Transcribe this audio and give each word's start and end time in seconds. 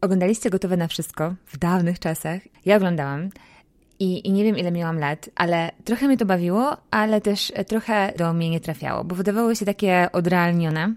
Oglądaliście 0.00 0.50
Gotowe 0.50 0.76
na 0.76 0.88
Wszystko 0.88 1.34
w 1.46 1.58
dawnych 1.58 1.98
czasach. 1.98 2.40
Ja 2.64 2.76
oglądałam 2.76 3.30
i, 3.98 4.28
i 4.28 4.32
nie 4.32 4.44
wiem 4.44 4.58
ile 4.58 4.72
miałam 4.72 4.98
lat, 4.98 5.30
ale 5.34 5.70
trochę 5.84 6.06
mnie 6.06 6.16
to 6.16 6.26
bawiło, 6.26 6.76
ale 6.90 7.20
też 7.20 7.52
trochę 7.68 8.12
do 8.18 8.32
mnie 8.32 8.50
nie 8.50 8.60
trafiało, 8.60 9.04
bo 9.04 9.14
wydawało 9.14 9.54
się 9.54 9.66
takie 9.66 10.08
odrealnione. 10.12 10.94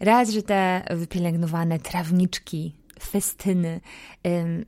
Raz, 0.00 0.30
że 0.30 0.42
te 0.42 0.82
wypielęgnowane 0.90 1.78
trawniczki, 1.78 2.74
festyny, 3.00 3.80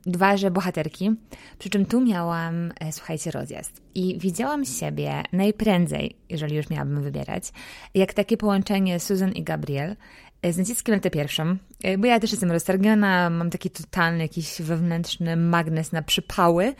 dwa, 0.05 0.37
że 0.37 0.51
bohaterki. 0.51 1.11
Przy 1.59 1.69
czym 1.69 1.85
tu 1.85 2.01
miałam, 2.01 2.71
e, 2.79 2.91
słuchajcie, 2.91 3.31
rozjazd. 3.31 3.81
I 3.95 4.19
widziałam 4.19 4.65
siebie 4.65 5.23
najprędzej, 5.33 6.15
jeżeli 6.29 6.55
już 6.55 6.69
miałabym 6.69 7.03
wybierać, 7.03 7.51
jak 7.93 8.13
takie 8.13 8.37
połączenie 8.37 8.99
Susan 8.99 9.31
i 9.31 9.43
Gabriel, 9.43 9.89
E, 9.91 10.24
z 10.53 10.57
naciskiem 10.57 10.95
na 10.95 11.01
tę 11.01 11.09
pierwszą, 11.09 11.57
e, 11.83 11.97
bo 11.97 12.07
ja 12.07 12.19
też 12.19 12.31
jestem 12.31 12.51
roztargana, 12.51 13.29
mam 13.29 13.49
taki 13.49 13.69
totalny 13.69 14.19
jakiś 14.19 14.61
wewnętrzny 14.61 15.35
magnes 15.35 15.91
na 15.91 16.01
przypały, 16.01 16.73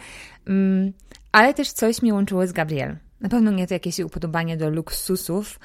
mm, 0.48 0.94
ale 1.32 1.54
też 1.54 1.72
coś 1.72 2.02
mi 2.02 2.14
łączyło 2.14 2.48
z 2.48 2.52
Gabriel. 2.52 2.98
Na 3.22 3.30
pewno 3.30 3.52
nie 3.52 3.68
to 3.68 3.74
jakieś 3.74 4.00
upodobanie 4.00 4.58
do 4.58 4.70
luksusów, 4.70 5.60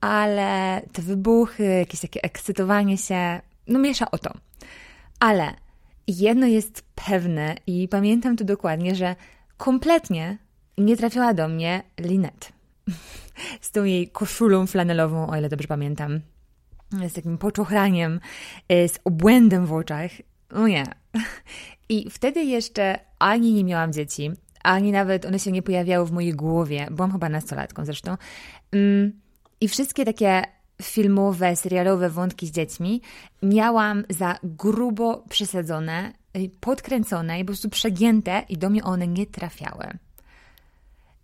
ale 0.00 0.82
te 0.92 1.02
wybuchy, 1.02 1.64
jakieś 1.64 2.00
takie 2.00 2.22
ekscytowanie 2.22 2.98
się, 2.98 3.40
no 3.66 3.78
miesza 3.78 4.10
o 4.10 4.18
to. 4.18 4.32
Ale 5.20 5.54
jedno 6.08 6.46
jest 6.46 6.84
pewne 7.06 7.54
i 7.66 7.88
pamiętam 7.88 8.36
to 8.36 8.44
dokładnie, 8.44 8.94
że 8.94 9.16
kompletnie 9.56 10.38
nie 10.78 10.96
trafiła 10.96 11.34
do 11.34 11.48
mnie 11.48 11.82
Linet. 12.00 12.52
Z 13.60 13.70
tą 13.70 13.84
jej 13.84 14.08
koszulą 14.08 14.66
flanelową, 14.66 15.26
o 15.26 15.36
ile 15.36 15.48
dobrze 15.48 15.68
pamiętam 15.68 16.20
z 17.08 17.12
takim 17.12 17.38
poczochraniem, 17.38 18.20
y, 18.72 18.88
z 18.88 18.98
obłędem 19.04 19.66
w 19.66 19.72
oczach. 19.72 20.10
No 20.52 20.68
nie. 20.68 20.84
I 21.88 22.10
wtedy 22.10 22.44
jeszcze 22.44 22.98
ani 23.18 23.52
nie 23.52 23.64
miałam 23.64 23.92
dzieci, 23.92 24.30
ani 24.62 24.92
nawet 24.92 25.24
one 25.24 25.38
się 25.38 25.52
nie 25.52 25.62
pojawiały 25.62 26.06
w 26.06 26.12
mojej 26.12 26.32
głowie. 26.32 26.86
Byłam 26.90 27.12
chyba 27.12 27.28
nastolatką 27.28 27.84
zresztą. 27.84 28.16
Mm, 28.72 29.12
I 29.60 29.68
wszystkie 29.68 30.04
takie 30.04 30.42
filmowe, 30.82 31.56
serialowe 31.56 32.10
wątki 32.10 32.46
z 32.46 32.50
dziećmi 32.50 33.00
miałam 33.42 34.04
za 34.10 34.38
grubo 34.42 35.24
przesadzone, 35.28 36.12
y, 36.36 36.50
podkręcone 36.60 37.40
i 37.40 37.44
po 37.44 37.46
prostu 37.46 37.68
przegięte 37.68 38.42
i 38.48 38.58
do 38.58 38.70
mnie 38.70 38.84
one 38.84 39.06
nie 39.06 39.26
trafiały. 39.26 39.98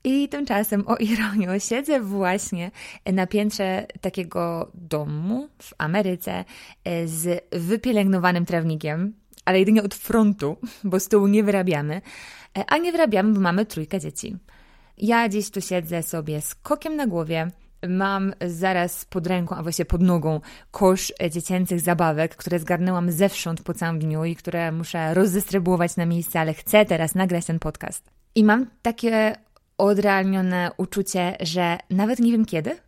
I 0.05 0.29
tymczasem, 0.29 0.85
o 0.87 0.97
ironio, 0.97 1.59
siedzę 1.59 2.01
właśnie 2.01 2.71
na 3.13 3.27
piętrze 3.27 3.87
takiego 4.01 4.71
domu 4.75 5.49
w 5.59 5.75
Ameryce 5.79 6.45
e, 6.85 7.09
z 7.09 7.45
wypielęgnowanym 7.53 8.47
trawnikiem, 8.47 9.13
ale 9.45 9.59
jedynie 9.59 9.83
od 9.83 9.95
frontu, 9.95 10.57
bo 10.85 11.01
z 11.01 11.09
tyłu 11.09 11.27
nie 11.27 11.45
wyrabiamy, 11.45 12.03
e, 12.59 12.65
a 12.69 12.79
nie 12.79 12.93
wyrabiamy, 12.93 13.33
bo 13.33 13.41
mamy 13.41 13.67
trójkę 13.67 14.01
dzieci. 14.01 14.37
Ja 14.99 15.29
dziś 15.29 15.51
tu 15.51 15.61
siedzę 15.61 16.03
sobie 16.03 16.41
z 16.41 16.55
kokiem 16.55 16.97
na 16.97 17.07
głowie, 17.07 17.51
mam 17.89 18.33
zaraz 18.47 19.05
pod 19.05 19.27
ręką, 19.27 19.57
a 19.57 19.63
właściwie 19.63 19.87
pod 19.87 20.01
nogą 20.01 20.41
kosz 20.71 21.13
dziecięcych 21.31 21.81
zabawek, 21.81 22.37
które 22.37 22.59
zgarnęłam 22.59 23.11
zewsząd 23.11 23.63
po 23.63 23.75
całym 23.75 23.99
dniu 23.99 24.25
i 24.25 24.37
które 24.37 24.73
muszę 24.73 25.15
rozdystrybuować 25.15 25.97
na 25.97 26.07
miejsce, 26.07 26.41
ale 26.41 26.55
chcę 26.55 26.85
teraz 26.85 27.15
nagrać 27.15 27.45
ten 27.45 27.59
podcast. 27.59 28.11
I 28.35 28.45
mam 28.45 28.67
takie 28.83 29.37
odrealnione 29.83 30.71
uczucie, 30.77 31.37
że 31.41 31.79
nawet 31.91 32.19
nie 32.19 32.33
wiem 32.33 32.45
kiedy, 32.45 32.79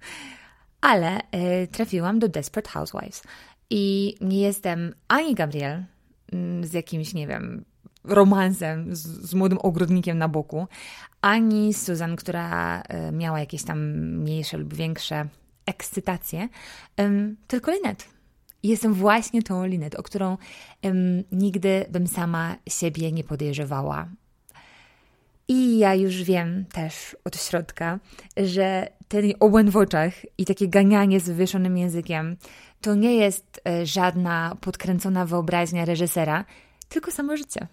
ale 0.80 1.18
y, 1.18 1.66
trafiłam 1.72 2.18
do 2.18 2.28
Desperate 2.28 2.70
Housewives. 2.70 3.22
I 3.70 4.14
nie 4.20 4.40
jestem 4.40 4.94
ani 5.08 5.34
Gabriel 5.34 5.84
mm, 6.32 6.64
z 6.64 6.72
jakimś, 6.72 7.14
nie 7.14 7.26
wiem, 7.26 7.64
romansem 8.04 8.96
z, 8.96 9.02
z, 9.02 9.34
młodym 9.34 9.58
ogrodnikiem 9.58 10.18
na 10.18 10.28
boku, 10.28 10.66
ani 11.20 11.74
Susan, 11.74 12.16
która 12.16 12.80
y, 12.80 13.12
miała 13.12 13.40
jakieś 13.40 13.62
tam 13.62 13.80
mniejsze 13.98 14.58
lub 14.58 14.74
większe 14.74 15.28
ekscytacje, 15.66 16.48
tylko 17.46 17.72
Linet. 17.72 18.08
Jestem 18.62 18.94
właśnie 18.94 19.42
tą 19.42 19.66
Linet, 19.66 19.94
o 19.94 20.02
którą 20.02 20.38
nigdy 21.32 21.86
bym 21.90 22.06
sama 22.06 22.56
siebie 22.68 23.12
nie 23.12 23.24
podejrzewała 23.24 24.08
i 25.50 25.78
ja 25.78 25.94
już 25.94 26.22
wiem 26.22 26.64
też 26.72 27.16
od 27.24 27.36
środka, 27.36 27.98
że 28.36 28.88
ten 29.08 29.32
obłęd 29.40 29.70
w 29.70 29.76
oczach 29.76 30.12
i 30.38 30.44
takie 30.44 30.68
ganianie 30.68 31.20
z 31.20 31.28
wywieszonym 31.28 31.78
językiem 31.78 32.36
to 32.80 32.94
nie 32.94 33.14
jest 33.16 33.60
e, 33.68 33.86
żadna 33.86 34.56
podkręcona 34.60 35.26
wyobraźnia 35.26 35.84
reżysera, 35.84 36.44
tylko 36.88 37.10
samo 37.10 37.36
życie. 37.36 37.66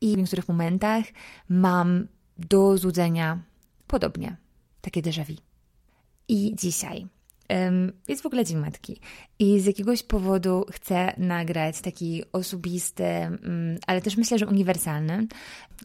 I 0.00 0.14
w 0.14 0.18
niektórych 0.18 0.48
momentach 0.48 1.04
mam 1.48 2.06
do 2.38 2.78
złudzenia 2.78 3.38
podobnie, 3.86 4.36
takie 4.80 5.02
déjà 5.02 5.24
vu. 5.24 5.36
I 6.28 6.54
dzisiaj 6.56 7.06
jest 8.08 8.22
w 8.22 8.26
ogóle 8.26 8.44
Dzień 8.44 8.58
Matki 8.58 9.00
i 9.38 9.60
z 9.60 9.66
jakiegoś 9.66 10.02
powodu 10.02 10.64
chcę 10.72 11.14
nagrać 11.18 11.80
taki 11.80 12.22
osobisty, 12.32 13.04
mm, 13.04 13.78
ale 13.86 14.00
też 14.00 14.16
myślę, 14.16 14.38
że 14.38 14.46
uniwersalny 14.46 15.26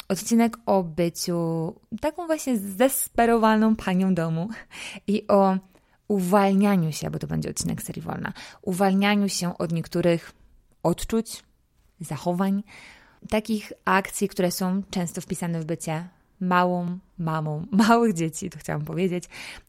odcinek 0.08 0.58
o 0.66 0.84
byciu 0.84 1.74
taką 2.02 2.26
właśnie 2.26 2.58
zdesperowaną 2.58 3.76
panią 3.76 4.16
domu 4.16 4.50
i 5.08 5.28
o 5.28 5.58
uwalnianiu 6.08 6.92
się, 6.92 7.10
bo 7.10 7.20
to 7.20 7.28
będzie 7.28 7.50
odcinek 7.50 7.82
serii 7.82 8.02
wolna, 8.02 8.34
uwalnianiu 8.62 9.30
się 9.30 9.58
od 9.58 9.72
niektórych 9.72 10.32
odczuć, 10.84 11.44
zachowań, 12.00 12.64
takich 13.30 13.74
akcji, 13.86 14.30
które 14.30 14.52
są 14.52 14.84
często 14.90 15.22
wpisane 15.22 15.60
w 15.60 15.66
bycie 15.66 16.08
małą 16.40 17.00
mamą 17.18 17.66
małych 17.72 18.14
dzieci, 18.14 18.50
to 18.50 18.60
chciałam 18.60 18.86
powiedzieć, 18.86 19.24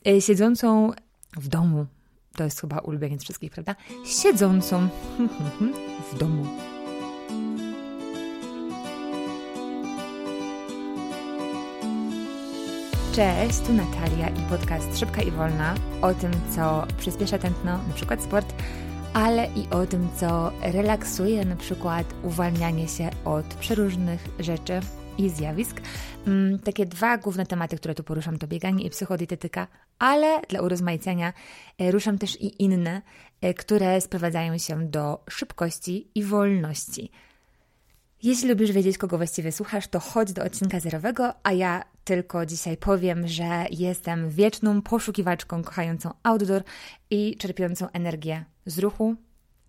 e, 0.07 0.21
siedzącą 0.21 0.93
w 1.37 1.49
domu. 1.49 1.87
To 2.37 2.45
jest 2.45 2.61
chyba 2.61 2.79
ulubieniec 2.79 3.23
wszystkich, 3.23 3.51
prawda? 3.51 3.75
Siedzącą 4.05 4.89
w 6.13 6.19
domu. 6.19 6.76
Cześć, 13.17 13.61
tu 13.61 13.73
Natalia 13.73 14.29
i 14.29 14.51
podcast 14.51 14.99
Szybka 14.99 15.23
i 15.23 15.31
Wolna 15.31 15.75
o 16.03 16.15
tym, 16.15 16.31
co 16.57 16.87
przyspiesza 16.99 17.39
tętno, 17.39 17.79
na 17.89 17.95
przykład 17.95 18.23
sport, 18.23 18.55
ale 19.15 19.47
i 19.47 19.71
o 19.71 19.87
tym, 19.87 20.09
co 20.17 20.53
relaksuje, 20.63 21.45
na 21.45 21.57
przykład 21.57 22.07
uwalnianie 22.23 22.89
się 22.89 23.11
od 23.25 23.47
przeróżnych 23.47 24.25
rzeczy 24.39 24.81
i 25.19 25.31
zjawisk. 25.31 25.81
Mm, 26.27 26.59
takie 26.59 26.87
dwa 26.87 27.19
główne 27.19 27.47
tematy, 27.47 27.77
które 27.77 27.95
tu 27.95 28.05
poruszam, 28.05 28.39
to 28.39 28.47
bieganie 28.47 28.85
i 28.85 28.91
psychodietetyka, 28.91 29.67
ale 29.99 30.41
dla 30.49 30.61
urozmaicenia 30.61 31.33
e, 31.79 31.91
ruszam 31.91 32.19
też 32.19 32.41
i 32.41 32.63
inne, 32.63 33.03
e, 33.41 33.55
które 33.55 34.01
sprowadzają 34.01 34.59
się 34.59 34.87
do 34.87 35.25
szybkości 35.31 36.11
i 36.15 36.23
wolności. 36.25 37.11
Jeśli 38.23 38.49
lubisz 38.49 38.73
wiedzieć, 38.73 38.99
kogo 38.99 39.17
właściwie 39.17 39.53
słuchasz, 39.53 39.89
to 39.89 40.01
chodź 40.01 40.33
do 40.33 40.45
odcinka 40.45 40.81
zerowego, 40.81 41.35
a 41.43 41.53
ja 41.53 41.85
tylko 42.05 42.47
dzisiaj 42.47 42.77
powiem, 42.77 43.29
że 43.29 43.67
jestem 43.71 44.31
wieczną 44.31 44.83
poszukiwaczką 44.83 45.63
kochającą 45.63 46.11
outdoor 46.23 46.63
i 47.11 47.37
czerpiącą 47.37 47.91
energię 47.91 48.45
z 48.67 48.79
ruchu, 48.79 49.17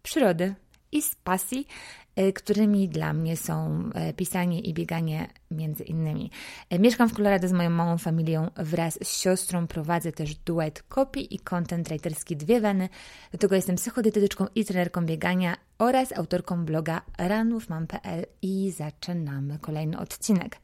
przyrody 0.03 0.55
i 0.97 1.01
z 1.01 1.15
pasji, 1.15 1.67
e, 2.15 2.33
którymi 2.33 2.89
dla 2.89 3.13
mnie 3.13 3.37
są 3.37 3.89
e, 3.93 4.13
pisanie 4.13 4.59
i 4.59 4.73
bieganie 4.73 5.27
między 5.51 5.83
innymi. 5.83 6.31
E, 6.69 6.79
mieszkam 6.79 7.09
w 7.09 7.13
Colorado 7.13 7.47
z 7.47 7.51
moją 7.51 7.69
małą 7.69 7.97
familią 7.97 8.51
wraz 8.55 8.99
z 9.03 9.17
siostrą, 9.17 9.67
prowadzę 9.67 10.11
też 10.11 10.35
duet 10.35 10.83
kopii 10.83 11.35
i 11.35 11.39
content 11.39 11.87
writerski 11.87 12.37
Dwie 12.37 12.61
Weny. 12.61 12.89
Do 13.31 13.37
tego 13.37 13.55
jestem 13.55 13.75
psychodietetyczką 13.75 14.45
i 14.55 14.65
trenerką 14.65 15.05
biegania 15.05 15.57
oraz 15.77 16.17
autorką 16.17 16.65
bloga 16.65 17.01
ranówmam.pl 17.17 18.25
i 18.41 18.71
zaczynamy 18.71 19.59
kolejny 19.59 20.00
odcinek. 20.00 20.57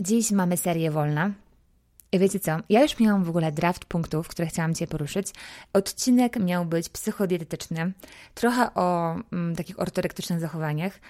Dziś 0.00 0.30
mamy 0.30 0.56
serię 0.56 0.90
wolna, 0.90 1.32
wiecie 2.12 2.40
co? 2.40 2.56
Ja 2.68 2.82
już 2.82 3.00
miałam 3.00 3.24
w 3.24 3.28
ogóle 3.28 3.52
draft 3.52 3.84
punktów, 3.84 4.28
które 4.28 4.48
chciałam 4.48 4.74
Cię 4.74 4.86
poruszyć. 4.86 5.26
Odcinek 5.72 6.38
miał 6.40 6.64
być 6.64 6.88
psychodietetyczny, 6.88 7.92
trochę 8.34 8.74
o 8.74 9.16
mm, 9.32 9.56
takich 9.56 9.80
ortorektycznych 9.80 10.40
zachowaniach, 10.40 11.00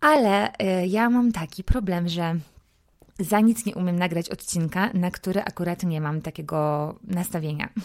ale 0.00 0.48
y, 0.48 0.86
ja 0.86 1.10
mam 1.10 1.32
taki 1.32 1.64
problem, 1.64 2.08
że 2.08 2.36
za 3.18 3.40
nic 3.40 3.66
nie 3.66 3.74
umiem 3.74 3.98
nagrać 3.98 4.28
odcinka, 4.28 4.90
na 4.94 5.10
który 5.10 5.42
akurat 5.42 5.82
nie 5.82 6.00
mam 6.00 6.22
takiego 6.22 6.94
nastawienia. 7.04 7.68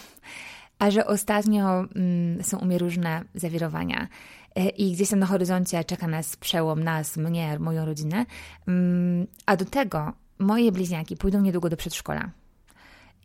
A 0.80 0.92
że 0.92 1.07
ostatnio 1.07 1.80
mm, 1.95 2.44
są 2.44 2.57
u 2.57 2.66
mnie 2.66 2.77
różne 2.77 3.24
zawirowania 3.36 4.07
y, 4.60 4.62
i 4.62 4.94
gdzieś 4.94 5.10
tam 5.10 5.19
na 5.19 5.25
horyzoncie 5.25 5.83
czeka 5.83 6.07
nas 6.07 6.36
przełom, 6.36 6.83
nas, 6.83 7.18
mnie, 7.18 7.60
moją 7.60 7.86
rodzinę, 7.86 8.25
mm, 8.68 9.27
a 9.45 9.57
do 9.57 9.66
tego 9.66 10.13
moje 10.40 10.72
bliźniaki 10.72 11.18
pójdą 11.18 11.42
niedługo 11.42 11.70
do 11.70 11.78
przedszkola. 11.78 12.32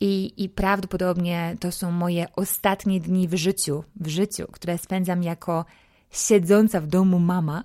I, 0.00 0.32
I 0.44 0.48
prawdopodobnie 0.48 1.56
to 1.60 1.72
są 1.72 1.90
moje 1.90 2.26
ostatnie 2.36 3.00
dni 3.00 3.28
w 3.28 3.34
życiu, 3.34 3.84
w 3.96 4.08
życiu, 4.08 4.46
które 4.52 4.78
spędzam 4.78 5.22
jako 5.22 5.64
siedząca 6.10 6.80
w 6.80 6.86
domu 6.86 7.18
mama, 7.18 7.64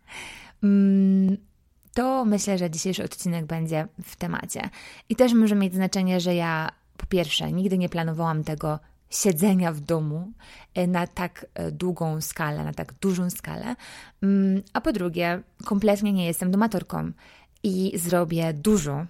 mm, 0.62 1.36
to 1.94 2.24
myślę, 2.24 2.58
że 2.58 2.70
dzisiejszy 2.70 3.04
odcinek 3.04 3.46
będzie 3.46 3.88
w 4.02 4.16
temacie. 4.16 4.70
I 5.08 5.16
też 5.16 5.32
może 5.32 5.54
mieć 5.54 5.74
znaczenie, 5.74 6.20
że 6.20 6.34
ja 6.34 6.70
po 6.96 7.06
pierwsze 7.06 7.52
nigdy 7.52 7.78
nie 7.78 7.88
planowałam 7.88 8.44
tego 8.44 8.78
siedzenia 9.10 9.72
w 9.72 9.80
domu 9.80 10.32
e, 10.74 10.86
na 10.86 11.06
tak 11.06 11.46
e, 11.54 11.72
długą 11.72 12.20
skalę, 12.20 12.64
na 12.64 12.72
tak 12.72 12.92
dużą 12.92 13.30
skalę, 13.30 13.76
mm, 14.22 14.62
a 14.72 14.80
po 14.80 14.92
drugie, 14.92 15.42
kompletnie 15.64 16.12
nie 16.12 16.26
jestem 16.26 16.50
domatorką 16.50 17.12
i 17.66 17.98
zrobię 17.98 18.52
dużo, 18.54 19.06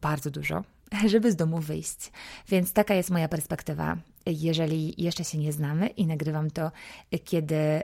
bardzo 0.00 0.30
dużo, 0.30 0.64
żeby 1.06 1.32
z 1.32 1.36
domu 1.36 1.58
wyjść. 1.58 2.12
Więc 2.48 2.72
taka 2.72 2.94
jest 2.94 3.10
moja 3.10 3.28
perspektywa, 3.28 3.96
jeżeli 4.26 5.02
jeszcze 5.02 5.24
się 5.24 5.38
nie 5.38 5.52
znamy 5.52 5.86
i 5.86 6.06
nagrywam 6.06 6.50
to, 6.50 6.70
kiedy 7.24 7.82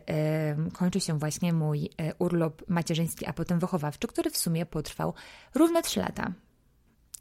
kończy 0.72 1.00
się 1.00 1.18
właśnie 1.18 1.52
mój 1.52 1.84
y, 1.84 1.88
urlop 2.18 2.62
macierzyński, 2.68 3.26
a 3.26 3.32
potem 3.32 3.58
wychowawczy, 3.58 4.06
który 4.08 4.30
w 4.30 4.36
sumie 4.36 4.66
potrwał 4.66 5.14
równe 5.54 5.82
3 5.82 6.00
lata. 6.00 6.32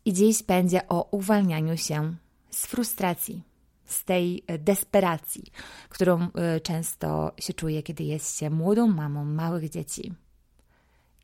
I 0.06 0.13
dziś 0.13 0.44
będzie 0.44 0.88
o 0.88 1.07
uwalnianiu 1.12 1.77
się 1.77 2.15
z 2.50 2.65
frustracji, 2.65 3.44
z 3.86 4.06
tej 4.06 4.44
desperacji, 4.60 5.44
którą 5.89 6.24
y, 6.24 6.62
często 6.62 7.31
się 7.38 7.54
czuje, 7.54 7.83
kiedy 7.83 8.04
jest 8.04 8.38
się 8.38 8.50
młodą 8.50 8.88
mamą 8.88 9.25
małych 9.25 9.69
dzieci. 9.69 10.13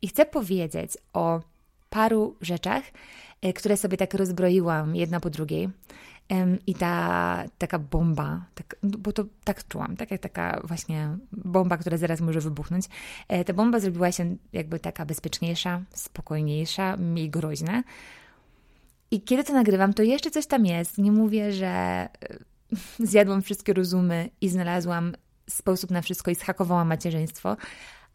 I 0.02 0.08
chcę 0.08 0.26
powiedzieć 0.26 0.92
o 1.12 1.40
paru 1.90 2.36
rzeczach, 2.40 2.82
e, 3.42 3.52
które 3.52 3.76
sobie 3.76 3.96
tak 3.96 4.14
rozbroiłam 4.14 4.96
jedna 4.96 5.20
po 5.20 5.30
drugiej. 5.30 5.68
I 6.66 6.74
ta 6.74 7.44
taka 7.58 7.78
bomba, 7.78 8.44
tak, 8.54 8.76
bo 8.82 9.12
to 9.12 9.24
tak 9.44 9.68
czułam, 9.68 9.96
tak 9.96 10.10
jak 10.10 10.20
taka 10.20 10.60
właśnie 10.64 11.16
bomba, 11.32 11.76
która 11.76 11.96
zaraz 11.96 12.20
może 12.20 12.40
wybuchnąć. 12.40 12.86
E, 13.28 13.44
ta 13.44 13.52
bomba 13.52 13.80
zrobiła 13.80 14.12
się 14.12 14.36
jakby 14.52 14.78
taka 14.78 15.06
bezpieczniejsza, 15.06 15.82
spokojniejsza, 15.94 16.96
mniej 16.96 17.30
groźna. 17.30 17.82
I 19.10 19.20
kiedy 19.20 19.44
to 19.44 19.52
nagrywam, 19.52 19.94
to 19.94 20.02
jeszcze 20.02 20.30
coś 20.30 20.46
tam 20.46 20.66
jest. 20.66 20.98
Nie 20.98 21.12
mówię, 21.12 21.52
że 21.52 21.66
e, 21.66 22.08
zjadłam 23.10 23.42
wszystkie 23.42 23.72
rozumy 23.72 24.30
i 24.40 24.48
znalazłam 24.48 25.12
sposób 25.50 25.90
na 25.90 26.02
wszystko 26.02 26.30
i 26.30 26.34
schakowałam 26.34 26.88
macierzyństwo, 26.88 27.56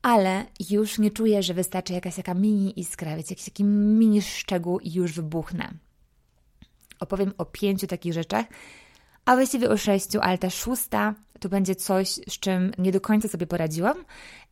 ale 0.02 0.46
już 0.70 1.00
nie 1.00 1.12
czuję, 1.12 1.44
że 1.44 1.54
wystarczy 1.54 1.94
jakaś 1.94 2.16
taka 2.16 2.34
mini 2.34 2.80
iskra, 2.80 3.12
jakiś 3.18 3.46
taki 3.46 3.64
mini 3.64 4.22
szczegół 4.22 4.80
i 4.80 4.94
już 4.94 5.12
wybuchnę. 5.12 5.74
Opowiem 7.00 7.34
o 7.38 7.46
pięciu 7.46 7.88
takich 7.88 8.14
rzeczach, 8.14 8.46
a 9.26 9.36
właściwie 9.36 9.70
o 9.70 9.78
sześciu, 9.78 10.20
ale 10.22 10.38
ta 10.38 10.50
szósta 10.50 11.16
to 11.40 11.50
będzie 11.50 11.76
coś, 11.76 12.10
z 12.10 12.40
czym 12.40 12.72
nie 12.78 12.92
do 12.92 13.02
końca 13.02 13.28
sobie 13.28 13.48
poradziłam 13.48 14.06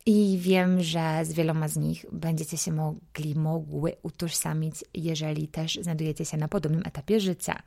i 0.06 0.38
wiem, 0.40 0.82
że 0.82 1.24
z 1.24 1.32
wieloma 1.32 1.68
z 1.68 1.76
nich 1.76 2.06
będziecie 2.12 2.56
się 2.56 2.72
mogli, 2.72 3.34
mogły 3.34 3.96
utożsamić, 4.02 4.74
jeżeli 4.94 5.48
też 5.48 5.78
znajdujecie 5.82 6.24
się 6.24 6.36
na 6.36 6.48
podobnym 6.48 6.82
etapie 6.84 7.20
życia. 7.20 7.62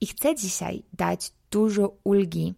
I 0.00 0.06
chcę 0.06 0.34
dzisiaj 0.34 0.82
dać 0.92 1.32
dużo 1.50 1.96
ulgi 2.04 2.54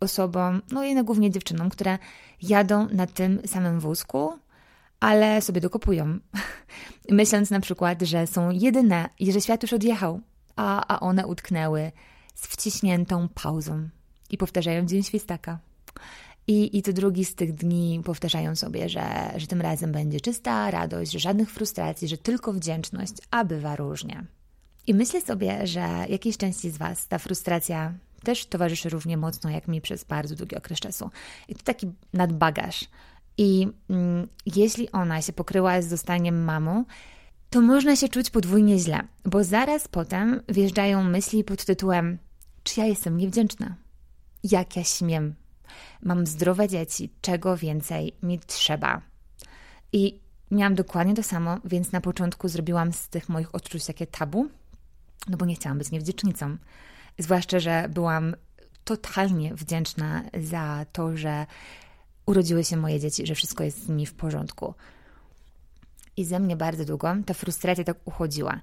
osobom, 0.00 0.62
no 0.70 0.84
jednak 0.84 1.06
głównie 1.06 1.30
dziewczynom, 1.30 1.70
które 1.70 1.98
jadą 2.42 2.88
na 2.88 3.06
tym 3.06 3.40
samym 3.46 3.80
wózku, 3.80 4.32
ale 5.00 5.42
sobie 5.42 5.60
dokopują. 5.60 6.18
Myśląc 7.10 7.50
na 7.50 7.60
przykład, 7.60 8.02
że 8.02 8.26
są 8.26 8.50
jedyne 8.50 9.08
i 9.18 9.32
że 9.32 9.40
świat 9.40 9.62
już 9.62 9.72
odjechał, 9.72 10.20
a, 10.56 10.86
a 10.94 11.00
one 11.00 11.26
utknęły 11.26 11.92
z 12.34 12.46
wciśniętą 12.46 13.28
pauzą 13.28 13.88
i 14.30 14.38
powtarzają 14.38 14.86
dzień 14.86 15.02
świstaka. 15.02 15.58
I, 16.46 16.78
I 16.78 16.82
to 16.82 16.92
drugi 16.92 17.24
z 17.24 17.34
tych 17.34 17.52
dni 17.52 18.00
powtarzają 18.04 18.56
sobie, 18.56 18.88
że, 18.88 19.32
że 19.36 19.46
tym 19.46 19.60
razem 19.60 19.92
będzie 19.92 20.20
czysta 20.20 20.70
radość, 20.70 21.12
że 21.12 21.18
żadnych 21.18 21.50
frustracji, 21.50 22.08
że 22.08 22.18
tylko 22.18 22.52
wdzięczność, 22.52 23.12
a 23.30 23.44
bywa 23.44 23.76
różnie. 23.76 24.24
I 24.86 24.94
myślę 24.94 25.20
sobie, 25.20 25.66
że 25.66 25.88
jakiejś 26.08 26.36
części 26.36 26.70
z 26.70 26.76
Was 26.76 27.08
ta 27.08 27.18
frustracja 27.18 27.94
też 28.24 28.46
towarzyszy 28.46 28.88
równie 28.88 29.16
mocno 29.16 29.50
jak 29.50 29.68
mi 29.68 29.80
przez 29.80 30.04
bardzo 30.04 30.34
długi 30.36 30.56
okres 30.56 30.80
czasu. 30.80 31.10
I 31.48 31.54
to 31.54 31.62
taki 31.64 31.92
nadbagaż. 32.12 32.84
I 33.38 33.68
mm, 33.90 34.28
jeśli 34.56 34.92
ona 34.92 35.22
się 35.22 35.32
pokryła 35.32 35.82
z 35.82 35.88
zostaniem 35.88 36.44
mamą, 36.44 36.84
to 37.50 37.60
można 37.60 37.96
się 37.96 38.08
czuć 38.08 38.30
podwójnie 38.30 38.78
źle, 38.78 39.00
bo 39.24 39.44
zaraz 39.44 39.88
potem 39.88 40.42
wjeżdżają 40.48 41.04
myśli 41.04 41.44
pod 41.44 41.64
tytułem: 41.64 42.18
Czy 42.62 42.80
ja 42.80 42.86
jestem 42.86 43.16
niewdzięczna? 43.16 43.74
Jak 44.44 44.76
ja 44.76 44.84
śmiem? 44.84 45.34
Mam 46.02 46.26
zdrowe 46.26 46.68
dzieci, 46.68 47.10
czego 47.20 47.56
więcej 47.56 48.12
mi 48.22 48.38
trzeba? 48.38 49.00
I 49.92 50.20
miałam 50.50 50.74
dokładnie 50.74 51.14
to 51.14 51.22
samo, 51.22 51.58
więc 51.64 51.92
na 51.92 52.00
początku 52.00 52.48
zrobiłam 52.48 52.92
z 52.92 53.08
tych 53.08 53.28
moich 53.28 53.54
odczuć 53.54 53.86
takie 53.86 54.06
tabu, 54.06 54.48
no 55.28 55.36
bo 55.36 55.44
nie 55.44 55.54
chciałam 55.54 55.78
być 55.78 55.90
niewdzięcznicą. 55.90 56.56
Zwłaszcza, 57.18 57.58
że 57.58 57.88
byłam 57.88 58.36
totalnie 58.84 59.54
wdzięczna 59.54 60.22
za 60.40 60.86
to, 60.92 61.16
że 61.16 61.46
urodziły 62.26 62.64
się 62.64 62.76
moje 62.76 63.00
dzieci, 63.00 63.26
że 63.26 63.34
wszystko 63.34 63.64
jest 63.64 63.84
z 63.84 63.88
nimi 63.88 64.06
w 64.06 64.14
porządku. 64.14 64.74
I 66.16 66.24
ze 66.24 66.40
mnie 66.40 66.56
bardzo 66.56 66.84
długo 66.84 67.14
ta 67.26 67.34
frustracja 67.34 67.84
tak 67.84 67.96
uchodziła. 68.04 68.60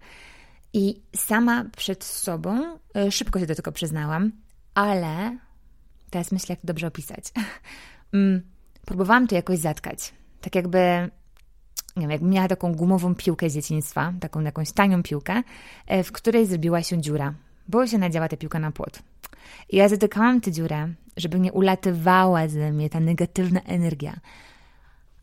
I 0.74 1.02
sama 1.16 1.66
przed 1.78 2.04
sobą 2.04 2.78
e, 2.96 3.12
szybko 3.12 3.40
się 3.40 3.46
do 3.46 3.56
tego 3.56 3.72
przyznałam, 3.72 4.32
ale 4.74 5.38
teraz 6.10 6.32
myślę, 6.32 6.54
jak 6.54 6.60
to 6.60 6.68
dobrze 6.68 6.88
opisać. 6.88 7.24
Mm, 8.14 8.42
próbowałam 8.86 9.28
to 9.28 9.36
jakoś 9.36 9.60
zatkać. 9.60 10.14
Tak 10.42 10.56
jakby, 10.56 10.78
nie 11.96 12.02
wiem, 12.02 12.12
jakbym 12.12 12.30
miała 12.30 12.48
taką 12.48 12.76
gumową 12.76 13.16
piłkę 13.16 13.50
z 13.50 13.54
dzieciństwa, 13.54 14.14
taką 14.20 14.42
jakąś 14.42 14.72
tanią 14.72 15.04
piłkę, 15.04 15.44
e, 15.88 16.04
w 16.04 16.12
której 16.12 16.46
zrobiła 16.46 16.84
się 16.84 17.02
dziura 17.02 17.34
bo 17.72 17.88
się 17.88 17.98
nadziała 17.98 18.28
ta 18.28 18.38
piłka 18.38 18.60
na 18.60 18.72
płot. 18.72 19.00
I 19.70 19.78
ja 19.78 19.90
zatykałam 19.90 20.42
tę 20.42 20.52
dziurę, 20.52 20.94
żeby 21.18 21.40
nie 21.40 21.52
ulatywała 21.52 22.48
ze 22.48 22.72
mnie 22.72 22.90
ta 22.90 23.00
negatywna 23.00 23.62
energia. 23.62 24.20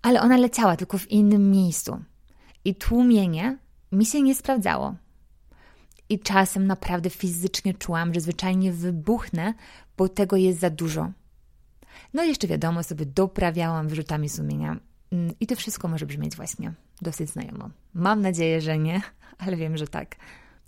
Ale 0.03 0.21
ona 0.21 0.37
leciała 0.37 0.77
tylko 0.77 0.99
w 0.99 1.11
innym 1.11 1.51
miejscu. 1.51 2.01
I 2.65 2.75
tłumienie 2.75 3.59
mi 3.93 4.07
się 4.07 4.23
nie 4.23 4.35
sprawdzało. 4.35 4.95
I 6.09 6.21
czasem 6.21 6.67
naprawdę 6.67 7.11
fizycznie 7.11 7.75
czułam, 7.75 8.15
że 8.15 8.21
zwyczajnie 8.21 8.73
wybuchnę, 8.73 9.55
bo 9.97 10.09
tego 10.09 10.37
jest 10.37 10.61
za 10.61 10.71
dużo. 10.71 11.11
No 12.15 12.25
i 12.25 12.29
jeszcze 12.29 12.47
wiadomo, 12.47 12.83
sobie 12.83 13.07
doprawiałam 13.07 13.89
wyrzutami 13.89 14.29
sumienia. 14.29 14.77
Mm, 15.13 15.35
I 15.41 15.47
to 15.47 15.57
wszystko 15.57 15.89
może 15.89 16.07
brzmieć 16.07 16.37
właśnie 16.37 16.73
dosyć 17.03 17.31
znajomo. 17.31 17.71
Mam 17.95 18.23
nadzieję, 18.23 18.61
że 18.61 18.79
nie, 18.79 19.03
ale 19.47 19.57
wiem, 19.57 19.77
że 19.77 19.89
tak. 19.89 20.17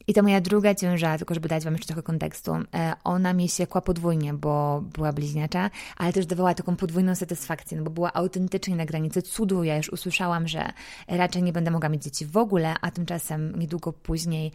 I 0.07 0.15
ta 0.15 0.23
moja 0.23 0.41
druga 0.41 0.75
ciąża, 0.75 1.19
tylko 1.19 1.35
żeby 1.35 1.49
dać 1.49 1.65
Wam 1.65 1.73
jeszcze 1.73 1.87
trochę 1.87 2.03
kontekstu, 2.03 2.53
e, 2.55 2.93
ona 3.05 3.33
mi 3.33 3.49
siekła 3.49 3.81
podwójnie, 3.81 4.35
bo 4.35 4.81
była 4.81 5.13
bliźniacza, 5.13 5.71
ale 5.97 6.13
też 6.13 6.27
dawała 6.27 6.55
taką 6.55 6.77
podwójną 6.77 7.15
satysfakcję, 7.15 7.79
no 7.79 7.85
bo 7.85 7.91
była 7.91 8.13
autentycznie 8.13 8.77
na 8.77 8.87
granicy 8.87 9.23
cudu. 9.23 9.65
Ja 9.65 9.77
już 9.77 9.89
usłyszałam, 9.89 10.49
że 10.49 10.73
raczej 11.09 11.43
nie 11.43 11.53
będę 11.53 11.71
mogła 11.71 11.89
mieć 11.89 12.03
dzieci 12.03 12.27
w 12.27 12.37
ogóle, 12.37 12.75
a 12.81 12.91
tymczasem 12.91 13.59
niedługo 13.59 13.93
później, 13.93 14.53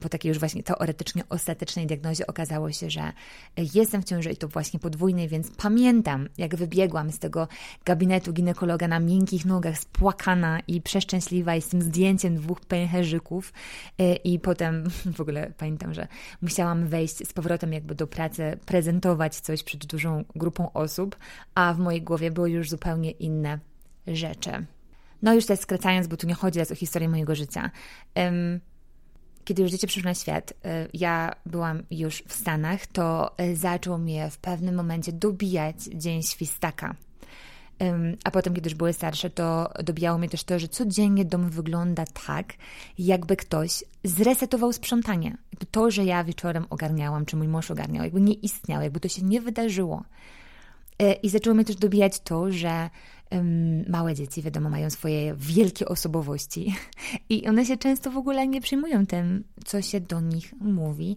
po 0.00 0.08
takiej 0.08 0.28
już 0.28 0.38
właśnie 0.38 0.62
teoretycznie 0.62 1.22
ostatecznej 1.28 1.86
diagnozie, 1.86 2.26
okazało 2.26 2.72
się, 2.72 2.90
że 2.90 3.12
jestem 3.74 4.02
w 4.02 4.04
ciąży 4.04 4.30
i 4.30 4.36
to 4.36 4.48
właśnie 4.48 4.80
podwójnej, 4.80 5.28
więc 5.28 5.50
pamiętam, 5.50 6.28
jak 6.38 6.56
wybiegłam 6.56 7.12
z 7.12 7.18
tego 7.18 7.48
gabinetu 7.84 8.32
ginekologa 8.32 8.88
na 8.88 9.00
miękkich 9.00 9.44
nogach, 9.44 9.78
spłakana 9.78 10.60
i 10.68 10.80
przeszczęśliwa 10.80 11.56
i 11.56 11.62
z 11.62 11.68
tym 11.68 11.82
zdjęciem 11.82 12.36
dwóch 12.36 12.60
pęcherzyków 12.60 13.52
e, 13.98 14.14
i 14.14 14.38
potem 14.38 14.51
potem 14.52 14.90
w 15.16 15.20
ogóle 15.20 15.52
pamiętam, 15.58 15.94
że 15.94 16.08
musiałam 16.42 16.86
wejść 16.86 17.28
z 17.28 17.32
powrotem 17.32 17.72
jakby 17.72 17.94
do 17.94 18.06
pracy, 18.06 18.58
prezentować 18.66 19.40
coś 19.40 19.62
przed 19.62 19.86
dużą 19.86 20.24
grupą 20.36 20.72
osób, 20.72 21.16
a 21.54 21.74
w 21.74 21.78
mojej 21.78 22.02
głowie 22.02 22.30
były 22.30 22.50
już 22.50 22.70
zupełnie 22.70 23.10
inne 23.10 23.58
rzeczy. 24.06 24.66
No 25.22 25.34
już 25.34 25.46
teraz 25.46 25.60
skracając, 25.60 26.06
bo 26.06 26.16
tu 26.16 26.26
nie 26.26 26.34
chodzi 26.34 26.54
teraz 26.54 26.72
o 26.72 26.74
historię 26.74 27.08
mojego 27.08 27.34
życia. 27.34 27.70
Kiedy 29.44 29.62
już 29.62 29.70
dziecię 29.70 29.86
przyszło 29.86 30.08
na 30.08 30.14
świat, 30.14 30.50
y, 30.50 30.54
ja 30.94 31.32
byłam 31.46 31.82
już 31.90 32.22
w 32.28 32.32
Stanach, 32.32 32.86
to 32.86 33.34
y, 33.40 33.56
zaczął 33.56 33.98
mnie 33.98 34.30
w 34.30 34.38
pewnym 34.38 34.74
momencie 34.74 35.12
dobijać 35.12 35.76
dzień 35.94 36.22
świstaka. 36.22 36.94
A 38.24 38.30
potem, 38.30 38.54
kiedy 38.54 38.70
już 38.70 38.78
były 38.78 38.92
starsze, 38.92 39.30
to 39.30 39.72
dobijało 39.84 40.18
mnie 40.18 40.28
też 40.28 40.44
to, 40.44 40.58
że 40.58 40.68
codziennie 40.68 41.24
dom 41.24 41.50
wygląda 41.50 42.04
tak, 42.26 42.54
jakby 42.98 43.36
ktoś 43.36 43.84
zresetował 44.04 44.72
sprzątanie. 44.72 45.36
Jakby 45.52 45.66
to, 45.66 45.90
że 45.90 46.04
ja 46.04 46.24
wieczorem 46.24 46.66
ogarniałam, 46.70 47.26
czy 47.26 47.36
mój 47.36 47.48
mąż 47.48 47.70
ogarniał, 47.70 48.04
jakby 48.04 48.20
nie 48.20 48.34
istniało, 48.34 48.82
jakby 48.82 49.00
to 49.00 49.08
się 49.08 49.22
nie 49.22 49.40
wydarzyło. 49.40 50.04
E, 50.98 51.12
I 51.12 51.28
zaczęło 51.28 51.54
mnie 51.54 51.64
też 51.64 51.76
dobijać 51.76 52.20
to, 52.20 52.52
że 52.52 52.90
małe 53.88 54.14
dzieci, 54.14 54.42
wiadomo, 54.42 54.70
mają 54.70 54.90
swoje 54.90 55.34
wielkie 55.34 55.88
osobowości 55.88 56.74
i 57.28 57.48
one 57.48 57.66
się 57.66 57.76
często 57.76 58.10
w 58.10 58.16
ogóle 58.16 58.48
nie 58.48 58.60
przyjmują 58.60 59.06
tym, 59.06 59.44
co 59.64 59.82
się 59.82 60.00
do 60.00 60.20
nich 60.20 60.54
mówi. 60.60 61.16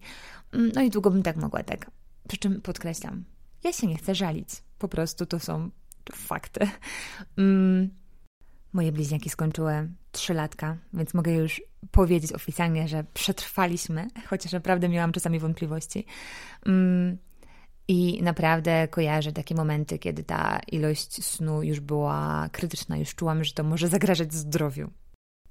Mm, 0.53 0.71
no 0.75 0.81
i 0.81 0.89
długo 0.89 1.11
bym 1.11 1.23
tak 1.23 1.37
mogła, 1.37 1.63
tak. 1.63 1.91
Przy 2.27 2.37
czym 2.37 2.61
podkreślam, 2.61 3.23
Ja 3.63 3.73
się 3.73 3.87
nie 3.87 3.97
chcę 3.97 4.15
żalić. 4.15 4.49
Po 4.79 4.87
prostu 4.87 5.25
to 5.25 5.39
są 5.39 5.69
fakty. 6.13 6.67
Mm. 7.37 7.89
Moje 8.73 8.91
bliźniaki 8.91 9.29
skończyły 9.29 9.89
trzylatka, 10.11 10.77
więc 10.93 11.13
mogę 11.13 11.31
już 11.31 11.61
powiedzieć 11.91 12.33
oficjalnie, 12.33 12.87
że 12.87 13.03
przetrwaliśmy, 13.13 14.07
chociaż 14.27 14.51
naprawdę 14.51 14.89
miałam 14.89 15.11
czasami 15.11 15.39
wątpliwości. 15.39 16.05
Mm. 16.65 17.17
I 17.87 18.23
naprawdę 18.23 18.87
kojarzę 18.87 19.31
takie 19.31 19.55
momenty, 19.55 19.99
kiedy 19.99 20.23
ta 20.23 20.59
ilość 20.71 21.25
snu 21.25 21.63
już 21.63 21.79
była 21.79 22.49
krytyczna, 22.51 22.97
już 22.97 23.15
czułam, 23.15 23.43
że 23.43 23.53
to 23.53 23.63
może 23.63 23.87
zagrażać 23.87 24.33
zdrowiu. 24.33 24.89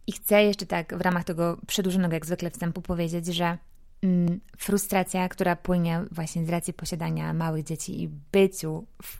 I 0.06 0.12
chcę 0.12 0.44
jeszcze 0.44 0.66
tak 0.66 0.98
w 0.98 1.00
ramach 1.00 1.24
tego 1.24 1.60
przedłużonego, 1.66 2.14
jak 2.14 2.26
zwykle, 2.26 2.50
wstępu 2.50 2.82
powiedzieć, 2.82 3.26
że 3.26 3.58
frustracja, 4.58 5.28
która 5.28 5.56
płynie 5.56 6.04
właśnie 6.10 6.46
z 6.46 6.48
racji 6.48 6.72
posiadania 6.72 7.32
małych 7.32 7.64
dzieci 7.64 8.02
i 8.02 8.08
byciu 8.32 8.86
w, 9.02 9.18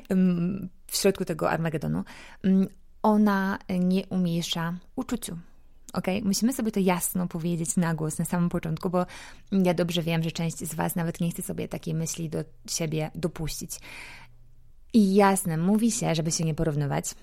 w 0.90 0.96
środku 0.96 1.24
tego 1.24 1.50
Armagedonu, 1.50 2.04
mm, 2.42 2.68
ona 3.02 3.58
nie 3.68 4.06
umniejsza 4.06 4.74
uczuciu. 4.96 5.38
Ok, 5.92 6.06
musimy 6.22 6.52
sobie 6.52 6.72
to 6.72 6.80
jasno 6.80 7.28
powiedzieć 7.28 7.76
na 7.76 7.94
głos 7.94 8.18
na 8.18 8.24
samym 8.24 8.48
początku, 8.48 8.90
bo 8.90 9.06
ja 9.52 9.74
dobrze 9.74 10.02
wiem, 10.02 10.22
że 10.22 10.32
część 10.32 10.58
z 10.58 10.74
Was 10.74 10.96
nawet 10.96 11.20
nie 11.20 11.30
chce 11.30 11.42
sobie 11.42 11.68
takiej 11.68 11.94
myśli 11.94 12.28
do 12.28 12.44
siebie 12.68 13.10
dopuścić. 13.14 13.80
I 14.92 15.14
jasne, 15.14 15.56
mówi 15.56 15.90
się, 15.90 16.14
żeby 16.14 16.32
się 16.32 16.44
nie 16.44 16.54
porównywać, 16.54 17.14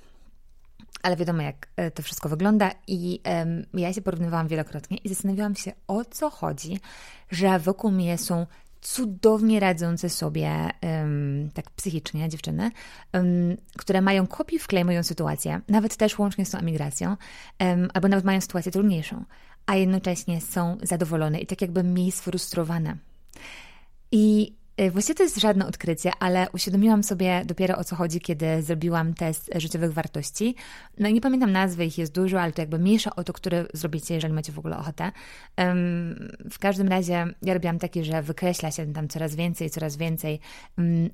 ale 1.03 1.15
wiadomo, 1.15 1.41
jak 1.41 1.67
e, 1.75 1.91
to 1.91 2.03
wszystko 2.03 2.29
wygląda, 2.29 2.71
i 2.87 3.19
um, 3.25 3.65
ja 3.73 3.93
się 3.93 4.01
porównywałam 4.01 4.47
wielokrotnie 4.47 4.97
i 4.97 5.09
zastanawiałam 5.09 5.55
się, 5.55 5.71
o 5.87 6.05
co 6.05 6.29
chodzi, 6.29 6.79
że 7.31 7.59
wokół 7.59 7.91
mnie 7.91 8.17
są 8.17 8.47
cudownie 8.81 9.59
radzące 9.59 10.09
sobie 10.09 10.69
um, 10.81 11.49
tak 11.53 11.69
psychicznie 11.69 12.29
dziewczyny, 12.29 12.71
um, 13.13 13.57
które 13.77 14.01
mają 14.01 14.27
kopiuj 14.27 14.59
wklej 14.59 14.85
moją 14.85 15.03
sytuację, 15.03 15.61
nawet 15.69 15.97
też 15.97 16.19
łącznie 16.19 16.45
z 16.45 16.49
tą 16.49 16.57
emigracją, 16.57 17.17
um, 17.59 17.89
albo 17.93 18.07
nawet 18.07 18.25
mają 18.25 18.41
sytuację 18.41 18.71
trudniejszą, 18.71 19.25
a 19.65 19.75
jednocześnie 19.75 20.41
są 20.41 20.77
zadowolone 20.81 21.39
i 21.39 21.45
tak 21.45 21.61
jakby 21.61 21.83
mniej 21.83 22.11
sfrustrowane. 22.11 22.97
I 24.11 24.53
właściwie 24.91 25.15
to 25.15 25.23
jest 25.23 25.39
żadne 25.39 25.67
odkrycie, 25.67 26.11
ale 26.19 26.47
uświadomiłam 26.53 27.03
sobie 27.03 27.41
dopiero 27.45 27.77
o 27.77 27.83
co 27.83 27.95
chodzi, 27.95 28.21
kiedy 28.21 28.61
zrobiłam 28.61 29.13
test 29.13 29.49
życiowych 29.55 29.93
wartości. 29.93 30.55
No 30.99 31.07
i 31.07 31.13
nie 31.13 31.21
pamiętam 31.21 31.51
nazwy, 31.51 31.85
ich 31.85 31.97
jest 31.97 32.13
dużo, 32.13 32.41
ale 32.41 32.51
to 32.51 32.61
jakby 32.61 32.79
mniejsza 32.79 33.15
o 33.15 33.23
to, 33.23 33.33
które 33.33 33.65
zrobicie, 33.73 34.13
jeżeli 34.13 34.33
macie 34.33 34.51
w 34.51 34.59
ogóle 34.59 34.77
ochotę. 34.77 35.11
W 36.51 36.59
każdym 36.59 36.87
razie 36.87 37.25
ja 37.41 37.53
robiłam 37.53 37.79
taki, 37.79 38.03
że 38.03 38.21
wykreśla 38.21 38.71
się 38.71 38.93
tam 38.93 39.07
coraz 39.07 39.35
więcej, 39.35 39.69
coraz 39.69 39.97
więcej 39.97 40.39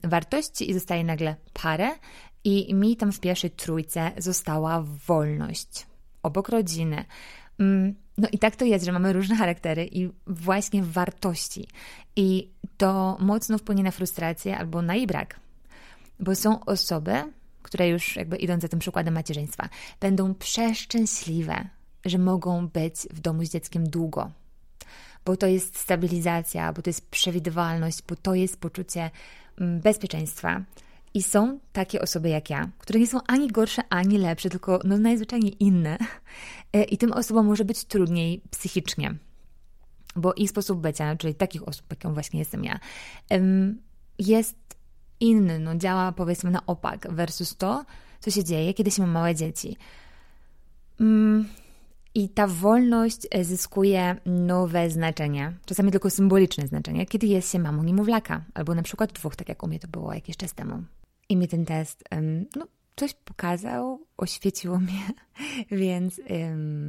wartości 0.04 0.72
i 0.72 0.74
zostaje 0.74 1.04
nagle 1.04 1.36
parę 1.54 1.90
i 2.44 2.74
mi 2.74 2.98
tam 2.98 3.12
w 3.12 3.20
pierwszej 3.20 3.52
trójce 3.52 4.12
została 4.18 4.84
wolność 5.08 5.88
obok 6.24 6.50
rodziny. 6.50 7.06
No 8.20 8.28
i 8.32 8.40
tak 8.40 8.56
to 8.56 8.66
jest, 8.66 8.86
że 8.86 8.92
mamy 8.92 9.14
różne 9.14 9.36
charaktery 9.36 9.90
i 9.92 10.10
właśnie 10.28 10.84
wartości. 10.84 11.68
I 12.16 12.50
to 12.78 13.18
mocno 13.20 13.58
wpłynie 13.58 13.84
na 13.84 13.92
frustrację 13.92 14.58
albo 14.58 14.82
na 14.82 14.96
jej 14.96 15.08
brak. 15.08 15.40
Bo 16.20 16.36
są 16.36 16.66
osoby, 16.66 17.14
które 17.64 17.90
już 17.90 18.16
jakby 18.16 18.38
idąc 18.38 18.62
za 18.62 18.68
tym 18.68 18.80
przykładem 18.80 19.14
macierzyństwa, 19.14 19.70
będą 20.00 20.34
przeszczęśliwe, 20.36 21.70
że 22.06 22.18
mogą 22.18 22.68
być 22.68 22.96
w 22.96 23.20
domu 23.20 23.46
z 23.46 23.50
dzieckiem 23.50 23.90
długo. 23.90 24.32
Bo 25.26 25.38
to 25.38 25.48
jest 25.48 25.80
stabilizacja, 25.80 26.74
bo 26.74 26.82
to 26.82 26.90
jest 26.90 27.10
przewidywalność, 27.10 28.02
bo 28.08 28.16
to 28.16 28.36
jest 28.36 28.58
poczucie 28.58 29.12
mm, 29.60 29.80
bezpieczeństwa. 29.80 30.62
I 31.14 31.24
są 31.24 31.60
takie 31.74 32.02
osoby 32.02 32.30
jak 32.30 32.50
ja, 32.50 32.70
które 32.78 33.00
nie 33.00 33.08
są 33.08 33.20
ani 33.28 33.48
gorsze, 33.48 33.82
ani 33.90 34.18
lepsze, 34.18 34.50
tylko 34.50 34.80
no 34.84 34.98
najzwyczajniej 34.98 35.64
inne. 35.64 35.98
E, 36.74 36.84
I 36.84 36.98
tym 36.98 37.12
osobom 37.12 37.46
może 37.46 37.66
być 37.66 37.84
trudniej 37.86 38.42
psychicznie. 38.52 39.16
Bo 40.16 40.34
ich 40.34 40.50
sposób 40.50 40.80
bycia, 40.80 41.16
czyli 41.16 41.36
takich 41.36 41.68
osób, 41.68 41.86
jaką 41.90 42.14
właśnie 42.14 42.40
jestem 42.40 42.64
ja, 42.64 42.80
jest 44.20 44.56
inny, 45.20 45.60
no 45.60 45.76
działa 45.76 46.12
powiedzmy 46.12 46.52
na 46.52 46.66
opak 46.66 47.08
versus 47.12 47.58
to, 47.58 47.86
co 48.20 48.32
się 48.32 48.44
dzieje, 48.44 48.74
kiedy 48.74 48.92
się 48.92 49.02
ma 49.02 49.08
małe 49.08 49.36
dzieci. 49.36 49.78
Mm, 51.00 51.46
I 52.16 52.30
ta 52.30 52.48
wolność 52.48 53.28
e, 53.32 53.44
zyskuje 53.44 54.16
nowe 54.26 54.90
znaczenie, 54.90 55.54
czasami 55.66 55.92
tylko 55.92 56.10
symboliczne 56.10 56.68
znaczenie, 56.68 57.06
kiedy 57.06 57.28
jest 57.28 57.52
się 57.52 57.60
mamą 57.60 57.84
niemowlaka, 57.84 58.44
albo 58.54 58.76
na 58.76 58.84
przykład 58.84 59.12
dwóch, 59.12 59.36
tak 59.36 59.50
jak 59.50 59.64
u 59.64 59.68
mnie 59.68 59.80
to 59.80 59.88
było 59.88 60.14
jakiś 60.14 60.38
czas 60.38 60.54
temu. 60.54 60.84
I 61.30 61.38
mi 61.38 61.48
ten 61.48 61.66
test 61.66 62.04
no, 62.56 62.68
coś 62.96 63.14
pokazał, 63.14 64.06
oświeciło 64.18 64.80
mnie, 64.86 65.08
więc 65.72 66.22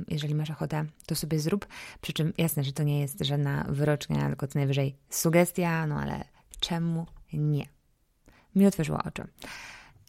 jeżeli 0.08 0.34
masz 0.34 0.50
ochotę, 0.50 0.84
to 1.06 1.14
sobie 1.14 1.38
zrób. 1.38 1.66
Przy 2.00 2.12
czym 2.12 2.32
jasne, 2.38 2.64
że 2.64 2.72
to 2.72 2.82
nie 2.82 3.00
jest 3.00 3.24
żadna 3.24 3.66
wyrocznia, 3.68 4.26
tylko 4.28 4.46
co 4.46 4.58
najwyżej 4.58 4.96
sugestia, 5.10 5.86
no 5.86 6.00
ale 6.00 6.24
czemu 6.60 7.06
nie? 7.32 7.66
Mi 8.54 8.66
otworzyło 8.66 8.98
oczy. 9.04 9.26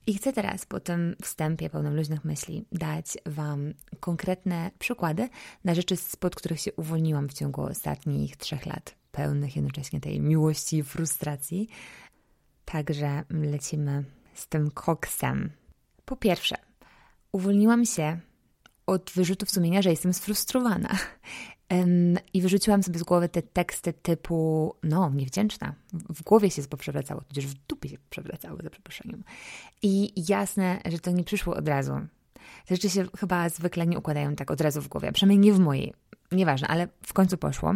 I 0.07 0.13
chcę 0.13 0.33
teraz 0.33 0.65
po 0.65 0.79
tym 0.79 1.15
wstępie 1.21 1.69
pełnym 1.69 1.95
luźnych 1.95 2.25
myśli 2.25 2.65
dać 2.71 3.17
Wam 3.25 3.73
konkretne 3.99 4.71
przykłady 4.79 5.29
na 5.63 5.75
rzeczy, 5.75 5.97
spod 5.97 6.35
których 6.35 6.59
się 6.59 6.73
uwolniłam 6.73 7.29
w 7.29 7.33
ciągu 7.33 7.61
ostatnich 7.61 8.37
trzech 8.37 8.65
lat, 8.65 8.95
pełnych 9.11 9.55
jednocześnie 9.55 10.01
tej 10.01 10.19
miłości 10.19 10.77
i 10.77 10.83
frustracji. 10.83 11.69
Także 12.65 13.23
lecimy 13.29 14.03
z 14.33 14.47
tym 14.47 14.71
koksem. 14.71 15.51
Po 16.05 16.15
pierwsze, 16.15 16.55
uwolniłam 17.31 17.85
się 17.85 18.19
od 18.85 19.11
wyrzutów 19.15 19.51
sumienia, 19.51 19.81
że 19.81 19.89
jestem 19.89 20.13
sfrustrowana. 20.13 20.97
I 22.33 22.41
wyrzuciłam 22.41 22.83
sobie 22.83 22.99
z 22.99 23.03
głowy 23.03 23.29
te 23.29 23.41
teksty 23.41 23.93
typu, 23.93 24.75
no, 24.83 25.09
niewdzięczna. 25.09 25.73
W 25.93 26.23
głowie 26.23 26.49
się 26.51 26.63
poprzewracało, 26.63 27.21
tudzież 27.21 27.47
w 27.47 27.53
dupie 27.53 27.89
się 27.89 27.97
przewracało, 28.09 28.57
za 28.63 28.69
przeproszeniem. 28.69 29.23
I 29.81 30.23
jasne, 30.29 30.81
że 30.85 30.99
to 30.99 31.11
nie 31.11 31.23
przyszło 31.23 31.55
od 31.55 31.67
razu. 31.67 31.93
Te 32.65 32.75
rzeczy 32.75 32.89
się 32.89 33.05
chyba 33.19 33.49
zwykle 33.49 33.87
nie 33.87 33.99
układają 33.99 34.35
tak 34.35 34.51
od 34.51 34.61
razu 34.61 34.81
w 34.81 34.87
głowie, 34.87 35.11
przynajmniej 35.11 35.51
nie 35.51 35.53
w 35.57 35.59
mojej. 35.59 35.93
Nieważne, 36.31 36.67
ale 36.67 36.87
w 37.01 37.13
końcu 37.13 37.37
poszło. 37.37 37.73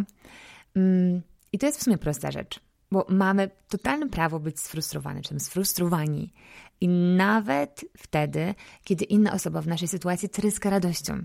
I 1.52 1.58
to 1.58 1.66
jest 1.66 1.80
w 1.80 1.82
sumie 1.82 1.98
prosta 1.98 2.30
rzecz 2.30 2.60
bo 2.96 3.06
mamy 3.08 3.50
totalne 3.68 4.08
prawo 4.08 4.40
być 4.40 4.60
sfrustrowani, 4.60 5.22
czy 5.22 5.40
sfrustrowani. 5.40 6.32
I 6.80 6.88
nawet 7.16 7.84
wtedy, 7.96 8.54
kiedy 8.84 9.04
inna 9.04 9.32
osoba 9.32 9.62
w 9.62 9.66
naszej 9.66 9.88
sytuacji 9.88 10.28
tryska 10.28 10.70
radością. 10.70 11.22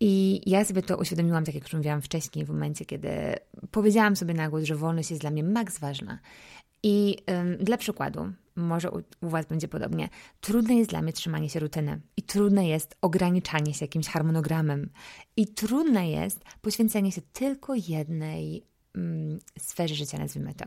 I 0.00 0.40
ja 0.50 0.64
sobie 0.64 0.82
to 0.82 0.96
uświadomiłam, 0.96 1.44
tak 1.44 1.54
jak 1.54 1.64
już 1.64 1.72
mówiłam 1.72 2.02
wcześniej, 2.02 2.44
w 2.44 2.48
momencie, 2.48 2.84
kiedy 2.84 3.08
powiedziałam 3.70 4.16
sobie 4.16 4.34
na 4.34 4.48
głos, 4.50 4.64
że 4.64 4.76
wolność 4.76 5.10
jest 5.10 5.22
dla 5.22 5.30
mnie 5.30 5.42
maks 5.42 5.78
ważna. 5.78 6.18
I 6.82 7.16
ym, 7.30 7.64
dla 7.64 7.76
przykładu, 7.76 8.32
może 8.56 8.90
u, 8.90 9.02
u 9.20 9.28
Was 9.28 9.46
będzie 9.46 9.68
podobnie, 9.68 10.08
trudne 10.40 10.74
jest 10.74 10.90
dla 10.90 11.02
mnie 11.02 11.12
trzymanie 11.12 11.48
się 11.48 11.60
rutyny 11.60 12.00
i 12.16 12.22
trudne 12.22 12.68
jest 12.68 12.96
ograniczanie 13.00 13.74
się 13.74 13.84
jakimś 13.84 14.08
harmonogramem 14.08 14.90
i 15.36 15.46
trudne 15.46 16.10
jest 16.10 16.40
poświęcenie 16.62 17.12
się 17.12 17.22
tylko 17.32 17.74
jednej 17.74 18.66
mm, 18.96 19.38
sferze 19.58 19.94
życia, 19.94 20.18
nazwijmy 20.18 20.54
to. 20.54 20.64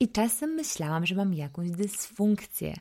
I 0.00 0.08
czasem 0.08 0.50
myślałam, 0.50 1.06
że 1.06 1.14
mam 1.14 1.34
jakąś 1.34 1.70
dysfunkcję. 1.70 2.74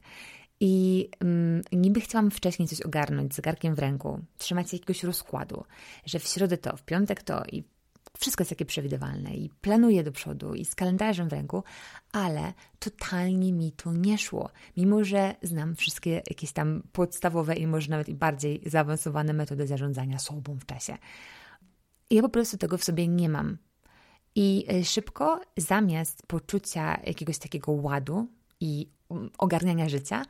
I 0.60 1.10
mm, 1.20 1.62
niby 1.72 2.02
chciałam 2.02 2.32
wcześniej 2.32 2.68
coś 2.68 2.82
ogarnąć 2.82 3.34
z 3.34 3.36
zegarkiem 3.36 3.76
w 3.76 3.80
ręku, 3.80 4.20
trzymać 4.38 4.74
jakiegoś 4.74 5.04
rozkładu, 5.04 5.64
że 6.06 6.20
w 6.20 6.28
środę 6.28 6.58
to, 6.58 6.78
w 6.78 6.84
piątek 6.84 7.24
to 7.24 7.44
i 7.52 7.64
wszystko 8.20 8.42
jest 8.42 8.50
takie 8.50 8.66
przewidywalne 8.66 9.36
i 9.36 9.50
planuję 9.50 10.04
do 10.04 10.12
przodu 10.12 10.54
i 10.54 10.66
z 10.66 10.76
kalendarzem 10.76 11.30
w 11.30 11.34
ręku, 11.34 11.64
ale 12.12 12.54
totalnie 12.80 13.54
mi 13.54 13.72
to 13.72 13.94
nie 13.94 14.18
szło. 14.18 14.50
Mimo, 14.78 15.04
że 15.04 15.36
znam 15.42 15.76
wszystkie 15.76 16.12
jakieś 16.12 16.52
tam 16.52 16.84
podstawowe 16.92 17.56
i 17.56 17.68
może 17.68 17.90
nawet 17.90 18.10
i 18.10 18.16
bardziej 18.16 18.62
zaawansowane 18.66 19.34
metody 19.34 19.68
zarządzania 19.68 20.20
sobą 20.20 20.56
w 20.60 20.66
czasie. 20.66 20.98
Ja 22.10 22.22
po 22.22 22.30
prostu 22.30 22.58
tego 22.58 22.78
w 22.78 22.84
sobie 22.84 23.08
nie 23.08 23.30
mam. 23.30 23.58
I 24.40 24.66
e, 24.68 24.84
szybko, 24.84 25.42
zamiast 25.58 26.24
poczucia 26.28 27.00
jakiegoś 27.06 27.38
takiego 27.38 27.72
ładu 27.72 28.28
i 28.60 28.90
mm, 29.12 29.30
ogarniania 29.38 29.90
życia, 29.90 30.26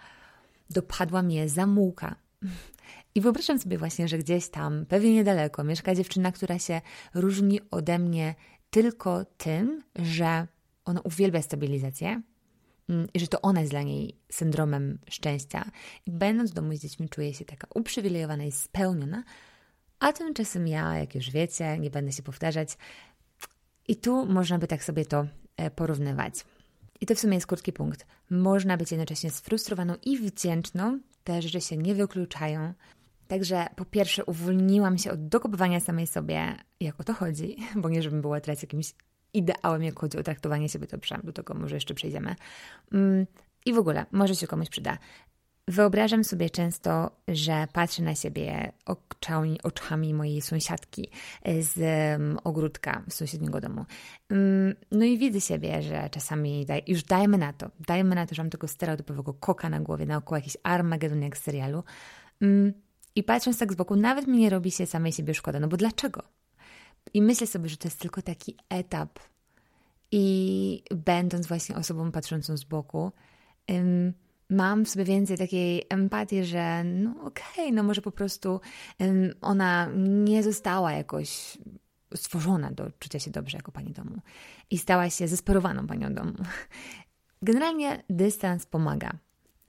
dopadła 0.70 1.22
mnie 1.22 1.50
zamułka. 1.50 2.16
I 3.16 3.22
wyobrażam 3.22 3.60
sobie 3.60 3.78
właśnie, 3.78 4.08
że 4.08 4.18
gdzieś 4.18 4.50
tam, 4.50 4.86
pewnie 4.86 5.14
niedaleko, 5.14 5.64
mieszka 5.64 5.96
dziewczyna, 5.96 6.32
która 6.32 6.60
się 6.60 6.82
różni 7.14 7.60
ode 7.72 8.00
mnie 8.00 8.36
tylko 8.70 9.26
tym, 9.26 9.84
że 9.96 10.48
ona 10.86 11.02
uwielbia 11.02 11.42
stabilizację 11.42 12.22
mm, 12.90 13.08
i 13.14 13.20
że 13.20 13.28
to 13.28 13.42
ona 13.42 13.60
jest 13.60 13.72
dla 13.72 13.82
niej 13.82 14.16
syndromem 14.32 15.00
szczęścia. 15.10 15.72
I 16.06 16.12
będąc 16.12 16.52
w 16.52 16.54
domu 16.54 16.74
z 16.74 16.80
dziećmi, 16.80 17.10
czuje 17.10 17.34
się 17.34 17.46
taka 17.46 17.68
uprzywilejowana 17.74 18.44
i 18.44 18.52
spełniona, 18.52 19.24
a 20.00 20.14
tymczasem 20.14 20.68
ja, 20.68 20.98
jak 20.98 21.16
już 21.16 21.32
wiecie, 21.32 21.78
nie 21.80 21.90
będę 21.90 22.12
się 22.12 22.24
powtarzać, 22.24 22.78
i 23.88 23.96
tu 23.96 24.26
można 24.26 24.58
by 24.58 24.68
tak 24.68 24.84
sobie 24.84 25.06
to 25.06 25.26
e, 25.58 25.72
porównywać. 25.72 26.46
I 27.02 27.06
to 27.06 27.16
w 27.16 27.20
sumie 27.20 27.36
jest 27.36 27.48
krótki 27.48 27.74
punkt. 27.74 28.06
Można 28.30 28.78
być 28.78 28.92
jednocześnie 28.92 29.32
sfrustrowaną 29.32 29.94
i 30.06 30.18
wdzięczną, 30.18 31.00
te 31.24 31.42
rzeczy 31.42 31.62
się 31.62 31.78
nie 31.78 31.96
wykluczają. 31.96 32.74
Także 33.28 33.68
po 33.76 33.86
pierwsze 33.86 34.26
uwolniłam 34.26 34.98
się 34.98 35.12
od 35.12 35.28
dokopywania 35.28 35.80
samej 35.80 36.08
sobie, 36.08 36.56
jak 36.80 37.00
o 37.00 37.04
to 37.04 37.14
chodzi, 37.14 37.58
bo 37.82 37.90
nie 37.90 38.02
żebym 38.02 38.22
była 38.22 38.42
teraz 38.42 38.62
jakimś 38.62 38.94
ideałem, 39.34 39.84
jak 39.84 40.00
chodzi 40.00 40.18
o 40.18 40.24
traktowanie 40.24 40.70
siebie 40.70 40.88
dobrze, 40.88 41.20
do 41.24 41.34
tego 41.34 41.54
może 41.54 41.76
jeszcze 41.76 41.94
przejdziemy. 41.94 42.36
Mm, 42.92 43.26
I 43.66 43.74
w 43.74 43.78
ogóle, 43.78 44.06
może 44.12 44.36
się 44.36 44.48
komuś 44.48 44.70
przyda. 44.70 44.98
Wyobrażam 45.68 46.24
sobie 46.24 46.50
często, 46.50 47.12
że 47.28 47.68
patrzę 47.74 48.04
na 48.04 48.16
siebie 48.16 48.72
oczami, 49.64 50.14
mojej 50.14 50.42
sąsiadki 50.42 51.10
z 51.60 51.78
um, 52.20 52.38
ogródka 52.44 53.04
z 53.10 53.14
sąsiedniego 53.14 53.62
domu. 53.62 53.86
Um, 54.32 54.76
no 54.92 55.06
i 55.06 55.18
widzę 55.18 55.42
siebie, 55.42 55.82
że 55.82 56.10
czasami 56.10 56.66
daj, 56.66 56.84
już 56.88 57.04
dajmy 57.04 57.38
na 57.38 57.54
to, 57.54 57.72
dajmy 57.88 58.16
na 58.16 58.26
to, 58.26 58.36
że 58.36 58.44
mam 58.44 58.50
tego 58.50 58.68
stereotypowego 58.68 59.34
koka 59.34 59.70
na 59.70 59.80
głowie, 59.80 60.06
naokoło 60.06 60.38
jakiś 60.38 60.58
Armagedon 60.64 61.22
jak 61.22 61.38
z 61.38 61.42
serialu. 61.42 61.84
Um, 62.42 62.74
I 63.16 63.24
patrząc 63.24 63.58
tak 63.58 63.74
z 63.74 63.76
boku, 63.76 63.96
nawet 63.96 64.28
mi 64.28 64.38
nie 64.38 64.50
robi 64.50 64.72
się 64.72 64.86
samej 64.86 65.12
siebie 65.12 65.34
szkoda, 65.34 65.60
no 65.60 65.68
bo 65.68 65.78
dlaczego? 65.78 66.24
I 67.14 67.22
myślę 67.22 67.48
sobie, 67.48 67.70
że 67.70 67.78
to 67.78 67.88
jest 67.88 68.00
tylko 68.00 68.22
taki 68.22 68.58
etap. 68.70 69.20
I 70.12 70.84
będąc 70.96 71.48
właśnie 71.48 71.76
osobą 71.76 72.12
patrzącą 72.12 72.58
z 72.58 72.64
boku, 72.64 73.12
um, 73.70 74.14
mam 74.50 74.86
w 74.86 74.90
sobie 74.90 75.06
więcej 75.06 75.38
takiej 75.38 75.86
empatii, 75.90 76.44
że 76.44 76.84
no 76.84 77.12
okej, 77.12 77.46
okay, 77.56 77.72
no 77.72 77.84
może 77.84 78.02
po 78.02 78.12
prostu 78.12 78.60
ona 79.42 79.90
nie 79.96 80.44
została 80.44 80.92
jakoś 80.92 81.58
stworzona 82.16 82.72
do 82.72 82.92
czucia 83.00 83.20
się 83.20 83.32
dobrze 83.32 83.58
jako 83.58 83.72
pani 83.72 83.92
domu 83.92 84.22
i 84.72 84.78
stała 84.78 85.10
się 85.10 85.28
zesperowaną 85.28 85.88
panią 85.88 86.14
domu. 86.14 86.34
Generalnie 87.42 88.04
dystans 88.10 88.66
pomaga, 88.66 89.12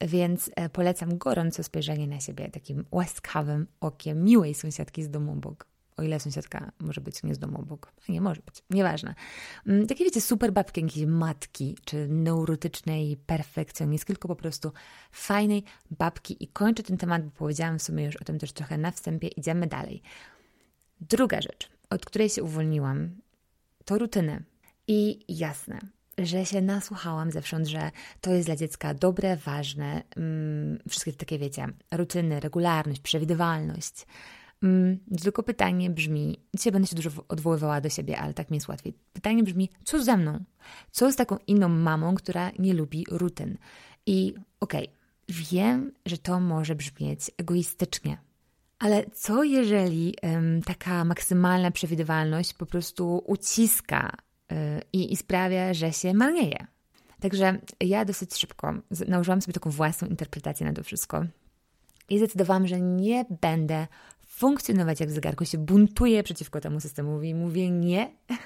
więc 0.00 0.50
e, 0.56 0.68
polecam 0.68 1.18
gorąco 1.18 1.62
spojrzenie 1.62 2.06
na 2.06 2.20
siebie 2.20 2.50
takim 2.50 2.84
łaskawym 2.90 3.66
okiem 3.80 4.24
miłej 4.24 4.54
sąsiadki 4.54 5.02
z 5.02 5.10
domu 5.10 5.32
obok 5.32 5.66
o 5.98 6.02
ile 6.02 6.20
sąsiadka 6.20 6.72
może 6.80 7.00
być 7.00 7.22
nie 7.22 7.34
z 7.34 7.38
domu 7.38 7.60
obok. 7.60 7.92
Nie 8.08 8.20
może 8.20 8.40
być, 8.46 8.64
nieważne. 8.70 9.14
Mm, 9.66 9.86
takie 9.86 10.04
wiecie, 10.04 10.20
super 10.20 10.52
babki, 10.52 10.80
jakieś 10.82 11.06
matki, 11.06 11.76
czy 11.84 12.08
neurotycznej 12.08 13.16
perfekcjonistki, 13.16 14.12
tylko 14.12 14.28
po 14.28 14.36
prostu 14.36 14.72
fajnej 15.12 15.64
babki. 15.90 16.44
I 16.44 16.48
kończę 16.48 16.82
ten 16.82 16.96
temat, 16.96 17.24
bo 17.24 17.30
powiedziałam 17.30 17.78
w 17.78 17.82
sumie 17.82 18.04
już 18.04 18.16
o 18.16 18.24
tym 18.24 18.38
też 18.38 18.52
trochę 18.52 18.78
na 18.78 18.90
wstępie. 18.90 19.28
Idziemy 19.28 19.66
dalej. 19.66 20.02
Druga 21.00 21.40
rzecz, 21.40 21.70
od 21.90 22.04
której 22.04 22.28
się 22.28 22.42
uwolniłam, 22.42 23.10
to 23.84 23.98
rutyny. 23.98 24.44
I 24.86 25.24
jasne, 25.28 25.78
że 26.18 26.46
się 26.46 26.60
nasłuchałam 26.62 27.32
zewsząd, 27.32 27.66
że 27.66 27.90
to 28.20 28.32
jest 28.32 28.48
dla 28.48 28.56
dziecka 28.56 28.94
dobre, 28.94 29.36
ważne. 29.36 30.02
Mm, 30.16 30.78
wszystkie 30.88 31.12
takie, 31.12 31.38
wiecie, 31.38 31.66
rutyny, 31.90 32.40
regularność, 32.40 33.00
przewidywalność. 33.00 34.06
Mm, 34.62 34.98
tylko 35.22 35.42
pytanie 35.42 35.90
brzmi, 35.90 36.38
dzisiaj 36.54 36.72
będę 36.72 36.88
się 36.88 36.96
dużo 36.96 37.10
odwoływała 37.28 37.80
do 37.80 37.88
siebie, 37.88 38.18
ale 38.18 38.34
tak 38.34 38.50
mi 38.50 38.56
jest 38.56 38.68
łatwiej. 38.68 38.94
Pytanie 39.12 39.42
brzmi, 39.42 39.70
co 39.84 40.02
ze 40.04 40.16
mną? 40.16 40.44
Co 40.90 41.12
z 41.12 41.16
taką 41.16 41.36
inną 41.46 41.68
mamą, 41.68 42.14
która 42.14 42.50
nie 42.58 42.74
lubi 42.74 43.04
rutyn? 43.10 43.58
I 44.06 44.34
okej, 44.60 44.84
okay, 44.84 44.94
wiem, 45.28 45.92
że 46.06 46.18
to 46.18 46.40
może 46.40 46.74
brzmieć 46.74 47.30
egoistycznie, 47.36 48.18
ale 48.78 49.04
co 49.14 49.42
jeżeli 49.42 50.14
taka 50.64 51.04
maksymalna 51.04 51.70
przewidywalność 51.70 52.54
po 52.54 52.66
prostu 52.66 53.22
uciska 53.26 54.12
yy, 54.50 54.56
i, 54.92 55.16
sprawia, 55.16 55.74
że 55.74 55.92
się 55.92 56.14
marnieje? 56.14 56.66
Także 57.20 57.58
ja 57.80 58.04
dosyć 58.04 58.36
szybko 58.36 58.74
nałożyłam 59.08 59.42
sobie 59.42 59.52
taką 59.52 59.70
własną 59.70 60.08
interpretację 60.08 60.66
na 60.66 60.72
to 60.72 60.82
wszystko 60.82 61.24
i 62.08 62.18
zdecydowałam, 62.18 62.66
że 62.66 62.80
nie 62.80 63.24
będę 63.40 63.86
funkcjonować 64.38 65.00
jak 65.00 65.08
w 65.08 65.12
zegarku, 65.12 65.44
się 65.44 65.58
buntuję 65.58 66.22
przeciwko 66.22 66.60
temu 66.60 66.80
systemowi 66.80 67.34
mówię 67.34 67.70
nie. 67.70 68.08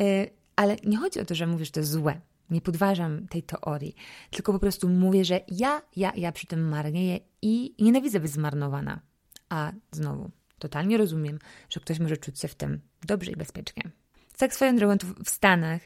E, 0.00 0.26
ale 0.56 0.76
nie 0.84 0.96
chodzi 0.96 1.20
o 1.20 1.24
to, 1.24 1.34
że 1.34 1.46
mówię, 1.46 1.64
że 1.64 1.70
to 1.70 1.84
złe. 1.84 2.20
Nie 2.50 2.60
podważam 2.60 3.28
tej 3.28 3.42
teorii, 3.42 3.94
tylko 4.30 4.52
po 4.52 4.58
prostu 4.58 4.88
mówię, 4.88 5.24
że 5.24 5.40
ja, 5.48 5.82
ja, 5.96 6.12
ja 6.16 6.32
przy 6.32 6.46
tym 6.46 6.68
marnieję 6.68 7.20
i 7.42 7.74
nienawidzę 7.78 8.20
być 8.20 8.32
zmarnowana. 8.32 9.00
A 9.48 9.72
znowu, 9.92 10.30
totalnie 10.58 10.98
rozumiem, 10.98 11.38
że 11.68 11.80
ktoś 11.80 11.98
może 11.98 12.16
czuć 12.16 12.40
się 12.40 12.48
w 12.48 12.54
tym 12.54 12.80
dobrze 13.06 13.30
i 13.30 13.36
bezpiecznie. 13.36 13.82
Tak 14.36 14.54
swoją 14.54 14.76
drogą 14.76 14.96
w 15.24 15.30
Stanach 15.30 15.80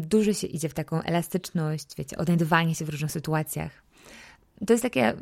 dużo 0.00 0.32
się 0.32 0.46
idzie 0.46 0.68
w 0.68 0.74
taką 0.74 1.02
elastyczność, 1.02 1.96
wiecie, 1.98 2.18
odnajdywanie 2.18 2.74
się 2.74 2.84
w 2.84 2.88
różnych 2.88 3.12
sytuacjach 3.12 3.82
to 4.66 4.72
jest 4.72 4.82
takie 4.82 5.14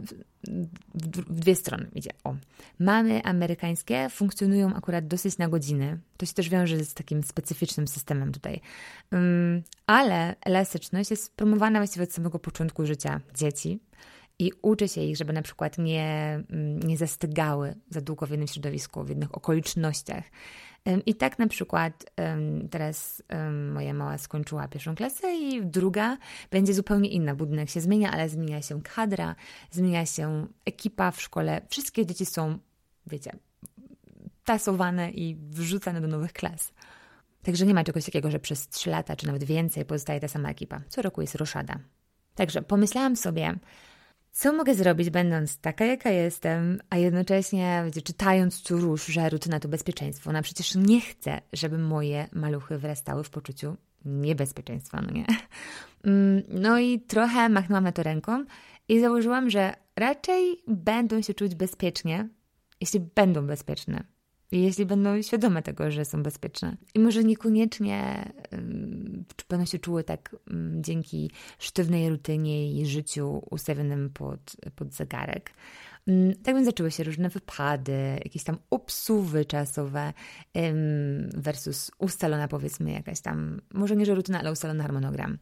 w 0.95 1.35
dwie 1.35 1.55
strony 1.55 1.87
idzie. 1.95 2.11
O. 2.25 2.35
Mamy 2.79 3.23
amerykańskie 3.25 4.09
funkcjonują 4.11 4.75
akurat 4.75 5.07
dosyć 5.07 5.39
na 5.39 5.49
godziny. 5.49 5.99
To 6.17 6.27
się 6.27 6.33
też 6.33 6.49
wiąże 6.49 6.85
z 6.85 6.95
takim 6.95 7.23
specyficznym 7.23 7.89
systemem 7.89 8.33
tutaj. 8.33 8.61
Um, 9.13 9.63
ale 9.87 10.37
elastyczność 10.41 11.11
jest 11.11 11.37
promowana 11.37 11.79
właściwie 11.79 12.05
od 12.05 12.13
samego 12.13 12.39
początku 12.39 12.87
życia 12.87 13.21
dzieci 13.35 13.81
i 14.39 14.53
uczy 14.63 14.89
się 14.89 15.01
ich, 15.01 15.17
żeby 15.17 15.33
na 15.33 15.43
przykład 15.43 15.79
nie, 15.79 16.43
nie 16.85 16.97
zastygały 16.97 17.75
za 17.91 18.01
długo 18.01 18.27
w 18.27 18.31
jednym 18.31 18.49
środowisku, 18.49 19.05
w 19.05 19.09
jednych 19.09 19.35
okolicznościach. 19.35 20.25
I 21.07 21.15
tak 21.15 21.39
na 21.39 21.47
przykład 21.47 22.11
teraz 22.71 23.23
moja 23.73 23.95
mała 23.95 24.19
skończyła 24.19 24.69
pierwszą 24.69 24.95
klasę 24.95 25.37
i 25.37 25.67
druga 25.67 26.19
będzie 26.51 26.75
zupełnie 26.75 27.09
inna. 27.09 27.35
Budynek 27.35 27.71
się 27.71 27.81
zmienia, 27.81 28.11
ale 28.11 28.29
zmienia 28.29 28.63
się 28.63 28.83
kadra, 28.83 29.37
zmienia 29.71 30.07
się 30.07 30.47
ekipa 30.65 31.11
w 31.11 31.23
szkole. 31.23 31.61
Wszystkie 31.69 32.07
dzieci 32.07 32.27
są, 32.27 32.59
wiecie, 33.07 33.33
tasowane 34.45 35.11
i 35.11 35.35
wrzucane 35.35 36.01
do 36.01 36.09
nowych 36.09 36.33
klas. 36.33 36.73
Także 37.43 37.67
nie 37.67 37.75
ma 37.75 37.85
czegoś 37.85 38.05
takiego, 38.05 38.31
że 38.31 38.39
przez 38.39 38.69
trzy 38.69 38.91
lata 38.91 39.17
czy 39.17 39.27
nawet 39.27 39.45
więcej 39.45 39.85
pozostaje 39.85 40.21
ta 40.21 40.29
sama 40.29 40.51
ekipa. 40.51 40.81
Co 40.89 41.03
roku 41.03 41.21
jest 41.21 41.35
roszada. 41.35 41.79
Także 42.35 42.63
pomyślałam 42.63 43.17
sobie, 43.17 43.59
co 44.37 44.53
mogę 44.53 44.75
zrobić, 44.75 45.11
będąc 45.11 45.59
taka, 45.59 45.85
jaka 45.85 46.11
jestem, 46.11 46.81
a 46.91 46.97
jednocześnie 46.97 47.83
wiecie, 47.87 48.03
czytając 48.03 48.63
tu 48.63 48.79
róż, 48.79 49.07
że 49.07 49.29
rutyna 49.29 49.61
to 49.61 49.69
bezpieczeństwo. 49.69 50.31
Ona 50.31 50.43
przecież 50.43 50.75
nie 50.75 51.01
chce, 51.01 51.41
żeby 51.53 51.79
moje 51.79 52.29
maluchy 52.33 52.79
wyrastały 52.79 53.25
w 53.25 53.31
poczuciu 53.31 53.77
niebezpieczeństwa, 54.05 55.01
no 55.03 55.11
nie? 55.11 55.27
Mm, 56.05 56.43
no 56.49 56.79
i 56.79 57.01
trochę 57.01 57.49
machnęłam 57.49 57.85
na 57.85 57.93
to 57.93 58.03
ręką 58.03 58.45
i 58.89 59.01
założyłam, 59.01 59.51
że 59.51 59.75
raczej 59.97 60.63
będą 60.69 61.23
się 61.23 61.35
czuć 61.35 61.55
bezpiecznie, 61.55 62.29
jeśli 62.81 63.01
będą 63.01 63.47
bezpieczne 63.47 64.05
jeśli 64.53 64.87
będą 64.87 65.23
świadome 65.23 65.63
tego, 65.63 65.91
że 65.91 66.05
są 66.05 66.23
bezpieczne. 66.23 66.77
I 66.95 66.99
może 66.99 67.25
niekoniecznie 67.25 68.33
będą 69.49 69.65
się 69.67 69.79
czuły 69.79 70.05
tak 70.05 70.37
dzięki 70.81 71.31
sztywnej 71.59 72.09
rutynie 72.09 72.73
i 72.73 72.87
życiu 72.87 73.43
ustawionym 73.51 74.11
pod, 74.11 74.57
pod 74.77 74.93
zegarek. 74.93 75.51
Mm, 76.09 76.35
tak 76.43 76.55
więc 76.55 76.67
zaczęły 76.67 76.91
się 76.91 77.05
różne 77.05 77.29
wypady, 77.29 78.21
jakieś 78.25 78.45
tam 78.45 78.59
obsuwy 78.71 79.45
czasowe 79.45 80.13
versus 81.35 81.91
ustalona 81.99 82.49
powiedzmy 82.49 82.93
jakaś 82.93 83.21
tam, 83.21 83.61
może 83.75 83.97
nie 83.97 84.07
że 84.07 84.15
rutyna, 84.15 84.41
ale 84.41 84.53
ustalony 84.53 84.83
harmonogram. 84.83 85.39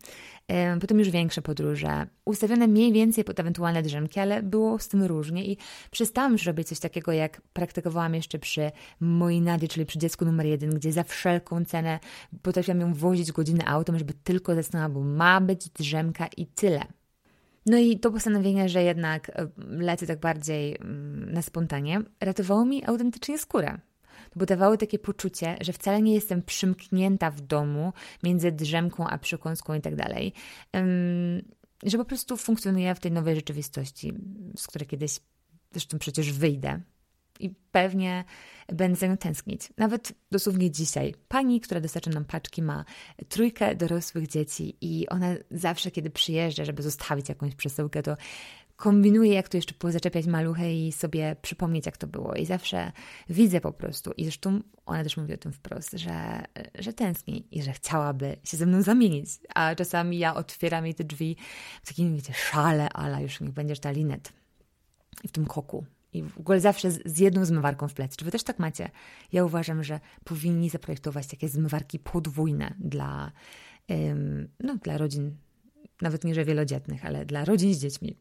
Potem 0.81 0.98
już 0.98 1.11
większe 1.11 1.42
podróże, 1.42 2.07
ustawione 2.24 2.68
mniej 2.68 2.92
więcej 2.92 3.24
pod 3.24 3.40
ewentualne 3.40 3.83
drzemki, 3.83 4.20
ale 4.20 4.42
było 4.42 4.79
z 4.79 4.88
tym 4.88 5.03
różnie 5.03 5.46
i 5.46 5.57
przestałam 5.90 6.33
już 6.33 6.46
robić 6.46 6.68
coś 6.68 6.81
takiego, 6.81 7.12
jak 7.12 7.40
praktykowałam 7.40 8.14
jeszcze 8.14 8.38
przy 8.38 8.70
mojej 9.00 9.40
Nadzie, 9.40 9.68
czyli 9.68 9.87
przy 9.87 9.98
dziecku 9.98 10.24
numer 10.24 10.46
jeden, 10.46 10.70
gdzie 10.74 10.92
za 10.92 11.05
wszelką 11.05 11.64
cenę 11.64 11.98
potrafiłam 12.42 12.81
ją 12.81 12.94
wozić 12.94 13.33
godzinę 13.33 13.64
autem, 13.68 13.98
żeby 13.98 14.14
tylko 14.14 14.55
zasnęła, 14.55 14.88
bo 14.88 15.00
ma 15.00 15.40
być 15.40 15.68
drzemka 15.68 16.27
i 16.37 16.46
tyle. 16.46 16.85
No 17.66 17.79
i 17.79 17.98
to 17.98 18.11
postanowienie, 18.11 18.68
że 18.68 18.83
jednak 18.83 19.31
e, 19.31 19.48
lecę 19.59 20.07
tak 20.07 20.20
bardziej 20.20 20.77
mm, 20.81 21.33
na 21.33 21.42
spontanie, 21.42 22.00
ratowało 22.20 22.64
mi 22.64 22.85
autentycznie 22.85 23.38
skórę. 23.38 23.79
Bo 24.37 24.46
dawało 24.46 24.77
takie 24.77 24.98
poczucie, 24.98 25.57
że 25.61 25.72
wcale 25.72 26.03
nie 26.03 26.14
jestem 26.14 26.42
przymknięta 26.42 27.31
w 27.31 27.40
domu 27.40 27.92
między 28.22 28.53
drzemką 28.53 29.09
a 29.09 29.18
przekąską 29.18 29.74
i 29.74 29.81
tak 29.81 29.96
dalej. 29.96 30.33
Że 31.83 31.98
po 31.98 32.05
prostu 32.05 32.37
funkcjonuję 32.37 32.94
w 32.94 33.00
tej 33.00 33.12
nowej 33.12 33.35
rzeczywistości, 33.35 34.12
z 34.57 34.66
której 34.66 34.88
kiedyś 34.88 35.20
zresztą 35.72 35.98
przecież 35.98 36.33
wyjdę 36.33 36.81
i 37.40 37.55
pewnie 37.73 38.25
będę 38.68 38.97
za 38.97 39.07
nią 39.07 39.16
tęsknić. 39.16 39.68
Nawet 39.77 40.12
dosłownie 40.31 40.70
dzisiaj. 40.70 41.14
Pani, 41.29 41.61
która 41.61 41.81
dostarcza 41.81 42.11
nam 42.11 42.25
paczki, 42.25 42.62
ma 42.62 42.85
trójkę 43.29 43.75
dorosłych 43.75 44.29
dzieci 44.29 44.77
i 44.81 45.09
ona 45.09 45.35
zawsze, 45.51 45.90
kiedy 45.90 46.11
przyjeżdża, 46.11 46.64
żeby 46.64 46.83
zostawić 46.83 47.29
jakąś 47.29 47.55
przesyłkę, 47.55 48.03
to 48.03 48.16
kombinuję, 48.77 49.33
jak 49.35 49.49
to 49.49 49.57
jeszcze 49.57 49.75
pozaczepiać 49.75 50.27
maluchę 50.27 50.75
i 50.75 50.92
sobie 50.92 51.37
przypomnieć, 51.42 51.87
jak 51.87 51.97
to 51.97 52.07
było. 52.07 52.35
I 52.35 52.47
zawsze 52.47 52.92
widzę 53.29 53.61
po 53.61 53.73
prostu. 53.73 54.12
I 54.16 54.25
zresztą 54.25 54.61
ona 54.87 55.03
też 55.03 55.16
mówi 55.16 55.35
o 55.35 55.37
tym 55.37 55.53
wprost, 55.53 55.92
że, 55.92 56.44
że 56.79 56.92
tęskni 56.92 57.47
i 57.51 57.62
że 57.62 57.73
chciałaby 57.73 58.37
się 58.44 58.57
ze 58.57 58.66
mną 58.66 58.83
zamienić. 58.83 59.27
A 59.55 59.75
czasami 59.75 60.18
ja 60.18 60.35
otwieram 60.35 60.85
jej 60.85 60.94
te 60.94 61.05
drzwi 61.05 61.37
w 61.83 61.88
takim, 61.88 62.16
wiecie, 62.16 62.33
szale, 62.33 62.88
ale 62.88 63.23
już 63.23 63.40
niech 63.40 63.53
będziesz 63.53 63.81
ta 63.81 63.90
linet. 63.90 64.33
I 65.25 65.29
w 65.29 65.33
tym 65.33 65.47
koku. 65.47 65.85
I 66.14 66.22
w 66.22 66.38
ogóle 66.38 66.61
zawsze 66.61 66.90
z, 66.90 67.03
z 67.05 67.18
jedną 67.18 67.44
zmywarką 67.44 67.88
w 67.88 67.94
plecy. 67.94 68.16
Czy 68.16 68.24
wy 68.24 68.31
też 68.31 68.42
tak 68.42 68.59
macie? 68.59 68.90
Ja 69.33 69.44
uważam, 69.44 69.85
że 69.85 70.00
powinni 70.24 70.70
zaprojektować 70.70 71.27
takie 71.27 71.48
zmywarki 71.48 71.98
podwójne 71.98 72.74
dla, 72.79 73.33
ym, 73.90 74.48
no, 74.61 74.77
dla 74.77 74.98
rodzin, 74.98 75.37
nawet 76.03 76.24
nie 76.24 76.35
że 76.35 76.44
wielodzietnych, 76.44 77.05
ale 77.05 77.27
dla 77.27 77.44
rodzin 77.44 77.74
z 77.74 77.79
dziećmi. 77.79 78.16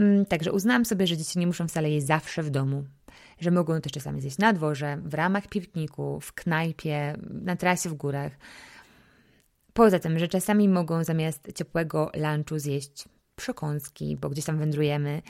Ym, 0.00 0.26
także 0.26 0.52
uznałam 0.52 0.84
sobie, 0.84 1.06
że 1.06 1.16
dzieci 1.16 1.38
nie 1.38 1.46
muszą 1.46 1.68
wcale 1.68 1.90
jeść 1.90 2.06
zawsze 2.06 2.42
w 2.42 2.50
domu, 2.50 2.84
że 3.40 3.50
mogą 3.50 3.80
też 3.80 3.92
czasami 3.92 4.20
zjeść 4.20 4.38
na 4.38 4.52
dworze, 4.52 4.98
w 5.04 5.14
ramach 5.14 5.46
pikniku, 5.46 6.20
w 6.20 6.32
knajpie, 6.32 7.16
na 7.30 7.56
trasie 7.56 7.88
w 7.88 7.94
górach. 7.94 8.32
Poza 9.72 9.98
tym, 9.98 10.18
że 10.18 10.28
czasami 10.28 10.68
mogą 10.68 11.04
zamiast 11.04 11.52
ciepłego 11.54 12.10
lunchu 12.14 12.58
zjeść 12.58 13.04
przekąski, 13.40 14.16
bo 14.16 14.30
gdzieś 14.30 14.44
tam 14.44 14.58
wędrujemy 14.58 15.22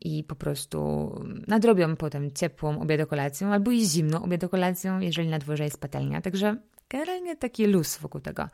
i 0.00 0.24
po 0.24 0.34
prostu 0.34 1.10
nadrobią 1.46 1.96
potem 1.96 2.32
ciepłą 2.32 2.80
obiadokolacją 2.80 3.52
albo 3.52 3.70
i 3.70 3.84
zimną 3.84 4.22
obiadokolacją, 4.22 5.00
jeżeli 5.00 5.28
na 5.28 5.38
dworze 5.38 5.64
jest 5.64 5.80
patelnia. 5.80 6.20
Także 6.20 6.56
generalnie 6.88 7.36
taki 7.36 7.66
luz 7.66 7.96
wokół 7.96 8.20
tego. 8.20 8.48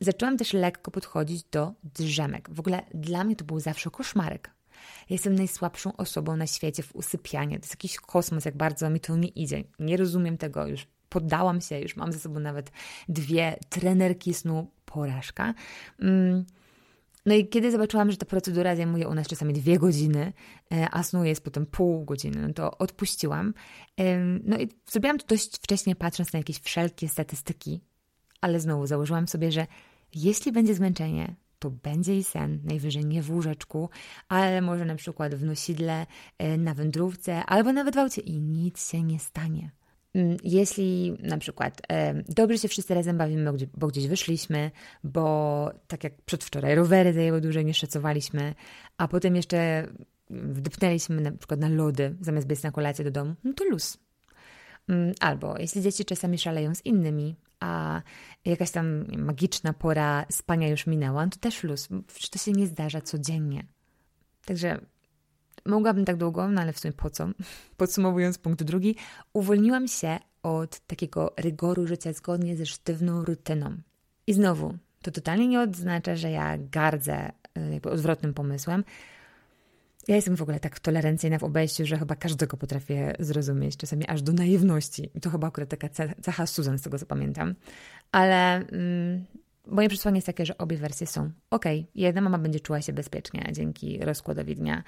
Zaczęłam 0.00 0.36
też 0.36 0.52
lekko 0.52 0.90
podchodzić 0.90 1.44
do 1.44 1.72
drzemek. 1.94 2.50
W 2.50 2.60
ogóle 2.60 2.82
dla 2.94 3.24
mnie 3.24 3.36
to 3.36 3.44
był 3.44 3.60
zawsze 3.60 3.90
koszmarek. 3.90 4.50
Jestem 5.10 5.34
najsłabszą 5.34 5.96
osobą 5.96 6.36
na 6.36 6.46
świecie 6.46 6.82
w 6.82 6.96
usypianiu. 6.96 7.50
To 7.50 7.64
jest 7.64 7.72
jakiś 7.72 7.96
kosmos, 7.96 8.44
jak 8.44 8.56
bardzo 8.56 8.90
mi 8.90 9.00
to 9.00 9.16
nie 9.16 9.28
idzie. 9.28 9.64
Nie 9.78 9.96
rozumiem 9.96 10.38
tego 10.38 10.66
już. 10.66 10.86
Poddałam 11.08 11.60
się, 11.60 11.80
już 11.80 11.96
mam 11.96 12.12
ze 12.12 12.18
sobą 12.18 12.40
nawet 12.40 12.70
dwie 13.08 13.58
trenerki 13.68 14.34
snu 14.34 14.70
porażka. 14.84 15.54
No 17.26 17.34
i 17.34 17.48
kiedy 17.48 17.70
zobaczyłam, 17.70 18.10
że 18.10 18.16
ta 18.16 18.26
procedura 18.26 18.76
zajmuje 18.76 19.08
u 19.08 19.14
nas 19.14 19.26
czasami 19.26 19.52
dwie 19.52 19.78
godziny, 19.78 20.32
e, 20.72 20.88
a 20.90 21.02
snu 21.02 21.24
jest 21.24 21.44
potem 21.44 21.66
pół 21.66 22.04
godziny, 22.04 22.42
no 22.48 22.54
to 22.54 22.78
odpuściłam. 22.78 23.54
No 24.44 24.58
i 24.58 24.68
zrobiłam 24.90 25.18
to 25.18 25.26
dość 25.26 25.56
wcześnie, 25.56 25.96
patrząc 25.96 26.32
na 26.32 26.38
jakieś 26.38 26.58
wszelkie 26.58 27.08
statystyki, 27.08 27.80
ale 28.40 28.60
znowu 28.60 28.86
założyłam 28.86 29.28
sobie, 29.28 29.52
że 29.52 29.66
jeśli 30.14 30.52
będzie 30.52 30.74
zmęczenie, 30.74 31.36
to 31.58 31.70
będzie 31.70 32.18
i 32.18 32.24
sen, 32.24 32.60
najwyżej 32.64 33.04
nie 33.06 33.22
w 33.22 33.30
łóżeczku, 33.30 33.90
ale 34.28 34.60
może 34.60 34.84
na 34.84 34.94
przykład 34.94 35.34
w 35.34 35.44
nosidle, 35.44 36.06
e, 36.38 36.58
na 36.58 36.74
wędrówce 36.74 37.44
albo 37.44 37.72
nawet 37.72 37.94
w 37.94 37.98
aucie 37.98 38.20
i 38.20 38.40
nic 38.40 38.90
się 38.90 39.02
nie 39.02 39.18
stanie. 39.18 39.70
Mm, 40.16 40.36
jeśli 40.44 41.16
na 41.22 41.38
przykład 41.38 41.82
dobrze 42.28 42.58
się 42.58 42.68
wszyscy 42.68 42.94
razem 42.94 43.18
bawimy, 43.18 43.52
bo 43.76 43.86
gdzieś 43.86 44.06
wyszliśmy, 44.06 44.70
bo 45.04 45.70
tak 45.86 46.04
jak 46.04 46.22
przedwczoraj 46.22 46.74
rowery 46.74 47.12
zajęły 47.12 47.40
dłużej 47.40 47.64
niż 47.64 47.76
szacowaliśmy, 47.78 48.54
a 48.98 49.08
potem 49.08 49.36
jeszcze 49.36 49.88
wdepnęliśmy 50.30 51.20
na 51.20 51.32
przykład 51.32 51.60
na 51.60 51.68
lody 51.68 52.16
zamiast 52.20 52.46
być 52.46 52.62
na 52.62 52.70
kolację 52.70 53.04
do 53.04 53.10
domu, 53.10 53.34
no 53.44 53.52
to 53.52 53.64
luz. 53.64 53.98
Mm, 54.88 55.14
albo 55.20 55.58
jeśli 55.58 55.82
dzieci 55.82 56.04
czasami 56.04 56.38
szaleją 56.38 56.74
z 56.74 56.86
innymi, 56.86 57.36
a 57.60 58.02
jakaś 58.44 58.70
tam 58.70 59.04
magiczna 59.18 59.72
pora 59.72 60.26
spania 60.30 60.68
już 60.68 60.86
minęła, 60.86 61.24
no 61.24 61.30
to 61.30 61.38
też 61.38 61.62
luz. 61.62 61.88
Przecież 62.06 62.30
to 62.30 62.38
się 62.38 62.52
nie 62.52 62.66
zdarza 62.66 63.00
codziennie. 63.00 63.66
Także 64.44 64.80
mogłabym 65.66 66.04
tak 66.04 66.16
długo, 66.16 66.48
no 66.48 66.60
ale 66.60 66.72
w 66.72 66.78
sumie 66.78 66.92
po 66.92 67.10
co? 67.10 67.28
Podsumowując 67.76 68.38
punkt 68.38 68.62
drugi, 68.62 68.96
uwolniłam 69.32 69.88
się 69.88 70.18
od 70.42 70.80
takiego 70.80 71.34
rygoru 71.36 71.86
życia 71.86 72.12
zgodnie 72.12 72.56
ze 72.56 72.66
sztywną 72.66 73.24
rutyną. 73.24 73.76
I 74.26 74.32
znowu, 74.32 74.74
to 75.02 75.10
totalnie 75.10 75.48
nie 75.48 75.60
oznacza, 75.60 76.16
że 76.16 76.30
ja 76.30 76.58
gardzę 76.58 77.28
y, 77.58 77.72
jakby 77.72 77.90
odwrotnym 77.90 78.34
pomysłem. 78.34 78.84
Ja 80.08 80.16
jestem 80.16 80.36
w 80.36 80.42
ogóle 80.42 80.60
tak 80.60 80.80
tolerancyjna 80.80 81.38
w 81.38 81.44
obejściu, 81.44 81.86
że 81.86 81.98
chyba 81.98 82.16
każdego 82.16 82.56
potrafię 82.56 83.14
zrozumieć, 83.18 83.76
czasami 83.76 84.06
aż 84.06 84.22
do 84.22 84.32
naiwności. 84.32 85.10
I 85.14 85.20
to 85.20 85.30
chyba 85.30 85.46
akurat 85.46 85.68
taka 85.68 85.88
cecha 86.22 86.46
Susan, 86.46 86.78
z 86.78 86.82
tego 86.82 86.98
co 86.98 87.06
pamiętam. 87.06 87.54
Ale 88.12 88.56
mm, 88.56 89.24
Moje 89.66 89.88
przesłanie 89.88 90.16
jest 90.16 90.26
takie, 90.26 90.46
że 90.46 90.58
obie 90.58 90.76
wersje 90.76 91.06
są 91.06 91.30
ok. 91.50 91.64
Jedna 91.94 92.20
mama 92.20 92.38
będzie 92.38 92.60
czuła 92.60 92.82
się 92.82 92.92
bezpiecznie 92.92 93.48
dzięki 93.52 93.98
rozkładowi 93.98 94.54
dnia, 94.54 94.82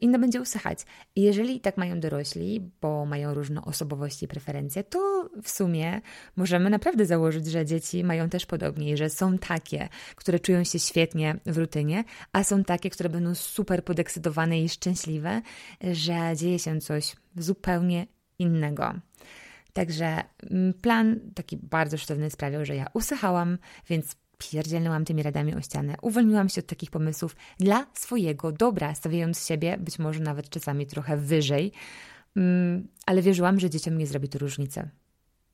inna 0.00 0.18
będzie 0.18 0.40
usychać. 0.40 0.78
Jeżeli 1.16 1.60
tak 1.60 1.76
mają 1.76 2.00
dorośli, 2.00 2.70
bo 2.80 3.06
mają 3.06 3.34
różne 3.34 3.62
osobowości 3.62 4.24
i 4.24 4.28
preferencje, 4.28 4.84
to 4.84 5.30
w 5.42 5.50
sumie 5.50 6.00
możemy 6.36 6.70
naprawdę 6.70 7.06
założyć, 7.06 7.46
że 7.46 7.66
dzieci 7.66 8.04
mają 8.04 8.28
też 8.28 8.46
podobnie 8.46 8.92
i 8.92 8.96
że 8.96 9.10
są 9.10 9.38
takie, 9.38 9.88
które 10.16 10.40
czują 10.40 10.64
się 10.64 10.78
świetnie 10.78 11.36
w 11.46 11.58
rutynie, 11.58 12.04
a 12.32 12.44
są 12.44 12.64
takie, 12.64 12.90
które 12.90 13.08
będą 13.08 13.34
super 13.34 13.84
podekscytowane 13.84 14.60
i 14.60 14.68
szczęśliwe, 14.68 15.42
że 15.92 16.32
dzieje 16.36 16.58
się 16.58 16.80
coś 16.80 17.16
zupełnie 17.36 18.06
innego. 18.38 18.94
Także 19.78 20.24
mm, 20.50 20.74
plan 20.74 21.20
taki 21.34 21.56
bardzo 21.56 21.98
sztywny 21.98 22.30
sprawiał, 22.30 22.64
że 22.64 22.76
ja 22.76 22.86
usychałam, 22.94 23.58
więc 23.88 24.16
pierdzielnęłam 24.38 25.04
tymi 25.04 25.22
radami 25.22 25.54
o 25.54 25.60
ścianę. 25.60 25.94
Uwolniłam 26.02 26.48
się 26.48 26.60
od 26.60 26.66
takich 26.66 26.90
pomysłów 26.90 27.36
dla 27.58 27.86
swojego 27.94 28.52
dobra, 28.52 28.94
stawiając 28.94 29.46
siebie 29.46 29.76
być 29.78 29.98
może 29.98 30.20
nawet 30.20 30.48
czasami 30.50 30.86
trochę 30.86 31.16
wyżej, 31.16 31.72
mm, 32.36 32.88
ale 33.06 33.22
wierzyłam, 33.22 33.60
że 33.60 33.70
dzieciom 33.70 33.98
nie 33.98 34.06
zrobi 34.06 34.28
to 34.28 34.38
różnicę. 34.38 34.88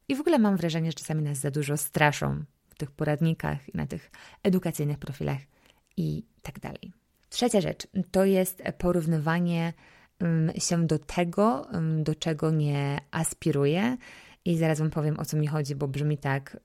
I 0.08 0.16
w 0.16 0.20
ogóle 0.20 0.38
mam 0.38 0.56
wrażenie, 0.56 0.90
że 0.90 0.94
czasami 0.94 1.22
nas 1.22 1.38
za 1.38 1.50
dużo 1.50 1.76
straszą 1.76 2.44
w 2.68 2.74
tych 2.74 2.90
poradnikach, 2.90 3.74
na 3.74 3.87
tych 3.87 4.10
edukacyjnych 4.42 4.98
profilach 4.98 5.40
i 5.96 6.24
tak 6.42 6.60
dalej. 6.60 6.92
Trzecia 7.28 7.60
rzecz 7.60 7.87
to 8.10 8.24
jest 8.24 8.62
porównywanie 8.78 9.72
się 10.58 10.87
do 10.87 10.98
tego, 10.98 11.68
do 12.02 12.14
czego 12.14 12.50
nie 12.50 12.98
aspiruję. 13.10 13.96
I 14.44 14.58
zaraz 14.58 14.78
Wam 14.78 14.90
powiem, 14.90 15.20
o 15.20 15.24
co 15.24 15.37
mi 15.37 15.46
chodzi, 15.46 15.74
bo 15.74 15.88
brzmi 15.88 16.18
tak, 16.18 16.56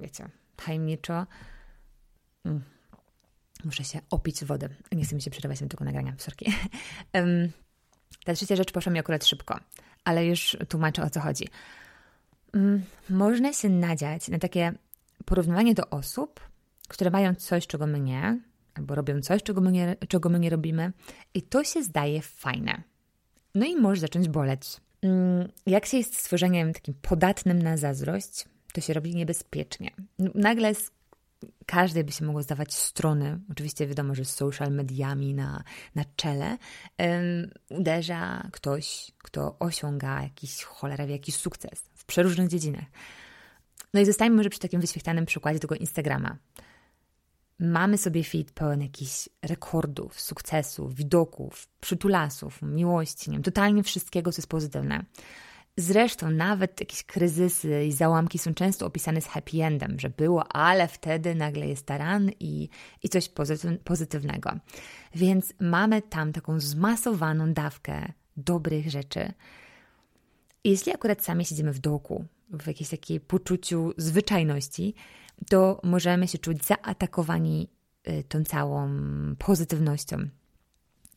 wiecie, 0.00 0.28
tajemniczo. 0.56 1.26
Mm. 2.44 2.62
Muszę 3.64 3.84
się 3.84 4.00
opić 4.10 4.44
wodę. 4.44 4.68
Nie 4.92 5.04
chcę 5.04 5.14
mi 5.14 5.22
się 5.22 5.30
przerywać 5.30 5.58
tego 5.58 5.84
nagrania, 5.84 6.14
sorki. 6.18 6.52
Ta 8.24 8.34
trzecia 8.34 8.56
rzecz 8.56 8.72
poszła 8.72 8.92
mi 8.92 8.98
akurat 8.98 9.26
szybko, 9.26 9.60
ale 10.04 10.26
już 10.26 10.56
tłumaczę, 10.68 11.02
o 11.02 11.10
co 11.10 11.20
chodzi. 11.20 11.48
Można 13.10 13.52
się 13.52 13.68
nadziać 13.68 14.28
na 14.28 14.38
takie 14.38 14.72
porównywanie 15.24 15.74
do 15.74 15.90
osób, 15.90 16.40
które 16.88 17.10
mają 17.10 17.34
coś, 17.34 17.66
czego 17.66 17.86
my 17.86 18.00
nie, 18.00 18.40
albo 18.74 18.94
robią 18.94 19.20
coś, 19.20 19.42
czego 19.42 19.60
my 19.60 19.72
nie, 19.72 19.96
czego 20.08 20.28
my 20.28 20.38
nie 20.38 20.50
robimy, 20.50 20.92
i 21.34 21.42
to 21.42 21.64
się 21.64 21.82
zdaje 21.82 22.22
fajne. 22.22 22.82
No 23.54 23.66
i 23.66 23.76
może 23.76 24.00
zacząć 24.00 24.28
boleć. 24.28 24.80
Mm, 25.02 25.48
jak 25.66 25.86
się 25.86 25.96
jest 25.96 26.16
stworzeniem 26.16 26.72
takim 26.72 26.94
podatnym 27.02 27.62
na 27.62 27.76
zazdrość, 27.76 28.44
to 28.72 28.80
się 28.80 28.92
robi 28.92 29.14
niebezpiecznie. 29.14 29.90
Nagle 30.34 30.74
z 30.74 30.90
każdej 31.66 32.04
by 32.04 32.12
się 32.12 32.24
mogło 32.24 32.42
zdawać 32.42 32.74
strony, 32.74 33.40
oczywiście 33.50 33.86
wiadomo, 33.86 34.14
że 34.14 34.24
z 34.24 34.34
social 34.34 34.72
mediami 34.72 35.34
na, 35.34 35.62
na 35.94 36.04
czele, 36.16 36.58
um, 36.98 37.50
uderza 37.70 38.48
ktoś, 38.52 39.12
kto 39.18 39.56
osiąga 39.58 40.22
jakiś 40.22 40.62
cholera 40.62 41.04
jakiś 41.04 41.36
sukces 41.36 41.90
w 41.94 42.04
przeróżnych 42.04 42.48
dziedzinach. 42.48 42.84
No 43.94 44.00
i 44.00 44.06
zostańmy 44.06 44.36
może 44.36 44.50
przy 44.50 44.60
takim 44.60 44.80
wyświechtanym 44.80 45.26
przykładzie 45.26 45.58
tego 45.58 45.74
Instagrama 45.74 46.36
mamy 47.58 47.98
sobie 47.98 48.24
feed 48.24 48.52
pełen 48.52 48.82
jakichś 48.82 49.28
rekordów, 49.42 50.20
sukcesów, 50.20 50.94
widoków, 50.94 51.68
przytulasów, 51.80 52.62
miłości, 52.62 53.30
nie 53.30 53.36
wiem, 53.36 53.42
totalnie 53.42 53.82
wszystkiego, 53.82 54.32
co 54.32 54.40
jest 54.40 54.48
pozytywne. 54.48 55.04
Zresztą 55.76 56.30
nawet 56.30 56.80
jakieś 56.80 57.02
kryzysy 57.02 57.84
i 57.84 57.92
załamki 57.92 58.38
są 58.38 58.54
często 58.54 58.86
opisane 58.86 59.20
z 59.20 59.26
happy 59.26 59.64
endem, 59.64 60.00
że 60.00 60.10
było, 60.10 60.52
ale 60.52 60.88
wtedy 60.88 61.34
nagle 61.34 61.66
jest 61.66 61.86
taran 61.86 62.30
i, 62.40 62.68
i 63.02 63.08
coś 63.08 63.30
pozytywnego. 63.84 64.50
Więc 65.14 65.54
mamy 65.60 66.02
tam 66.02 66.32
taką 66.32 66.60
zmasowaną 66.60 67.52
dawkę 67.52 68.12
dobrych 68.36 68.90
rzeczy. 68.90 69.32
Jeśli 70.64 70.92
akurat 70.92 71.24
sami 71.24 71.44
siedzimy 71.44 71.72
w 71.72 71.78
dołku, 71.78 72.24
w 72.50 72.66
jakimś 72.66 72.90
takiej 72.90 73.20
poczuciu 73.20 73.92
zwyczajności, 73.96 74.94
to 75.50 75.80
możemy 75.84 76.28
się 76.28 76.38
czuć 76.38 76.64
zaatakowani 76.64 77.68
y, 78.08 78.24
tą 78.28 78.44
całą 78.44 78.90
pozytywnością. 79.38 80.28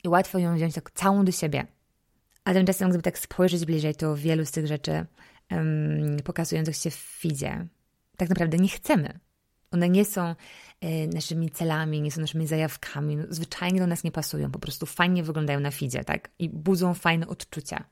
I 0.04 0.08
łatwo 0.08 0.40
ją 0.40 0.56
wziąć 0.56 0.76
tak 0.76 0.92
całą 0.92 1.26
do 1.26 1.32
siebie. 1.32 1.68
A 2.44 2.54
tymczasem, 2.54 2.90
gdyby 2.90 3.04
tak 3.04 3.20
spojrzeć 3.20 3.66
bliżej, 3.66 3.96
to 3.96 4.16
wielu 4.16 4.46
z 4.46 4.52
tych 4.52 4.68
rzeczy 4.68 5.06
um, 5.52 6.18
pokazujących 6.24 6.76
się 6.76 6.90
w 6.90 6.96
feedzie 6.96 7.68
tak 8.22 8.30
naprawdę 8.30 8.58
nie 8.58 8.70
chcemy. 8.70 9.20
One 9.72 9.90
nie 9.90 10.06
są 10.06 10.36
e, 10.82 11.08
naszymi 11.08 11.50
celami, 11.50 12.02
nie 12.02 12.12
są 12.12 12.22
naszymi 12.22 12.48
zajawkami, 12.48 13.16
no, 13.16 13.24
zwyczajnie 13.30 13.80
do 13.80 13.88
nas 13.88 14.04
nie 14.04 14.12
pasują, 14.12 14.52
po 14.52 14.60
prostu 14.60 14.86
fajnie 14.86 15.24
wyglądają 15.24 15.60
na 15.60 15.72
feedzie, 15.72 16.04
tak? 16.04 16.30
I 16.40 16.50
budzą 16.50 16.94
fajne 16.94 17.28
odczucia. 17.28 17.84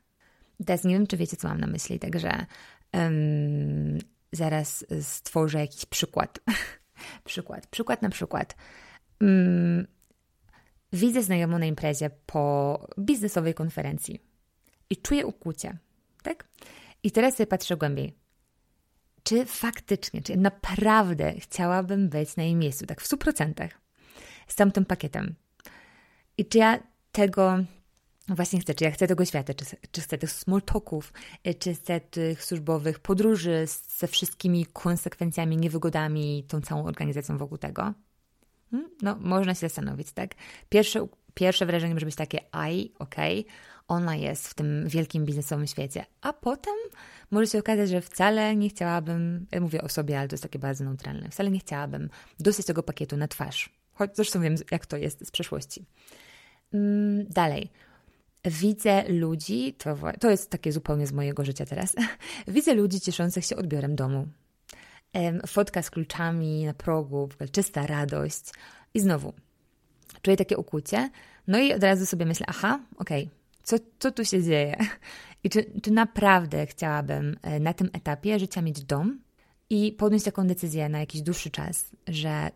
Teraz 0.66 0.84
nie 0.84 0.94
wiem, 0.94 1.08
czy 1.08 1.18
wiecie, 1.18 1.38
co 1.38 1.48
mam 1.48 1.60
na 1.60 1.68
myśli, 1.68 2.00
także 2.00 2.46
um, 2.94 4.00
zaraz 4.32 4.86
stworzę 5.02 5.60
jakiś 5.60 5.86
przykład. 5.86 6.40
przykład, 7.26 7.68
przykład 7.68 8.02
na 8.02 8.10
przykład. 8.10 8.56
Um, 9.22 9.88
widzę 10.94 11.24
znajomą 11.24 11.60
na 11.60 11.66
imprezie 11.66 12.10
po 12.26 12.88
biznesowej 13.00 13.54
konferencji 13.54 14.20
i 14.90 14.98
czuję 14.98 15.26
ukłucie, 15.26 15.78
tak? 16.24 16.48
I 17.04 17.12
teraz 17.12 17.36
sobie 17.36 17.48
patrzę 17.48 17.78
głębiej. 17.78 18.14
Czy 19.24 19.46
faktycznie, 19.46 20.22
czy 20.22 20.38
naprawdę 20.38 21.34
chciałabym 21.40 22.10
być 22.10 22.36
na 22.36 22.44
jej 22.44 22.56
miejscu, 22.56 22.86
tak 22.86 23.02
w 23.02 23.10
100%, 23.10 23.70
z 24.48 24.56
tamtym 24.56 24.86
pakietem? 24.86 25.36
I 26.38 26.46
czy 26.46 26.58
ja 26.58 26.80
tego 27.12 27.58
właśnie 28.30 28.60
chcę, 28.60 28.74
czy 28.74 28.84
ja 28.84 28.92
chcę 28.92 29.08
tego 29.08 29.26
świata, 29.26 29.54
czy, 29.54 29.66
czy 29.92 30.02
chcę 30.02 30.18
tych 30.18 30.32
small 30.32 30.62
talków, 30.62 31.14
y, 31.48 31.54
czy 31.54 31.74
chcę 31.74 32.00
tych 32.00 32.44
służbowych 32.44 33.00
podróży 33.00 33.66
ze 33.98 34.08
wszystkimi 34.08 34.66
konsekwencjami, 34.66 35.58
niewygodami, 35.58 36.46
tą 36.48 36.62
całą 36.62 36.86
organizacją 36.86 37.38
wokół 37.38 37.58
tego? 37.58 37.94
Hmm? 38.72 38.90
No, 39.02 39.18
można 39.20 39.54
się 39.54 39.60
zastanowić, 39.60 40.12
tak? 40.12 40.36
Pierwsze, 40.70 41.08
pierwsze 41.34 41.66
wrażenie 41.66 41.94
może 41.94 42.06
być 42.06 42.16
takie, 42.16 42.40
aj, 42.52 42.92
okej, 43.00 43.40
okay, 43.40 43.54
ona 43.88 44.16
jest 44.16 44.48
w 44.48 44.54
tym 44.54 44.88
wielkim 44.88 45.26
biznesowym 45.26 45.68
świecie, 45.68 46.06
a 46.22 46.34
potem 46.34 46.76
może 47.32 47.48
się 47.48 47.60
okazać, 47.60 47.90
że 47.90 48.02
wcale 48.02 48.56
nie 48.56 48.70
chciałabym, 48.70 49.48
ja 49.52 49.62
mówię 49.62 49.82
o 49.82 49.90
sobie, 49.90 50.20
ale 50.20 50.28
to 50.28 50.34
jest 50.34 50.44
takie 50.44 50.60
bardzo 50.60 50.84
neutralne, 50.84 51.30
wcale 51.30 51.52
nie 51.52 51.60
chciałabym 51.60 52.10
dostać 52.40 52.66
tego 52.66 52.84
pakietu 52.84 53.18
na 53.18 53.28
twarz. 53.28 53.70
Choć 53.94 54.16
zresztą 54.16 54.42
wiem, 54.42 54.56
jak 54.72 54.86
to 54.86 54.98
jest 54.98 55.28
z 55.28 55.32
przeszłości. 55.32 55.86
Mm, 56.74 57.26
dalej. 57.30 57.72
Widzę 58.46 59.10
ludzi, 59.10 59.74
to, 59.74 59.98
to 60.20 60.30
jest 60.30 60.50
takie 60.50 60.72
zupełnie 60.72 61.08
z 61.08 61.12
mojego 61.12 61.46
życia 61.46 61.66
teraz. 61.66 61.96
Widzę 62.48 62.74
ludzi 62.74 63.00
cieszących 63.00 63.46
się 63.46 63.56
odbiorem 63.56 63.96
domu. 63.96 64.28
Fotka 65.48 65.82
z 65.82 65.90
kluczami 65.90 66.66
na 66.66 66.74
progu, 66.74 67.30
czysta 67.52 67.88
radość. 67.88 68.44
I 68.94 69.00
znowu, 69.00 69.34
czuję 70.22 70.38
takie 70.38 70.58
ukłucie, 70.58 71.10
no 71.48 71.60
i 71.60 71.74
od 71.74 71.84
razu 71.84 72.06
sobie 72.06 72.26
myślę, 72.26 72.46
aha, 72.50 72.80
okej, 72.98 73.24
okay, 73.24 73.36
co, 73.64 73.78
co 74.00 74.12
tu 74.12 74.26
się 74.26 74.44
dzieje? 74.44 74.78
I 75.44 75.50
czy, 75.50 75.66
czy 75.84 75.92
naprawdę 75.92 76.66
chciałabym 76.66 77.38
e, 77.42 77.60
na 77.60 77.74
tym 77.74 77.90
etapie 77.94 78.40
życia 78.40 78.62
mieć 78.62 78.84
dom 78.84 79.20
i 79.70 79.92
podjąć 79.92 80.24
taką 80.24 80.48
decyzję 80.48 80.90
na 80.90 81.00
jakiś 81.00 81.22
dłuższy 81.22 81.52
czas, 81.52 81.86
że 82.08 82.50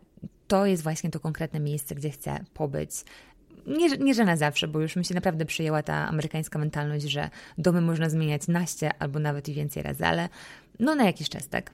to 0.48 0.66
jest 0.66 0.82
właśnie 0.82 1.10
to 1.10 1.20
konkretne 1.20 1.60
miejsce, 1.60 1.94
gdzie 1.94 2.10
chcę 2.10 2.44
pobyć. 2.54 2.90
Nie, 3.66 3.88
nie, 3.88 4.14
że 4.14 4.24
na 4.24 4.36
zawsze, 4.36 4.68
bo 4.68 4.80
już 4.80 4.96
mi 4.96 5.04
się 5.04 5.14
naprawdę 5.14 5.44
przyjęła 5.44 5.82
ta 5.82 6.08
amerykańska 6.08 6.58
mentalność, 6.58 7.04
że 7.04 7.30
domy 7.58 7.80
można 7.80 8.08
zmieniać 8.08 8.48
naście 8.48 8.90
albo 8.98 9.18
nawet 9.18 9.48
i 9.48 9.54
więcej 9.54 9.82
razy, 9.82 10.06
ale 10.06 10.28
no 10.80 10.94
na 10.94 11.04
jakiś 11.04 11.28
czas, 11.28 11.48
tak? 11.48 11.70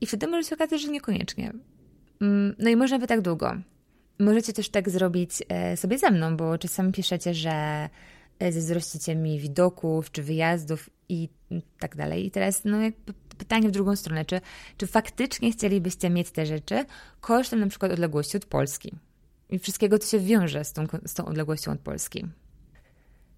I 0.00 0.06
wtedy 0.06 0.26
może 0.26 0.48
się 0.48 0.54
okazać, 0.54 0.82
że 0.82 0.88
niekoniecznie. 0.88 1.52
Mm, 2.20 2.54
no 2.58 2.70
i 2.70 2.76
można 2.76 2.98
by 2.98 3.06
tak 3.06 3.20
długo. 3.20 3.52
Możecie 4.18 4.52
też 4.52 4.68
tak 4.68 4.90
zrobić 4.90 5.30
e, 5.48 5.76
sobie 5.76 5.98
ze 5.98 6.10
mną, 6.10 6.36
bo 6.36 6.58
czasami 6.58 6.92
piszecie, 6.92 7.34
że 7.34 7.88
E, 8.42 8.52
zazdrościcie 8.52 9.16
mi 9.16 9.38
widoków 9.38 10.10
czy 10.10 10.22
wyjazdów 10.22 10.90
i 11.08 11.28
tak 11.78 11.96
dalej. 11.96 12.26
I 12.26 12.30
teraz 12.30 12.64
no, 12.64 12.76
pytanie 13.38 13.68
w 13.68 13.70
drugą 13.70 13.96
stronę, 13.96 14.24
czy, 14.24 14.40
czy 14.76 14.86
faktycznie 14.86 15.52
chcielibyście 15.52 16.10
mieć 16.10 16.30
te 16.30 16.46
rzeczy 16.46 16.84
kosztem 17.20 17.60
na 17.60 17.66
przykład 17.66 17.92
odległości 17.92 18.36
od 18.36 18.44
Polski 18.44 18.92
i 19.52 19.58
wszystkiego, 19.58 19.98
co 19.98 20.10
się 20.10 20.18
wiąże 20.18 20.64
z 20.64 20.72
tą, 20.72 20.86
z 21.06 21.14
tą 21.14 21.24
odległością 21.24 21.72
od 21.72 21.80
Polski. 21.80 22.26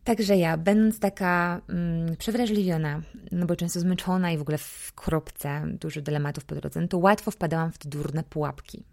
Także 0.04 0.36
ja, 0.36 0.56
będąc 0.56 0.98
taka 0.98 1.60
mm, 1.68 2.16
przewrażliwiona, 2.16 3.02
no 3.32 3.46
bo 3.46 3.56
często 3.56 3.80
zmęczona 3.80 4.32
i 4.32 4.38
w 4.38 4.40
ogóle 4.40 4.58
w 4.58 4.92
kropce 4.94 5.62
dużo 5.80 6.00
dylematów 6.02 6.44
po 6.44 6.54
drodze, 6.54 6.80
no 6.80 6.88
to 6.88 6.98
łatwo 6.98 7.30
wpadałam 7.30 7.72
w 7.72 7.78
te 7.78 7.88
durne 7.88 8.22
pułapki. 8.22 8.84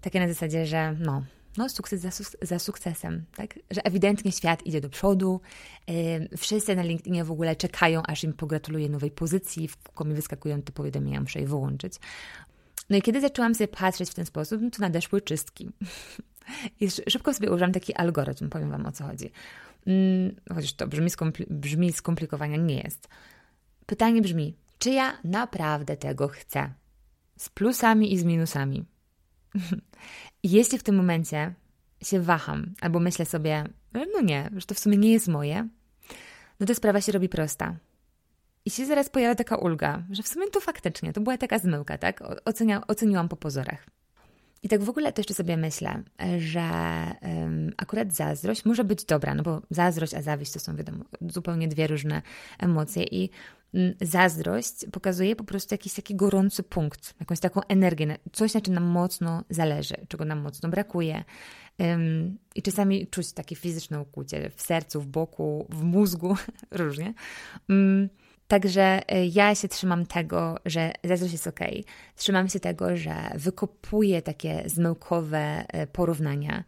Takie 0.00 0.20
na 0.20 0.28
zasadzie, 0.28 0.66
że 0.66 0.96
no, 1.00 1.22
no, 1.56 1.68
sukces 1.68 2.00
za, 2.00 2.10
za, 2.42 2.58
sukcesem, 2.58 3.24
tak? 3.36 3.58
Że 3.70 3.84
ewidentnie 3.84 4.32
świat 4.32 4.66
idzie 4.66 4.80
do 4.80 4.88
przodu, 4.88 5.40
yy, 5.88 6.28
wszyscy 6.36 6.76
na 6.76 6.82
LinkedInie 6.82 7.24
w 7.24 7.30
ogóle 7.30 7.56
czekają, 7.56 8.02
aż 8.02 8.24
im 8.24 8.32
pogratuluję 8.32 8.88
nowej 8.88 9.10
pozycji, 9.10 9.68
w 9.68 9.76
kółko 9.76 10.04
mi 10.04 10.14
wyskakują 10.14 10.62
te 10.62 10.72
powiadomienia, 10.72 11.20
muszę 11.20 11.40
je 11.40 11.46
wyłączyć. 11.46 11.94
No 12.90 12.96
i 12.96 13.02
kiedy 13.02 13.20
zaczęłam 13.20 13.54
sobie 13.54 13.68
patrzeć 13.68 14.10
w 14.10 14.14
ten 14.14 14.26
sposób, 14.26 14.62
no 14.62 14.70
to 14.70 14.82
nadeszły 14.82 15.20
czystki. 15.20 15.70
I 16.80 16.90
szybko 16.90 17.34
sobie 17.34 17.50
użyłam 17.50 17.72
taki 17.72 17.94
algorytm, 17.94 18.48
powiem 18.48 18.70
Wam 18.70 18.86
o 18.86 18.92
co 18.92 19.04
chodzi. 19.04 19.30
Hmm, 19.84 20.36
chociaż 20.54 20.72
to 20.72 20.86
brzmi, 20.86 21.10
skompli 21.10 21.46
brzmi 21.50 21.92
skomplikowania, 21.92 22.56
nie 22.56 22.82
jest. 22.82 23.08
Pytanie 23.86 24.22
brzmi, 24.22 24.54
czy 24.78 24.90
ja 24.90 25.18
naprawdę 25.24 25.96
tego 25.96 26.28
chcę? 26.28 26.72
Z 27.36 27.48
plusami 27.48 28.12
i 28.12 28.18
z 28.18 28.24
minusami. 28.24 28.84
Jeśli 30.42 30.78
w 30.78 30.82
tym 30.82 30.96
momencie 30.96 31.54
się 32.02 32.20
waham, 32.20 32.74
albo 32.80 33.00
myślę 33.00 33.24
sobie, 33.24 33.64
no 33.92 34.20
nie, 34.20 34.50
że 34.56 34.66
to 34.66 34.74
w 34.74 34.78
sumie 34.78 34.96
nie 34.96 35.12
jest 35.12 35.28
moje, 35.28 35.68
no 36.60 36.66
to 36.66 36.74
sprawa 36.74 37.00
się 37.00 37.12
robi 37.12 37.28
prosta. 37.28 37.76
I 38.64 38.70
się 38.70 38.86
zaraz 38.86 39.08
pojawia 39.10 39.34
taka 39.34 39.56
ulga, 39.56 40.02
że 40.10 40.22
w 40.22 40.28
sumie 40.28 40.50
to 40.50 40.60
faktycznie, 40.60 41.12
to 41.12 41.20
była 41.20 41.38
taka 41.38 41.58
zmyłka, 41.58 41.98
tak? 41.98 42.22
Ocenia, 42.44 42.86
oceniłam 42.86 43.28
po 43.28 43.36
pozorach. 43.36 43.86
I 44.62 44.68
tak 44.68 44.82
w 44.82 44.88
ogóle 44.88 45.12
też 45.12 45.26
sobie 45.26 45.56
myślę, 45.56 46.02
że 46.38 46.70
um, 47.22 47.72
akurat 47.76 48.14
zazdrość 48.14 48.64
może 48.64 48.84
być 48.84 49.04
dobra, 49.04 49.34
no 49.34 49.42
bo 49.42 49.62
zazdrość 49.70 50.14
a 50.14 50.22
zawiść 50.22 50.52
to 50.52 50.60
są 50.60 50.76
wiadomo 50.76 51.04
zupełnie 51.28 51.68
dwie 51.68 51.86
różne 51.86 52.22
emocje 52.58 53.04
i 53.04 53.30
um, 53.72 53.94
zazdrość 54.00 54.74
pokazuje 54.92 55.36
po 55.36 55.44
prostu 55.44 55.74
jakiś 55.74 55.94
taki 55.94 56.14
gorący 56.14 56.62
punkt, 56.62 57.14
jakąś 57.20 57.40
taką 57.40 57.60
energię, 57.68 58.18
coś 58.32 58.54
na 58.54 58.60
czym 58.60 58.74
nam 58.74 58.84
mocno 58.84 59.44
zależy, 59.50 59.94
czego 60.08 60.24
nam 60.24 60.40
mocno 60.40 60.68
brakuje. 60.68 61.24
Um, 61.78 62.38
I 62.54 62.62
czasami 62.62 63.06
czuć 63.06 63.32
takie 63.32 63.56
fizyczne 63.56 64.00
ukłucie 64.00 64.50
w 64.56 64.62
sercu, 64.62 65.00
w 65.00 65.06
boku, 65.06 65.66
w 65.70 65.82
mózgu, 65.82 66.36
różnie. 66.70 67.14
Także 68.50 69.02
e, 69.08 69.26
ja 69.26 69.54
się 69.54 69.68
trzymam 69.68 70.06
tego, 70.06 70.58
że 70.64 70.92
zazdrość 71.04 71.32
jest 71.32 71.46
ok. 71.46 71.60
Trzymam 72.16 72.48
się 72.48 72.60
tego, 72.60 72.96
że 72.96 73.14
wykopuję 73.34 74.22
takie 74.22 74.62
zmyłkowe 74.66 75.64
e, 75.68 75.86
porównania, 75.86 76.64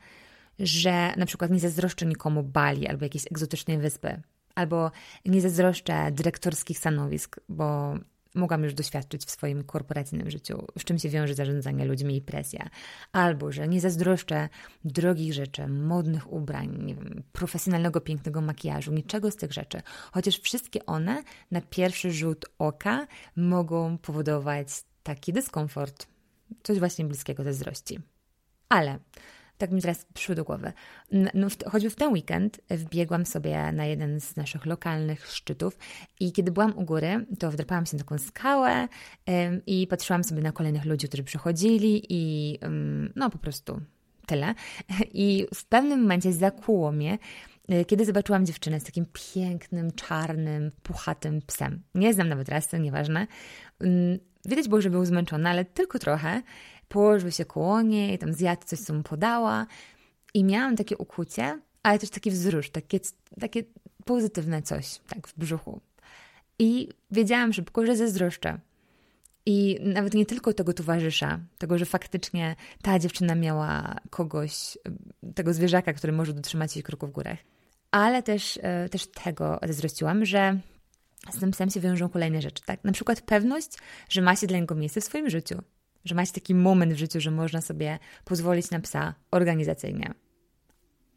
że 0.58 1.12
na 1.16 1.26
przykład 1.26 1.50
nie 1.50 1.60
zazdroszczę 1.60 2.06
nikomu 2.06 2.42
Bali 2.42 2.86
albo 2.88 3.04
jakiejś 3.04 3.26
egzotycznej 3.26 3.78
wyspy, 3.78 4.22
albo 4.54 4.90
nie 5.26 5.40
zazdroszczę 5.40 6.12
dyrektorskich 6.12 6.78
stanowisk, 6.78 7.40
bo 7.48 7.94
mogłam 8.34 8.64
już 8.64 8.74
doświadczyć 8.74 9.24
w 9.24 9.30
swoim 9.30 9.64
korporacyjnym 9.64 10.30
życiu, 10.30 10.66
z 10.78 10.84
czym 10.84 10.98
się 10.98 11.08
wiąże 11.08 11.34
zarządzanie 11.34 11.84
ludźmi 11.84 12.16
i 12.16 12.20
presja. 12.20 12.70
Albo, 13.12 13.52
że 13.52 13.68
nie 13.68 13.80
zazdroszczę 13.80 14.48
drogich 14.84 15.34
rzeczy, 15.34 15.68
modnych 15.68 16.32
ubrań, 16.32 16.84
wiem, 16.86 17.22
profesjonalnego, 17.32 18.00
pięknego 18.00 18.40
makijażu, 18.40 18.92
niczego 18.92 19.30
z 19.30 19.36
tych 19.36 19.52
rzeczy. 19.52 19.82
Chociaż 20.12 20.38
wszystkie 20.38 20.86
one 20.86 21.22
na 21.50 21.60
pierwszy 21.60 22.12
rzut 22.12 22.44
oka 22.58 23.06
mogą 23.36 23.98
powodować 23.98 24.68
taki 25.02 25.32
dyskomfort, 25.32 26.06
coś 26.62 26.78
właśnie 26.78 27.04
bliskiego 27.04 27.44
zazdrości. 27.44 27.98
Ale 28.68 28.98
tak 29.62 29.70
mi 29.70 29.82
teraz 29.82 30.06
przyszło 30.14 30.34
do 30.34 30.44
głowy. 30.44 30.72
No, 31.34 31.46
choćby 31.70 31.90
w 31.90 31.96
ten 31.96 32.12
weekend 32.12 32.60
wbiegłam 32.70 33.26
sobie 33.26 33.72
na 33.72 33.84
jeden 33.84 34.20
z 34.20 34.36
naszych 34.36 34.66
lokalnych 34.66 35.26
szczytów 35.26 35.78
i 36.20 36.32
kiedy 36.32 36.52
byłam 36.52 36.78
u 36.78 36.84
góry, 36.84 37.26
to 37.38 37.50
wdrapałam 37.50 37.86
się 37.86 37.96
na 37.96 38.02
taką 38.02 38.18
skałę 38.18 38.88
ym, 39.28 39.62
i 39.66 39.86
patrzyłam 39.86 40.24
sobie 40.24 40.42
na 40.42 40.52
kolejnych 40.52 40.84
ludzi, 40.84 41.08
którzy 41.08 41.24
przychodzili 41.24 42.02
i 42.08 42.58
ym, 42.64 43.12
no 43.16 43.30
po 43.30 43.38
prostu 43.38 43.80
tyle. 44.26 44.54
I 45.26 45.46
w 45.54 45.64
pewnym 45.64 46.00
momencie 46.00 46.32
zakuło 46.32 46.92
mnie, 46.92 47.18
y, 47.72 47.84
kiedy 47.84 48.04
zobaczyłam 48.04 48.46
dziewczynę 48.46 48.80
z 48.80 48.84
takim 48.84 49.06
pięknym, 49.34 49.92
czarnym, 49.92 50.70
puchatym 50.82 51.42
psem. 51.42 51.82
Nie 51.94 52.14
znam 52.14 52.28
nawet 52.28 52.48
rasy, 52.48 52.80
nieważne. 52.80 53.26
Widać 54.44 54.68
było, 54.68 54.80
że 54.80 54.90
był 54.90 55.04
zmęczony, 55.04 55.48
ale 55.48 55.64
tylko 55.64 55.98
trochę 55.98 56.42
położył 56.92 57.30
się 57.30 57.44
koło 57.44 57.82
niej, 57.82 58.18
tam 58.18 58.32
zjadł 58.32 58.62
coś, 58.66 58.80
co 58.80 58.94
mu 58.94 59.02
podała 59.02 59.66
i 60.34 60.44
miałam 60.44 60.76
takie 60.76 60.96
ukłucie, 60.96 61.60
ale 61.82 61.98
też 61.98 62.10
taki 62.10 62.30
wzrusz, 62.30 62.70
takie, 62.70 63.00
takie 63.40 63.62
pozytywne 64.04 64.62
coś, 64.62 64.98
tak, 65.08 65.28
w 65.28 65.38
brzuchu. 65.38 65.80
I 66.58 66.88
wiedziałam 67.10 67.52
szybko, 67.52 67.86
że 67.86 67.96
zazdroszczę. 67.96 68.58
I 69.46 69.78
nawet 69.82 70.14
nie 70.14 70.26
tylko 70.26 70.52
tego 70.52 70.72
towarzysza, 70.72 71.40
tego, 71.58 71.78
że 71.78 71.84
faktycznie 71.84 72.56
ta 72.82 72.98
dziewczyna 72.98 73.34
miała 73.34 73.96
kogoś, 74.10 74.78
tego 75.34 75.54
zwierzaka, 75.54 75.92
który 75.92 76.12
może 76.12 76.32
dotrzymać 76.32 76.76
jej 76.76 76.82
kroku 76.82 77.06
w 77.06 77.10
górach, 77.10 77.38
ale 77.90 78.22
też, 78.22 78.58
e, 78.62 78.88
też 78.88 79.06
tego 79.06 79.58
zazdrościłam, 79.62 80.24
że 80.24 80.58
z 81.30 81.40
tym 81.40 81.50
psem 81.50 81.70
się 81.70 81.80
wiążą 81.80 82.08
kolejne 82.08 82.42
rzeczy, 82.42 82.62
tak? 82.66 82.84
Na 82.84 82.92
przykład 82.92 83.20
pewność, 83.20 83.68
że 84.08 84.22
ma 84.22 84.36
się 84.36 84.46
dla 84.46 84.58
niego 84.58 84.74
miejsce 84.74 85.00
w 85.00 85.04
swoim 85.04 85.30
życiu, 85.30 85.62
że 86.04 86.14
macie 86.14 86.32
taki 86.32 86.54
moment 86.54 86.92
w 86.92 86.96
życiu, 86.96 87.20
że 87.20 87.30
można 87.30 87.60
sobie 87.60 87.98
pozwolić 88.24 88.70
na 88.70 88.80
psa 88.80 89.14
organizacyjnie. 89.30 90.14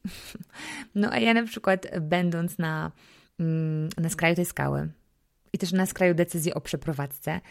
No 0.95 1.12
a 1.12 1.19
ja 1.19 1.34
na 1.34 1.43
przykład 1.43 1.88
będąc 2.02 2.58
na, 2.58 2.91
mm, 3.39 3.89
na 3.98 4.10
skraju 4.10 4.36
tej 4.36 4.45
skały 4.45 4.89
i 5.54 5.58
też 5.58 5.71
na 5.71 5.86
skraju 5.86 6.13
decyzji 6.13 6.54
o 6.54 6.62
przeprowadzce, 6.62 7.41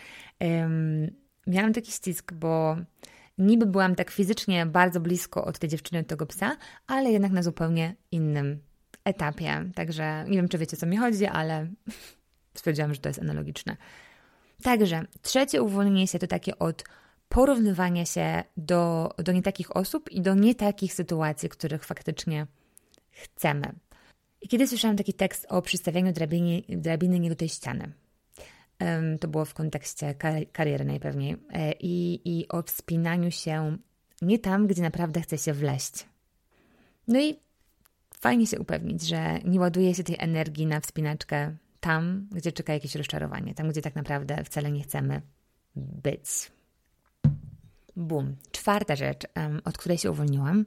um, 0.41 1.11
miałam 1.47 1.73
taki 1.73 1.93
ścisk, 1.93 2.33
bo 2.33 2.77
niby 3.39 3.67
byłam 3.67 3.95
tak 3.95 4.11
fizycznie 4.11 4.67
bardzo 4.67 5.01
blisko 5.01 5.45
od 5.45 5.59
tej 5.59 5.71
dziewczyny, 5.71 6.01
od 6.01 6.07
tego 6.07 6.27
psa, 6.27 6.57
ale 6.87 7.11
jednak 7.11 7.33
na 7.33 7.43
zupełnie 7.43 7.95
innym 8.11 8.59
etapie. 9.05 9.71
Także 9.75 10.25
nie 10.29 10.37
wiem, 10.37 10.49
czy 10.49 10.59
wiecie, 10.59 10.77
co 10.77 10.87
mi 10.87 10.97
chodzi, 10.97 11.27
ale 11.27 11.69
stwierdziłam, 12.59 12.95
że 12.95 13.01
to 13.01 13.09
jest 13.09 13.21
analogiczne. 13.21 13.77
Także 14.63 15.05
trzecie 15.23 15.63
uwolnienie 15.63 16.07
się 16.07 16.19
to 16.19 16.27
takie 16.27 16.59
od 16.59 16.85
porównywania 17.35 18.07
się 18.07 18.45
do, 18.57 19.11
do 19.19 19.33
nie 19.33 19.43
takich 19.43 19.77
osób 19.77 20.11
i 20.11 20.21
do 20.21 20.35
nie 20.35 20.55
takich 20.55 20.95
sytuacji, 20.95 21.49
których 21.49 21.85
faktycznie 21.85 22.47
chcemy. 23.11 23.73
I 24.41 24.49
kiedy 24.49 24.69
słyszałam 24.69 24.97
taki 24.97 25.15
tekst 25.15 25.47
o 25.49 25.63
przystawianiu 25.63 26.13
drabiny, 26.13 26.63
drabiny 26.69 27.21
nie 27.21 27.29
do 27.29 27.37
tej 27.37 27.49
ściany, 27.49 27.93
to 29.21 29.29
było 29.29 29.45
w 29.45 29.55
kontekście 29.55 30.15
kariery 30.53 30.85
najpewniej, 30.85 31.37
e, 31.53 31.73
i, 31.73 32.21
i 32.25 32.49
o 32.49 32.63
wspinaniu 32.63 33.31
się 33.31 33.77
nie 34.23 34.39
tam, 34.39 34.67
gdzie 34.67 34.83
naprawdę 34.83 35.21
chce 35.21 35.39
się 35.39 35.53
wleść. 35.53 36.07
No 37.09 37.21
i 37.21 37.41
fajnie 38.21 38.47
się 38.47 38.59
upewnić, 38.59 39.03
że 39.03 39.39
nie 39.45 39.61
ładuje 39.61 39.95
się 39.95 40.05
tej 40.05 40.17
energii 40.19 40.67
na 40.67 40.81
wspinaczkę 40.81 41.57
tam, 41.81 42.29
gdzie 42.33 42.53
czeka 42.53 42.73
jakieś 42.73 42.95
rozczarowanie, 42.95 43.55
tam, 43.55 43.69
gdzie 43.69 43.83
tak 43.83 43.95
naprawdę 43.95 44.45
wcale 44.45 44.73
nie 44.73 44.83
chcemy 44.83 45.23
być. 45.77 46.55
Bum. 47.97 48.37
Czwarta 48.53 48.97
rzecz, 48.97 49.27
od 49.65 49.79
której 49.79 49.99
się 49.99 50.11
uwolniłam, 50.11 50.65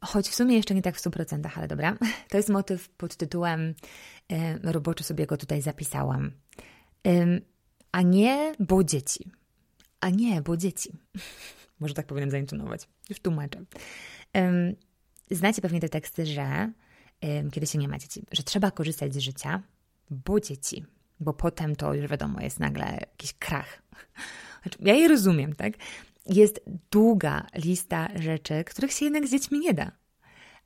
choć 0.00 0.28
w 0.28 0.34
sumie 0.34 0.56
jeszcze 0.56 0.74
nie 0.74 0.82
tak 0.82 0.96
w 0.96 1.02
100%, 1.02 1.50
ale 1.54 1.68
dobra, 1.68 1.96
to 2.30 2.36
jest 2.36 2.48
motyw 2.48 2.88
pod 2.88 3.16
tytułem, 3.16 3.74
roboczo 4.62 5.04
sobie 5.04 5.26
go 5.26 5.36
tutaj 5.36 5.62
zapisałam. 5.62 6.30
A 7.92 8.02
nie, 8.02 8.52
bo 8.58 8.84
dzieci. 8.84 9.30
A 10.00 10.10
nie, 10.10 10.42
bo 10.42 10.56
dzieci. 10.56 10.92
Może 11.80 11.94
tak 11.94 12.06
powinienem 12.06 12.30
zaintonować. 12.30 12.88
Już 13.10 13.20
tłumaczę. 13.20 13.64
Znacie 15.30 15.62
pewnie 15.62 15.80
te 15.80 15.88
teksty, 15.88 16.26
że 16.26 16.72
kiedy 17.52 17.66
się 17.66 17.78
nie 17.78 17.88
ma 17.88 17.98
dzieci, 17.98 18.22
że 18.32 18.42
trzeba 18.42 18.70
korzystać 18.70 19.14
z 19.14 19.18
życia, 19.18 19.62
bo 20.10 20.40
dzieci, 20.40 20.84
bo 21.20 21.32
potem 21.32 21.76
to 21.76 21.94
już 21.94 22.10
wiadomo, 22.10 22.40
jest 22.40 22.60
nagle 22.60 22.98
jakiś 23.00 23.32
krach. 23.32 23.82
Znaczy, 24.62 24.78
ja 24.80 24.94
je 24.94 25.08
rozumiem, 25.08 25.54
tak? 25.54 25.72
Jest 26.26 26.60
długa 26.90 27.46
lista 27.54 28.08
rzeczy, 28.14 28.64
których 28.64 28.92
się 28.92 29.04
jednak 29.04 29.26
z 29.26 29.30
dziećmi 29.30 29.58
nie 29.58 29.74
da. 29.74 29.92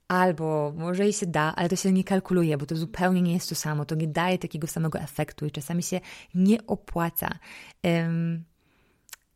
Albo 0.09 0.73
może 0.77 1.09
i 1.09 1.13
się 1.13 1.27
da, 1.27 1.55
ale 1.57 1.69
to 1.69 1.77
się 1.77 1.93
nie 1.93 2.05
kalkuluje, 2.05 2.59
bo 2.59 2.67
to 2.67 2.77
zupełnie 2.77 3.23
nie 3.23 3.33
jest 3.33 3.49
to 3.49 3.55
samo, 3.55 3.85
to 3.85 3.95
nie 3.95 4.07
daje 4.09 4.39
takiego 4.39 4.67
samego 4.67 4.99
efektu 4.99 5.47
i 5.47 5.51
czasami 5.51 5.83
się 5.83 6.01
nie 6.35 6.67
opłaca. 6.67 7.39
Um, 7.83 8.45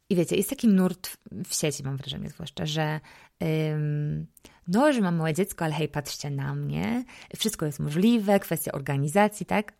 I 0.09 0.17
wiecie, 0.17 0.37
jest 0.37 0.51
taki 0.51 0.69
nurt 0.69 1.17
w 1.45 1.55
sieci, 1.55 1.83
mam 1.83 1.97
wrażenie 1.97 2.31
zwłaszcza, 2.31 2.67
że 2.67 3.01
um, 3.41 4.27
no, 4.69 4.93
że 4.93 5.01
mam 5.01 5.17
małe 5.17 5.35
dziecko, 5.35 5.65
ale 5.65 5.75
hej, 5.75 5.89
patrzcie 5.89 6.31
na 6.31 6.55
mnie, 6.55 7.05
wszystko 7.37 7.67
jest 7.67 7.81
możliwe, 7.81 8.41
kwestia 8.41 8.73
organizacji, 8.73 9.47
tak? 9.47 9.73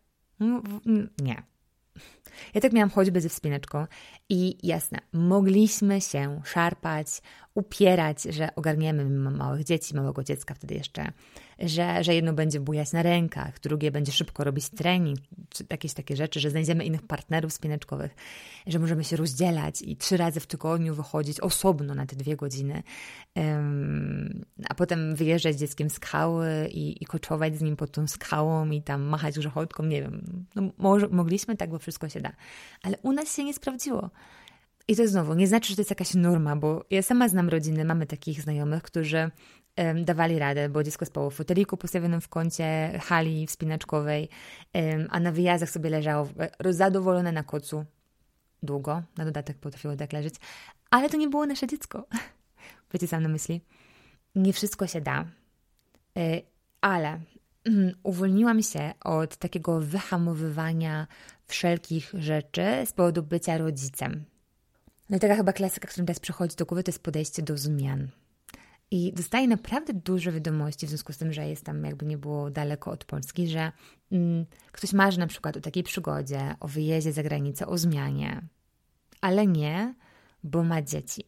Nie. 1.19 1.43
Ja 2.55 2.61
tak 2.61 2.73
miałam 2.73 2.91
choćby 2.91 3.21
ze 3.21 3.29
wspinaczką 3.29 3.87
i 4.29 4.67
jasne, 4.67 4.99
mogliśmy 5.13 6.01
się 6.01 6.41
szarpać, 6.45 7.07
upierać, 7.55 8.23
że 8.23 8.55
ogarniemy 8.55 9.05
małych 9.31 9.65
dzieci, 9.65 9.95
małego 9.95 10.25
dziecka 10.25 10.55
wtedy 10.55 10.75
jeszcze, 10.75 11.13
że, 11.59 12.05
że 12.05 12.15
jedno 12.15 12.33
będzie 12.33 12.61
bujać 12.61 12.93
na 12.93 13.03
rękach, 13.03 13.61
drugie 13.61 13.91
będzie 13.91 14.13
szybko 14.13 14.45
robić 14.45 14.69
trening, 14.69 15.19
czy 15.49 15.65
jakieś 15.71 15.95
takie 15.95 16.17
rzeczy, 16.17 16.41
że 16.41 16.51
znajdziemy 16.51 16.85
innych 16.85 17.03
partnerów 17.03 17.53
spineczkowych, 17.53 18.15
że 18.67 18.79
możemy 18.79 19.05
się 19.05 19.17
rozdzielać 19.17 19.83
i 19.83 19.97
trzy 19.97 20.17
razy 20.17 20.41
w 20.41 20.47
tygodniu 20.47 20.95
wychodzić 20.95 21.41
osobno 21.41 21.95
na 21.95 22.07
te 22.07 22.17
dwie 22.17 22.37
godziny, 22.37 22.83
um, 23.37 24.45
potem 24.81 25.15
wyjeżdżać 25.15 25.57
dzieckiem 25.57 25.91
z 25.91 25.95
skały 25.95 26.69
i, 26.73 27.03
i 27.03 27.07
koczować 27.07 27.57
z 27.57 27.63
nim 27.63 27.77
pod 27.77 27.91
tą 27.91 28.07
skałą 28.07 28.71
i 28.71 28.83
tam 28.83 29.03
machać 29.03 29.39
grzechotką, 29.39 29.83
nie 29.83 30.03
wiem. 30.03 30.47
No, 30.55 30.63
może, 30.79 31.09
mogliśmy 31.09 31.57
tak, 31.57 31.71
bo 31.71 31.79
wszystko 31.79 32.09
się 32.09 32.21
da. 32.21 32.33
Ale 32.83 32.99
u 33.03 33.13
nas 33.13 33.37
się 33.37 33.45
nie 33.45 33.55
sprawdziło. 33.55 34.11
I 34.89 34.97
to 34.97 35.09
znowu 35.09 35.35
nie 35.35 35.47
znaczy, 35.47 35.69
że 35.69 35.77
to 35.77 35.81
jest 35.81 35.91
jakaś 35.91 36.15
norma, 36.15 36.57
bo 36.57 36.85
ja 36.91 37.03
sama 37.03 37.29
znam 37.29 37.49
rodziny, 37.49 37.85
mamy 37.85 38.07
takich 38.07 38.43
znajomych, 38.43 38.83
którzy 38.83 39.31
um, 39.77 40.05
dawali 40.05 40.39
radę, 40.39 40.69
bo 40.69 40.83
dziecko 40.83 41.07
spało 41.07 41.31
w 41.31 41.35
foteliku 41.35 41.77
postawionym 41.77 42.21
w 42.21 42.29
kącie 42.29 42.99
hali 43.03 43.47
wspinaczkowej, 43.47 44.29
um, 44.75 45.07
a 45.11 45.21
na 45.21 45.33
wyjazdach 45.33 45.71
sobie 45.71 45.91
leżało 45.91 46.29
zadowolone 46.71 47.33
na 47.33 47.43
kocu 47.43 47.85
długo, 48.63 49.03
na 49.17 49.25
dodatek 49.25 49.59
potrafiło 49.59 49.97
tak 49.97 50.13
leżeć, 50.13 50.35
ale 50.91 51.11
to 51.11 51.17
nie 51.17 51.29
było 51.29 51.47
nasze 51.47 51.67
dziecko. 51.67 52.07
Wiecie 52.93 53.07
sam 53.07 53.23
na 53.23 53.29
myśli? 53.29 53.61
Nie 54.35 54.53
wszystko 54.53 54.87
się 54.87 55.01
da, 55.01 55.25
y, 56.19 56.43
ale 56.81 57.21
mm, 57.65 57.95
uwolniłam 58.03 58.63
się 58.63 58.93
od 59.05 59.37
takiego 59.37 59.81
wyhamowywania 59.81 61.07
wszelkich 61.47 62.13
rzeczy 62.15 62.63
z 62.85 62.93
powodu 62.93 63.23
bycia 63.23 63.59
rodzicem. 63.59 64.25
No 65.11 65.17
i 65.17 65.21
taka 65.21 65.37
chyba 65.37 65.53
klasyka, 65.53 65.89
którym 65.89 66.07
teraz 66.07 66.21
przychodzi 66.21 66.57
do 66.57 66.67
głowy, 66.67 66.83
to 66.83 66.91
jest 66.91 67.03
podejście 67.03 67.43
do 67.43 67.59
zmian. 67.59 68.09
I 68.91 69.13
dostaję 69.13 69.49
naprawdę 69.49 69.95
dużo 69.95 70.33
wiadomości 70.33 70.87
w 70.87 70.89
związku 70.89 71.13
z 71.13 71.19
tym, 71.19 71.33
że 71.33 71.49
jest 71.49 71.65
tam 71.65 71.85
jakby 71.85 72.07
nie 72.07 72.19
było 72.19 72.51
daleko 72.51 72.91
od 72.91 73.05
Polski, 73.05 73.49
że 73.49 73.73
mm, 74.13 74.47
ktoś 74.73 74.93
marzy 74.93 75.19
na 75.19 75.27
przykład 75.27 75.57
o 75.57 75.61
takiej 75.61 75.83
przygodzie, 75.83 76.55
o 76.61 76.69
wyjeździe 76.69 77.13
za 77.13 77.23
granicę, 77.23 77.67
o 77.67 77.79
zmianie, 77.79 78.43
ale 79.21 79.47
nie, 79.47 79.95
bo 80.45 80.63
ma 80.63 80.83
dzieci. 80.83 81.25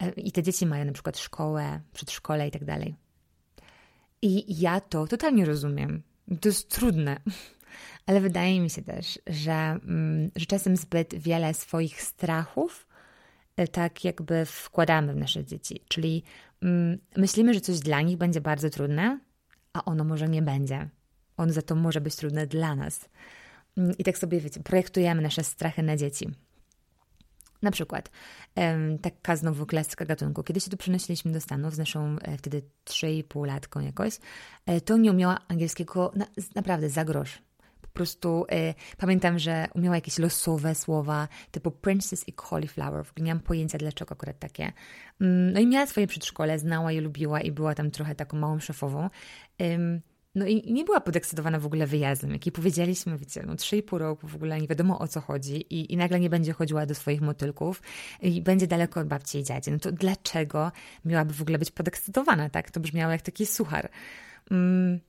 E, 0.00 0.10
I 0.10 0.32
te 0.32 0.42
dzieci 0.42 0.66
mają 0.66 0.84
na 0.84 0.92
przykład 0.92 1.18
szkołę, 1.18 1.80
przedszkole 1.92 2.48
i 2.48 2.50
tak 2.50 2.64
dalej. 2.64 2.94
I 4.22 4.60
ja 4.60 4.80
to 4.80 5.06
totalnie 5.06 5.44
rozumiem. 5.44 6.02
To 6.40 6.48
jest 6.48 6.70
trudne. 6.70 7.16
Ale 8.06 8.20
wydaje 8.20 8.60
mi 8.60 8.70
się 8.70 8.82
też, 8.82 9.18
że, 9.26 9.52
mm, 9.52 10.30
że 10.36 10.46
czasem 10.46 10.76
zbyt 10.76 11.14
wiele 11.14 11.54
swoich 11.54 12.02
strachów 12.02 12.86
e, 13.56 13.68
tak 13.68 14.04
jakby 14.04 14.44
wkładamy 14.44 15.12
w 15.12 15.16
nasze 15.16 15.44
dzieci. 15.44 15.80
Czyli 15.88 16.22
mm, 16.62 16.98
myślimy, 17.16 17.54
że 17.54 17.60
coś 17.60 17.78
dla 17.78 18.02
nich 18.02 18.16
będzie 18.16 18.40
bardzo 18.40 18.70
trudne, 18.70 19.20
a 19.72 19.84
ono 19.84 20.04
może 20.04 20.28
nie 20.28 20.42
będzie. 20.42 20.88
On 21.36 21.52
za 21.52 21.62
to 21.62 21.74
może 21.74 22.00
być 22.00 22.16
trudne 22.16 22.46
dla 22.46 22.74
nas. 22.74 23.08
Mm, 23.76 23.98
I 23.98 24.04
tak 24.04 24.18
sobie, 24.18 24.40
wiecie, 24.40 24.60
projektujemy 24.60 25.22
nasze 25.22 25.44
strachy 25.44 25.82
na 25.82 25.96
dzieci. 25.96 26.30
Na 27.66 27.72
przykład, 27.72 28.10
taka 29.02 29.36
znowu 29.36 29.66
klasyka 29.66 30.04
gatunku. 30.04 30.42
Kiedy 30.42 30.60
się 30.60 30.70
tu 30.70 30.76
przenosiliśmy 30.76 31.32
do 31.32 31.40
Stanów 31.40 31.74
z 31.74 31.78
naszą 31.78 32.16
e, 32.22 32.38
wtedy 32.38 32.62
3,5 32.84 33.46
latką 33.46 33.80
jakoś, 33.80 34.18
e, 34.66 34.80
to 34.80 34.96
nie 34.96 35.10
umiała 35.10 35.38
angielskiego 35.48 36.12
na, 36.14 36.26
naprawdę 36.54 36.88
za 36.90 37.04
grosz. 37.04 37.42
Po 37.82 37.88
prostu 37.88 38.46
e, 38.48 38.74
pamiętam, 38.96 39.38
że 39.38 39.68
umiała 39.74 39.96
jakieś 39.96 40.18
losowe 40.18 40.74
słowa 40.74 41.28
typu 41.50 41.70
princess 41.70 42.28
i 42.28 42.32
cauliflower. 42.32 43.04
W 43.04 43.10
ogóle 43.10 43.26
nie 43.26 43.34
mam 43.34 43.42
pojęcia 43.42 43.78
dlaczego 43.78 44.12
akurat 44.12 44.38
takie. 44.38 44.72
Mm, 45.20 45.52
no 45.52 45.60
i 45.60 45.66
miała 45.66 45.86
swoje 45.86 46.06
przedszkole, 46.06 46.58
znała 46.58 46.92
je, 46.92 47.00
lubiła 47.00 47.40
i 47.40 47.52
była 47.52 47.74
tam 47.74 47.90
trochę 47.90 48.14
taką 48.14 48.36
małą 48.36 48.60
szefową. 48.60 49.10
No 50.36 50.46
i 50.46 50.72
nie 50.72 50.84
była 50.84 51.00
podekscytowana 51.00 51.58
w 51.58 51.66
ogóle 51.66 51.86
wyjazdem. 51.86 52.32
Jak 52.32 52.46
jej 52.46 52.52
powiedzieliśmy, 52.52 53.18
wiecie, 53.18 53.42
no 53.46 53.54
3,5 53.54 53.98
roku 53.98 54.28
w 54.28 54.34
ogóle 54.34 54.60
nie 54.60 54.68
wiadomo 54.68 54.98
o 54.98 55.08
co 55.08 55.20
chodzi 55.20 55.56
i, 55.74 55.92
i 55.92 55.96
nagle 55.96 56.20
nie 56.20 56.30
będzie 56.30 56.52
chodziła 56.52 56.86
do 56.86 56.94
swoich 56.94 57.20
motylków 57.20 57.82
i 58.22 58.42
będzie 58.42 58.66
daleko 58.66 59.00
od 59.00 59.06
babci 59.06 59.38
i 59.38 59.44
dziadzi. 59.44 59.70
No 59.70 59.78
to 59.78 59.92
dlaczego 59.92 60.72
miałaby 61.04 61.34
w 61.34 61.42
ogóle 61.42 61.58
być 61.58 61.70
podekscytowana, 61.70 62.50
tak? 62.50 62.70
To 62.70 62.80
brzmiało 62.80 63.12
jak 63.12 63.22
taki 63.22 63.46
suchar. 63.46 63.90
Mm, 64.50 65.00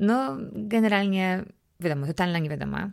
no, 0.00 0.36
generalnie, 0.52 1.44
wiadomo, 1.80 2.06
totalna 2.06 2.38
niewiadoma. 2.38 2.90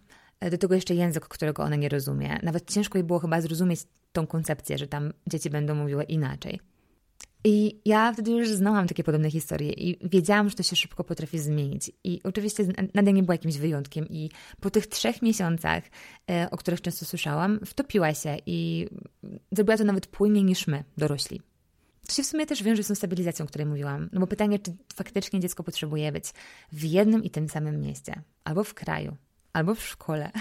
Do 0.52 0.58
tego 0.58 0.76
jeszcze 0.76 0.96
język, 0.96 1.28
którego 1.28 1.64
ona 1.64 1.76
nie 1.76 1.90
rozumie. 1.90 2.40
Nawet 2.44 2.72
ciężko 2.72 2.98
jej 2.98 3.04
było 3.04 3.20
chyba 3.20 3.42
zrozumieć 3.42 3.80
tą 4.12 4.28
koncepcję, 4.28 4.78
że 4.78 4.88
tam 4.88 5.14
dzieci 5.28 5.50
będą 5.50 5.76
mówiły 5.76 6.04
inaczej. 6.04 6.60
I 7.48 7.82
ja 7.86 8.14
wtedy 8.14 8.32
już 8.32 8.50
znałam 8.50 8.88
takie 8.88 9.04
podobne 9.04 9.32
historie 9.32 9.72
i 9.72 10.08
wiedziałam, 10.08 10.50
że 10.50 10.56
to 10.56 10.64
się 10.64 10.76
szybko 10.76 11.04
potrafi 11.04 11.40
zmienić. 11.40 11.92
I 12.04 12.22
oczywiście 12.24 12.64
Nadia 12.94 13.12
nie 13.12 13.24
była 13.24 13.34
jakimś 13.34 13.58
wyjątkiem. 13.58 14.08
I 14.10 14.30
po 14.62 14.70
tych 14.70 14.88
trzech 14.88 15.22
miesiącach, 15.22 15.84
e, 16.32 16.48
o 16.52 16.58
których 16.58 16.82
często 16.82 17.06
słyszałam, 17.06 17.60
wtopiła 17.66 18.14
się 18.14 18.38
i 18.46 18.88
zrobiła 19.52 19.78
to 19.78 19.84
nawet 19.84 20.08
płynniej 20.08 20.44
niż 20.44 20.68
my, 20.68 20.84
dorośli. 20.98 21.42
To 22.08 22.14
się 22.14 22.24
w 22.24 22.26
sumie 22.26 22.46
też 22.46 22.64
wiąże 22.64 22.84
z 22.84 22.88
tą 22.88 22.96
stabilizacją, 22.96 23.46
o 23.46 23.48
której 23.48 23.68
mówiłam. 23.68 24.10
No 24.14 24.20
bo 24.20 24.28
pytanie, 24.28 24.60
czy 24.60 24.74
faktycznie 24.96 25.40
dziecko 25.40 25.64
potrzebuje 25.64 26.12
być 26.12 26.26
w 26.72 26.84
jednym 26.84 27.24
i 27.24 27.30
tym 27.30 27.50
samym 27.50 27.82
mieście, 27.82 28.22
albo 28.44 28.64
w 28.64 28.74
kraju, 28.74 29.16
albo 29.54 29.76
w 29.76 29.84
szkole. 29.84 30.32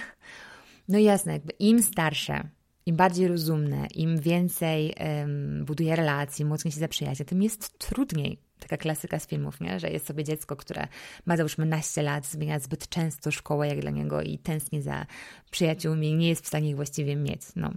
No 0.88 0.98
jasne, 0.98 1.32
jakby 1.32 1.52
im 1.58 1.82
starsze, 1.82 2.48
im 2.86 2.96
bardziej 2.96 3.28
rozumne, 3.28 3.86
im 3.94 4.20
więcej 4.20 4.94
um, 5.00 5.64
buduje 5.64 5.96
relacji, 5.96 6.44
mocniej 6.44 6.72
się 6.72 6.80
zaprzyjaźnia, 6.80 7.24
tym 7.24 7.42
jest 7.42 7.78
trudniej. 7.78 8.38
Taka 8.58 8.76
klasyka 8.76 9.18
z 9.18 9.26
filmów, 9.26 9.60
nie? 9.60 9.80
że 9.80 9.90
jest 9.90 10.06
sobie 10.06 10.24
dziecko, 10.24 10.56
które 10.56 10.88
ma 11.26 11.36
załóżmy 11.36 11.66
naście 11.66 12.02
lat, 12.02 12.26
zmienia 12.26 12.58
zbyt 12.58 12.88
często 12.88 13.30
szkołę 13.30 13.68
jak 13.68 13.80
dla 13.80 13.90
niego 13.90 14.22
i 14.22 14.38
tęskni 14.38 14.82
za 14.82 15.06
przyjaciółmi 15.50 16.10
i 16.10 16.14
nie 16.14 16.28
jest 16.28 16.44
w 16.44 16.48
stanie 16.48 16.70
ich 16.70 16.76
właściwie 16.76 17.16
mieć. 17.16 17.42
No. 17.56 17.72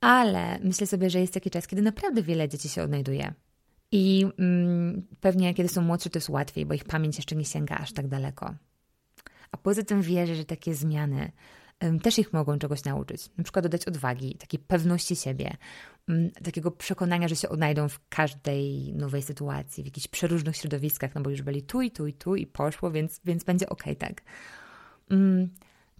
Ale 0.00 0.58
myślę 0.58 0.86
sobie, 0.86 1.10
że 1.10 1.20
jest 1.20 1.34
taki 1.34 1.50
czas, 1.50 1.66
kiedy 1.66 1.82
naprawdę 1.82 2.22
wiele 2.22 2.48
dzieci 2.48 2.68
się 2.68 2.82
odnajduje. 2.82 3.34
I 3.92 4.26
mm, 4.38 5.06
pewnie 5.20 5.54
kiedy 5.54 5.68
są 5.68 5.82
młodsze, 5.82 6.10
to 6.10 6.18
jest 6.18 6.28
łatwiej, 6.28 6.66
bo 6.66 6.74
ich 6.74 6.84
pamięć 6.84 7.16
jeszcze 7.16 7.36
nie 7.36 7.44
sięga 7.44 7.76
aż 7.76 7.92
tak 7.92 8.08
daleko. 8.08 8.54
A 9.52 9.56
poza 9.56 9.82
tym 9.82 10.02
wierzę, 10.02 10.34
że 10.34 10.44
takie 10.44 10.74
zmiany 10.74 11.32
też 12.02 12.18
ich 12.18 12.32
mogą 12.32 12.58
czegoś 12.58 12.84
nauczyć. 12.84 13.30
Na 13.38 13.44
przykład 13.44 13.64
dodać 13.64 13.84
odwagi, 13.84 14.34
takiej 14.34 14.60
pewności 14.60 15.16
siebie, 15.16 15.56
takiego 16.44 16.70
przekonania, 16.70 17.28
że 17.28 17.36
się 17.36 17.48
odnajdą 17.48 17.88
w 17.88 18.00
każdej 18.08 18.92
nowej 18.92 19.22
sytuacji, 19.22 19.82
w 19.82 19.86
jakichś 19.86 20.08
przeróżnych 20.08 20.56
środowiskach, 20.56 21.14
no 21.14 21.20
bo 21.20 21.30
już 21.30 21.42
byli 21.42 21.62
tu 21.62 21.82
i 21.82 21.90
tu 21.90 22.06
i 22.06 22.12
tu 22.12 22.36
i 22.36 22.46
poszło, 22.46 22.90
więc, 22.90 23.20
więc 23.24 23.44
będzie 23.44 23.68
ok, 23.68 23.84
tak. 23.98 24.22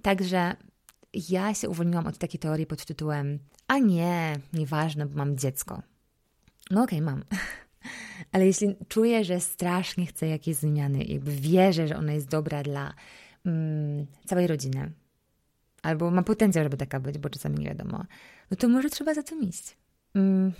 Także 0.02 0.56
ja 1.28 1.54
się 1.54 1.68
uwolniłam 1.68 2.06
od 2.06 2.18
takiej 2.18 2.40
teorii 2.40 2.66
pod 2.66 2.84
tytułem 2.84 3.38
a 3.68 3.78
nie, 3.78 4.38
nieważne, 4.52 5.06
bo 5.06 5.16
mam 5.16 5.38
dziecko. 5.38 5.82
No 6.70 6.82
okej, 6.82 6.98
okay, 6.98 7.12
mam. 7.12 7.24
Ale 8.32 8.46
jeśli 8.46 8.76
czuję, 8.88 9.24
że 9.24 9.40
strasznie 9.40 10.06
chcę 10.06 10.26
jakiejś 10.28 10.56
zmiany, 10.56 11.04
jakby 11.04 11.32
wierzę, 11.32 11.88
że 11.88 11.96
ona 11.96 12.12
jest 12.12 12.28
dobra 12.28 12.62
dla 12.62 12.94
całej 14.26 14.46
rodziny, 14.46 14.92
albo 15.82 16.10
ma 16.10 16.22
potencjał, 16.22 16.64
żeby 16.64 16.76
taka 16.76 17.00
być, 17.00 17.18
bo 17.18 17.30
czasami 17.30 17.58
nie 17.58 17.66
wiadomo, 17.66 18.04
no 18.50 18.56
to 18.56 18.68
może 18.68 18.90
trzeba 18.90 19.14
za 19.14 19.22
tym 19.22 19.42
iść. 19.42 19.76
Mm. 20.14 20.52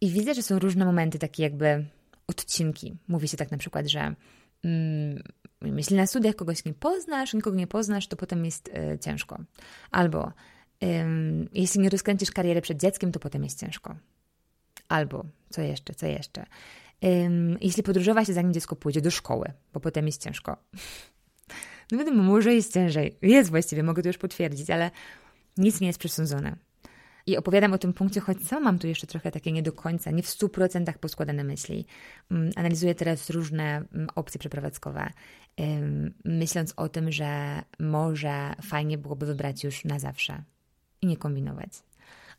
I 0.00 0.10
widzę, 0.10 0.34
że 0.34 0.42
są 0.42 0.58
różne 0.58 0.84
momenty, 0.84 1.18
takie 1.18 1.42
jakby 1.42 1.84
odcinki. 2.26 2.96
Mówi 3.08 3.28
się 3.28 3.36
tak 3.36 3.50
na 3.50 3.58
przykład, 3.58 3.86
że 3.86 4.14
mm, 4.64 5.22
jeśli 5.62 5.96
na 5.96 6.06
studiach 6.06 6.34
kogoś 6.34 6.64
nie 6.64 6.74
poznasz, 6.74 7.34
nikogo 7.34 7.56
nie 7.56 7.66
poznasz, 7.66 8.06
to 8.06 8.16
potem 8.16 8.44
jest 8.44 8.68
y, 8.68 8.98
ciężko. 8.98 9.38
Albo 9.90 10.28
y, 10.28 10.86
jeśli 11.52 11.80
nie 11.80 11.90
rozkręcisz 11.90 12.30
kariery 12.30 12.60
przed 12.60 12.80
dzieckiem, 12.80 13.12
to 13.12 13.20
potem 13.20 13.44
jest 13.44 13.60
ciężko. 13.60 13.96
Albo, 14.88 15.24
co 15.50 15.62
jeszcze, 15.62 15.94
co 15.94 16.06
jeszcze. 16.06 16.46
Y, 17.04 17.30
jeśli 17.60 17.82
podróżować 17.82 18.26
się 18.26 18.32
zanim 18.32 18.52
dziecko 18.52 18.76
pójdzie 18.76 19.00
do 19.00 19.10
szkoły, 19.10 19.52
bo 19.72 19.80
potem 19.80 20.06
jest 20.06 20.22
ciężko. 20.22 20.56
No 21.92 21.98
wiadomo, 21.98 22.22
może 22.22 22.54
jest 22.54 22.72
ciężej. 22.72 23.16
Jest 23.22 23.50
właściwie, 23.50 23.82
mogę 23.82 24.02
to 24.02 24.08
już 24.08 24.18
potwierdzić, 24.18 24.70
ale 24.70 24.90
nic 25.56 25.80
nie 25.80 25.86
jest 25.86 25.98
przesądzone. 25.98 26.56
I 27.26 27.36
opowiadam 27.36 27.72
o 27.72 27.78
tym 27.78 27.92
punkcie, 27.92 28.20
choć 28.20 28.46
sama 28.46 28.60
mam 28.60 28.78
tu 28.78 28.86
jeszcze 28.86 29.06
trochę 29.06 29.30
takie 29.30 29.52
nie 29.52 29.62
do 29.62 29.72
końca, 29.72 30.10
nie 30.10 30.22
w 30.22 30.28
stu 30.28 30.48
procentach 30.48 30.98
poskładane 30.98 31.44
myśli. 31.44 31.86
Mm, 32.30 32.50
analizuję 32.56 32.94
teraz 32.94 33.30
różne 33.30 33.64
mm, 33.92 34.08
opcje 34.14 34.38
przeprowadzkowe, 34.38 35.10
myśląc 36.24 36.72
o 36.76 36.88
tym, 36.88 37.12
że 37.12 37.62
może 37.78 38.54
fajnie 38.62 38.98
byłoby 38.98 39.26
wybrać 39.26 39.64
już 39.64 39.84
na 39.84 39.98
zawsze 39.98 40.42
i 41.02 41.06
nie 41.06 41.16
kombinować. 41.16 41.70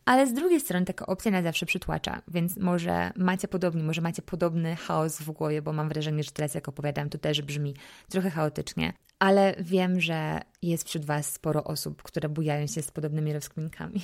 Ale 0.06 0.28
z 0.28 0.34
drugiej 0.34 0.60
strony 0.60 0.86
taka 0.86 1.06
opcja 1.06 1.32
na 1.32 1.42
zawsze 1.42 1.66
przytłacza, 1.66 2.22
więc 2.28 2.58
może 2.58 3.12
macie 3.16 3.48
podobnie, 3.48 3.84
może 3.84 4.02
macie 4.02 4.22
podobny 4.22 4.76
chaos 4.76 5.22
w 5.22 5.32
głowie, 5.32 5.62
bo 5.62 5.74
mam 5.74 5.90
wrażenie, 5.90 6.24
że 6.24 6.32
teraz 6.32 6.56
jak 6.56 6.68
opowiadam, 6.68 7.10
to 7.10 7.18
też 7.18 7.42
brzmi 7.42 7.76
trochę 8.10 8.30
chaotycznie, 8.30 8.94
ale 9.22 9.56
wiem, 9.60 10.00
że 10.00 10.42
jest 10.62 10.88
wśród 10.88 11.06
Was 11.06 11.34
sporo 11.34 11.64
osób, 11.64 12.04
które 12.04 12.30
bujają 12.30 12.68
się 12.68 12.82
z 12.82 12.92
podobnymi 12.92 13.34
rozkminkami. 13.34 14.02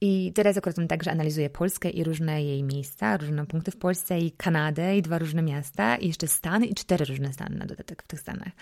I 0.00 0.32
teraz 0.34 0.56
akurat 0.56 0.76
także 0.88 1.10
analizuję 1.10 1.50
Polskę 1.50 1.90
i 1.90 2.04
różne 2.04 2.42
jej 2.42 2.62
miejsca, 2.62 3.16
różne 3.16 3.46
punkty 3.46 3.70
w 3.70 3.76
Polsce 3.76 4.18
i 4.18 4.32
Kanadę 4.32 4.96
i 4.96 5.02
dwa 5.02 5.18
różne 5.18 5.42
miasta 5.42 5.96
i 5.96 6.06
jeszcze 6.06 6.28
Stany 6.28 6.66
i 6.66 6.74
cztery 6.74 7.04
różne 7.04 7.32
Stany 7.32 7.56
na 7.56 7.66
dodatek 7.66 8.02
w 8.02 8.06
tych 8.06 8.20
Stanach. 8.20 8.52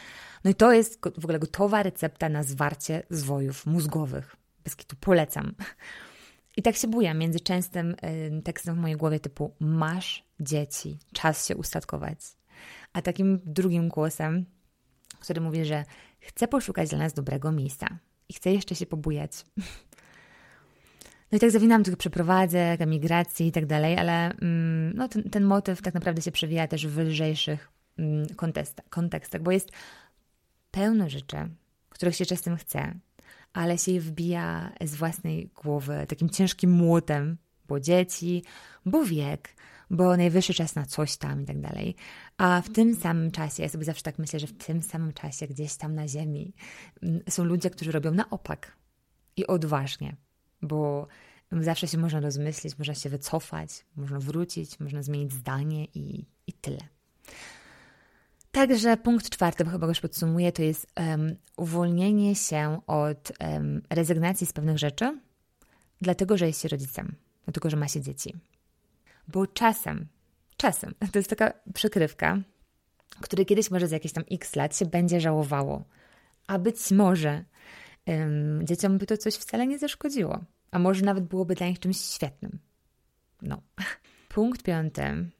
No 0.44 0.50
i 0.50 0.54
to 0.54 0.72
jest 0.72 1.00
w 1.18 1.24
ogóle 1.24 1.38
gotowa 1.38 1.82
recepta 1.82 2.28
na 2.28 2.42
zwarcie 2.42 3.02
zwojów 3.10 3.66
mózgowych. 3.66 4.36
Bez 4.64 4.76
kitu 4.76 4.96
polecam. 5.00 5.54
I 6.56 6.62
tak 6.62 6.76
się 6.76 6.88
buja 6.88 7.14
między 7.14 7.40
częstym 7.40 7.90
y, 8.38 8.42
tekstem 8.42 8.74
w 8.74 8.78
mojej 8.78 8.96
głowie 8.96 9.20
typu 9.20 9.54
masz 9.60 10.24
dzieci, 10.40 10.98
czas 11.12 11.46
się 11.46 11.56
ustatkować. 11.56 12.18
A 12.92 13.02
takim 13.02 13.40
drugim 13.44 13.88
głosem, 13.88 14.46
który 15.20 15.40
mówi, 15.40 15.64
że 15.64 15.84
chce 16.20 16.48
poszukać 16.48 16.88
dla 16.88 16.98
nas 16.98 17.12
dobrego 17.12 17.52
miejsca 17.52 17.86
i 18.28 18.34
chce 18.34 18.52
jeszcze 18.52 18.74
się 18.74 18.86
pobujać. 18.86 19.32
No 21.32 21.36
i 21.36 21.40
tak 21.40 21.50
zawinam 21.50 21.84
tych 21.84 21.96
przeprowadzek, 21.96 22.80
emigracji 22.80 23.46
i 23.46 23.52
tak 23.52 23.66
dalej, 23.66 23.98
ale 23.98 24.30
mm, 24.30 24.96
no, 24.96 25.08
ten, 25.08 25.30
ten 25.30 25.44
motyw 25.44 25.82
tak 25.82 25.94
naprawdę 25.94 26.22
się 26.22 26.32
przewija 26.32 26.68
też 26.68 26.86
w 26.86 26.98
lżejszych 26.98 27.68
mm, 27.98 28.26
kontekstach, 28.90 29.42
bo 29.42 29.50
jest 29.50 29.70
pełno 30.70 31.08
rzeczy, 31.08 31.36
których 31.88 32.16
się 32.16 32.26
czasem 32.26 32.56
chce, 32.56 32.94
ale 33.52 33.78
się 33.78 33.92
je 33.92 34.00
wbija 34.00 34.72
z 34.80 34.94
własnej 34.94 35.50
głowy 35.62 36.06
takim 36.08 36.30
ciężkim 36.30 36.70
młotem, 36.70 37.36
bo 37.68 37.80
dzieci, 37.80 38.42
bo 38.86 39.04
wiek, 39.04 39.55
bo 39.90 40.16
najwyższy 40.16 40.54
czas 40.54 40.74
na 40.74 40.86
coś 40.86 41.16
tam 41.16 41.42
i 41.42 41.46
tak 41.46 41.60
dalej. 41.60 41.96
A 42.36 42.62
w 42.62 42.72
tym 42.72 42.94
samym 42.94 43.30
czasie, 43.30 43.62
ja 43.62 43.68
sobie 43.68 43.84
zawsze 43.84 44.02
tak 44.02 44.18
myślę, 44.18 44.40
że 44.40 44.46
w 44.46 44.52
tym 44.52 44.82
samym 44.82 45.12
czasie 45.12 45.46
gdzieś 45.46 45.76
tam 45.76 45.94
na 45.94 46.08
ziemi 46.08 46.54
mm, 47.02 47.20
są 47.28 47.44
ludzie, 47.44 47.70
którzy 47.70 47.92
robią 47.92 48.10
na 48.10 48.30
opak 48.30 48.76
i 49.36 49.46
odważnie, 49.46 50.16
bo 50.62 51.06
zawsze 51.52 51.88
się 51.88 51.98
można 51.98 52.20
rozmyślić, 52.20 52.78
można 52.78 52.94
się 52.94 53.10
wycofać, 53.10 53.84
można 53.96 54.20
wrócić, 54.20 54.80
można 54.80 55.02
zmienić 55.02 55.32
zdanie 55.32 55.84
i, 55.84 56.24
i 56.46 56.52
tyle. 56.52 56.80
Także 58.50 58.96
punkt 58.96 59.30
czwarty, 59.30 59.64
bo 59.64 59.70
chyba 59.70 59.86
już 59.86 60.00
podsumuję, 60.00 60.52
to 60.52 60.62
jest 60.62 60.86
um, 60.96 61.36
uwolnienie 61.56 62.34
się 62.34 62.80
od 62.86 63.32
um, 63.40 63.82
rezygnacji 63.90 64.46
z 64.46 64.52
pewnych 64.52 64.78
rzeczy, 64.78 65.18
dlatego 66.00 66.36
że 66.36 66.46
jest 66.46 66.62
się 66.62 66.68
rodzicem, 66.68 67.14
dlatego 67.44 67.70
że 67.70 67.76
ma 67.76 67.88
się 67.88 68.00
dzieci. 68.00 68.34
Bo 69.28 69.46
czasem, 69.46 70.06
czasem, 70.56 70.94
to 71.12 71.18
jest 71.18 71.30
taka 71.30 71.52
przykrywka, 71.74 72.38
której 73.20 73.46
kiedyś 73.46 73.70
może 73.70 73.88
za 73.88 73.96
jakieś 73.96 74.12
tam 74.12 74.24
x 74.30 74.56
lat 74.56 74.76
się 74.76 74.86
będzie 74.86 75.20
żałowało, 75.20 75.84
a 76.46 76.58
być 76.58 76.90
może 76.90 77.44
um, 78.06 78.66
dzieciom 78.66 78.98
by 78.98 79.06
to 79.06 79.16
coś 79.16 79.34
wcale 79.34 79.66
nie 79.66 79.78
zaszkodziło, 79.78 80.44
a 80.70 80.78
może 80.78 81.04
nawet 81.04 81.24
byłoby 81.24 81.54
dla 81.54 81.66
nich 81.66 81.78
czymś 81.78 82.00
świetnym. 82.00 82.58
No. 83.42 83.62
Punkt 84.28 84.62
piąty 84.62 85.30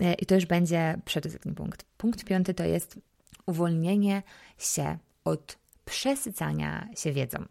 E, 0.00 0.14
I 0.14 0.26
to 0.26 0.34
już 0.34 0.46
będzie 0.46 1.00
przedostatni 1.04 1.52
punkt. 1.52 1.84
Punkt 1.96 2.24
piąty 2.24 2.54
to 2.54 2.64
jest 2.64 2.98
uwolnienie 3.46 4.22
się 4.58 4.98
od 5.24 5.58
przesycania 5.84 6.88
się 6.96 7.12
wiedzą. 7.12 7.44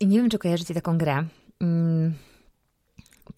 I 0.00 0.06
nie 0.06 0.18
wiem, 0.18 0.30
czy 0.30 0.38
kojarzycie 0.38 0.74
taką 0.74 0.98
grę. 0.98 1.24
Hmm, 1.58 2.14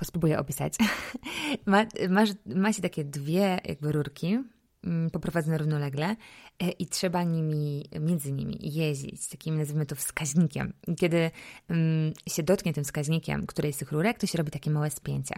spróbuję 0.02 0.38
opisać. 0.38 0.74
ma, 1.66 1.86
masz, 2.08 2.30
ma 2.46 2.72
się 2.72 2.82
takie 2.82 3.04
dwie 3.04 3.60
jakby 3.64 3.92
rurki 3.92 4.38
mm, 4.84 5.10
poprowadzone 5.10 5.58
równolegle 5.58 6.16
e, 6.60 6.70
i 6.70 6.86
trzeba 6.86 7.22
nimi, 7.22 7.88
między 8.00 8.32
nimi 8.32 8.58
jeździć, 8.62 9.28
takim 9.28 9.58
nazwijmy 9.58 9.86
to 9.86 9.94
wskaźnikiem. 9.94 10.72
Kiedy 10.98 11.30
mm, 11.68 12.12
się 12.28 12.42
dotknie 12.42 12.72
tym 12.72 12.84
wskaźnikiem 12.84 13.46
którejś 13.46 13.74
z 13.74 13.78
tych 13.78 13.92
rurek, 13.92 14.18
to 14.18 14.26
się 14.26 14.38
robi 14.38 14.50
takie 14.50 14.70
małe 14.70 14.90
spięcie 14.90 15.34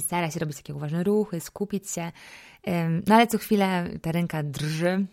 stara 0.00 0.30
się 0.30 0.40
robić 0.40 0.56
takie 0.56 0.74
uważne 0.74 1.04
ruchy, 1.04 1.40
skupić 1.40 1.90
się, 1.90 2.12
no 3.06 3.14
ale 3.14 3.26
co 3.26 3.38
chwilę 3.38 3.90
ta 4.02 4.12
ręka 4.12 4.42
drży, 4.42 5.06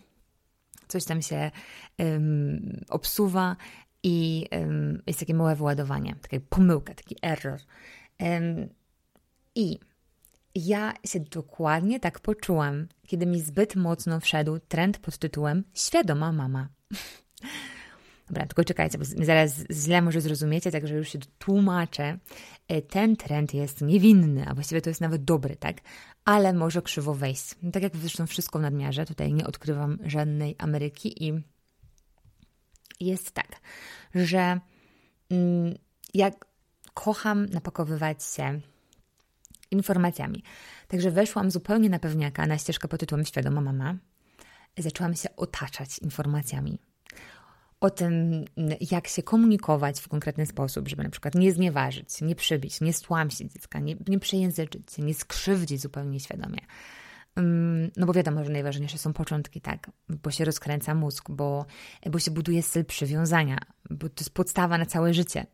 coś 0.88 1.04
tam 1.04 1.22
się 1.22 1.50
um, 1.98 2.80
obsuwa 2.88 3.56
i 4.02 4.46
um, 4.52 5.02
jest 5.06 5.20
takie 5.20 5.34
małe 5.34 5.56
wyładowanie, 5.56 6.16
taka 6.22 6.36
pomyłka, 6.48 6.94
taki 6.94 7.16
error. 7.22 7.60
I 9.54 9.78
ja 10.54 10.94
się 11.06 11.20
dokładnie 11.20 12.00
tak 12.00 12.20
poczułam, 12.20 12.86
kiedy 13.06 13.26
mi 13.26 13.40
zbyt 13.40 13.76
mocno 13.76 14.20
wszedł 14.20 14.58
trend 14.68 14.98
pod 14.98 15.18
tytułem 15.18 15.64
Świadoma 15.74 16.32
mama. 16.32 16.68
Dobra, 18.26 18.46
tylko 18.46 18.64
czekajcie, 18.64 18.98
bo 18.98 19.04
zaraz 19.04 19.64
źle 19.70 20.02
może 20.02 20.20
zrozumiecie, 20.20 20.70
także 20.70 20.94
już 20.94 21.08
się 21.08 21.18
tłumaczę. 21.38 22.18
E, 22.68 22.82
ten 22.82 23.16
trend 23.16 23.54
jest 23.54 23.80
niewinny, 23.80 24.46
a 24.48 24.54
właściwie 24.54 24.80
to 24.80 24.90
jest 24.90 25.00
nawet 25.00 25.24
dobry, 25.24 25.56
tak? 25.56 25.76
Ale 26.24 26.52
może 26.52 26.82
krzywo 26.82 27.14
wejść. 27.14 27.54
No, 27.62 27.70
tak 27.70 27.82
jak 27.82 27.96
zresztą 27.96 28.26
wszystko 28.26 28.58
w 28.58 28.62
nadmiarze, 28.62 29.04
tutaj 29.06 29.32
nie 29.32 29.46
odkrywam 29.46 29.98
żadnej 30.04 30.54
Ameryki 30.58 31.24
i 31.24 31.42
jest 33.00 33.30
tak, 33.30 33.60
że 34.14 34.60
mm, 35.30 35.74
jak 36.14 36.51
kocham 36.94 37.46
napakowywać 37.46 38.24
się 38.24 38.60
informacjami. 39.70 40.42
Także 40.88 41.10
weszłam 41.10 41.50
zupełnie 41.50 41.90
na 41.90 41.98
pewniaka 41.98 42.46
na 42.46 42.58
ścieżkę 42.58 42.88
pod 42.88 43.00
tytułem 43.00 43.24
Świadoma 43.24 43.60
Mama. 43.60 43.94
Zaczęłam 44.78 45.14
się 45.14 45.36
otaczać 45.36 45.98
informacjami 45.98 46.78
o 47.82 47.90
tym, 47.90 48.44
jak 48.90 49.08
się 49.08 49.22
komunikować 49.22 50.00
w 50.00 50.08
konkretny 50.08 50.46
sposób, 50.46 50.88
żeby 50.88 51.02
na 51.02 51.10
przykład 51.10 51.34
nie 51.34 51.52
znieważyć, 51.52 52.20
nie 52.20 52.34
przybić, 52.34 52.80
nie 52.80 52.92
stłamsić 52.92 53.52
dziecka, 53.52 53.78
nie, 53.78 53.96
nie 54.08 54.18
przejęzyczyć 54.18 54.98
nie 54.98 55.14
skrzywdzić 55.14 55.80
zupełnie 55.80 56.20
świadomie. 56.20 56.58
No 57.96 58.06
bo 58.06 58.12
wiadomo, 58.12 58.44
że 58.44 58.50
najważniejsze 58.50 58.98
są 58.98 59.12
początki, 59.12 59.60
tak, 59.60 59.90
bo 60.08 60.30
się 60.30 60.44
rozkręca 60.44 60.94
mózg, 60.94 61.30
bo, 61.30 61.66
bo 62.10 62.18
się 62.18 62.30
buduje 62.30 62.62
styl 62.62 62.84
przywiązania, 62.84 63.58
bo 63.90 64.08
to 64.08 64.14
jest 64.20 64.34
podstawa 64.34 64.78
na 64.78 64.86
całe 64.86 65.14
życie. 65.14 65.46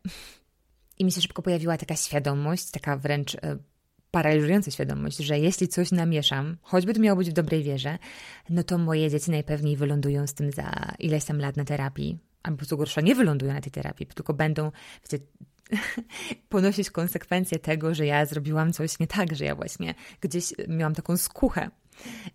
I 0.99 1.05
mi 1.05 1.11
się 1.11 1.21
szybko 1.21 1.41
pojawiła 1.41 1.77
taka 1.77 1.95
świadomość, 1.95 2.71
taka 2.71 2.97
wręcz 2.97 3.35
e, 3.35 3.57
paraliżująca 4.11 4.71
świadomość, 4.71 5.17
że 5.17 5.39
jeśli 5.39 5.67
coś 5.67 5.91
namieszam, 5.91 6.57
choćby 6.61 6.93
to 6.93 6.99
miało 6.99 7.17
być 7.17 7.29
w 7.29 7.33
dobrej 7.33 7.63
wierze, 7.63 7.97
no 8.49 8.63
to 8.63 8.77
moje 8.77 9.09
dzieci 9.09 9.31
najpewniej 9.31 9.77
wylądują 9.77 10.27
z 10.27 10.33
tym 10.33 10.51
za 10.51 10.91
ileś 10.99 11.25
tam 11.25 11.39
lat 11.39 11.57
na 11.57 11.65
terapii. 11.65 12.17
Albo 12.43 12.65
co 12.65 12.77
gorsza, 12.77 13.01
nie 13.01 13.15
wylądują 13.15 13.53
na 13.53 13.61
tej 13.61 13.71
terapii, 13.71 14.05
tylko 14.05 14.33
będą 14.33 14.71
wiecie, 15.03 15.25
ponosić 16.49 16.89
konsekwencje 16.89 17.59
tego, 17.59 17.95
że 17.95 18.05
ja 18.05 18.25
zrobiłam 18.25 18.73
coś 18.73 18.99
nie 18.99 19.07
tak, 19.07 19.35
że 19.35 19.45
ja 19.45 19.55
właśnie 19.55 19.95
gdzieś 20.21 20.53
miałam 20.67 20.95
taką 20.95 21.17
skuchę, 21.17 21.69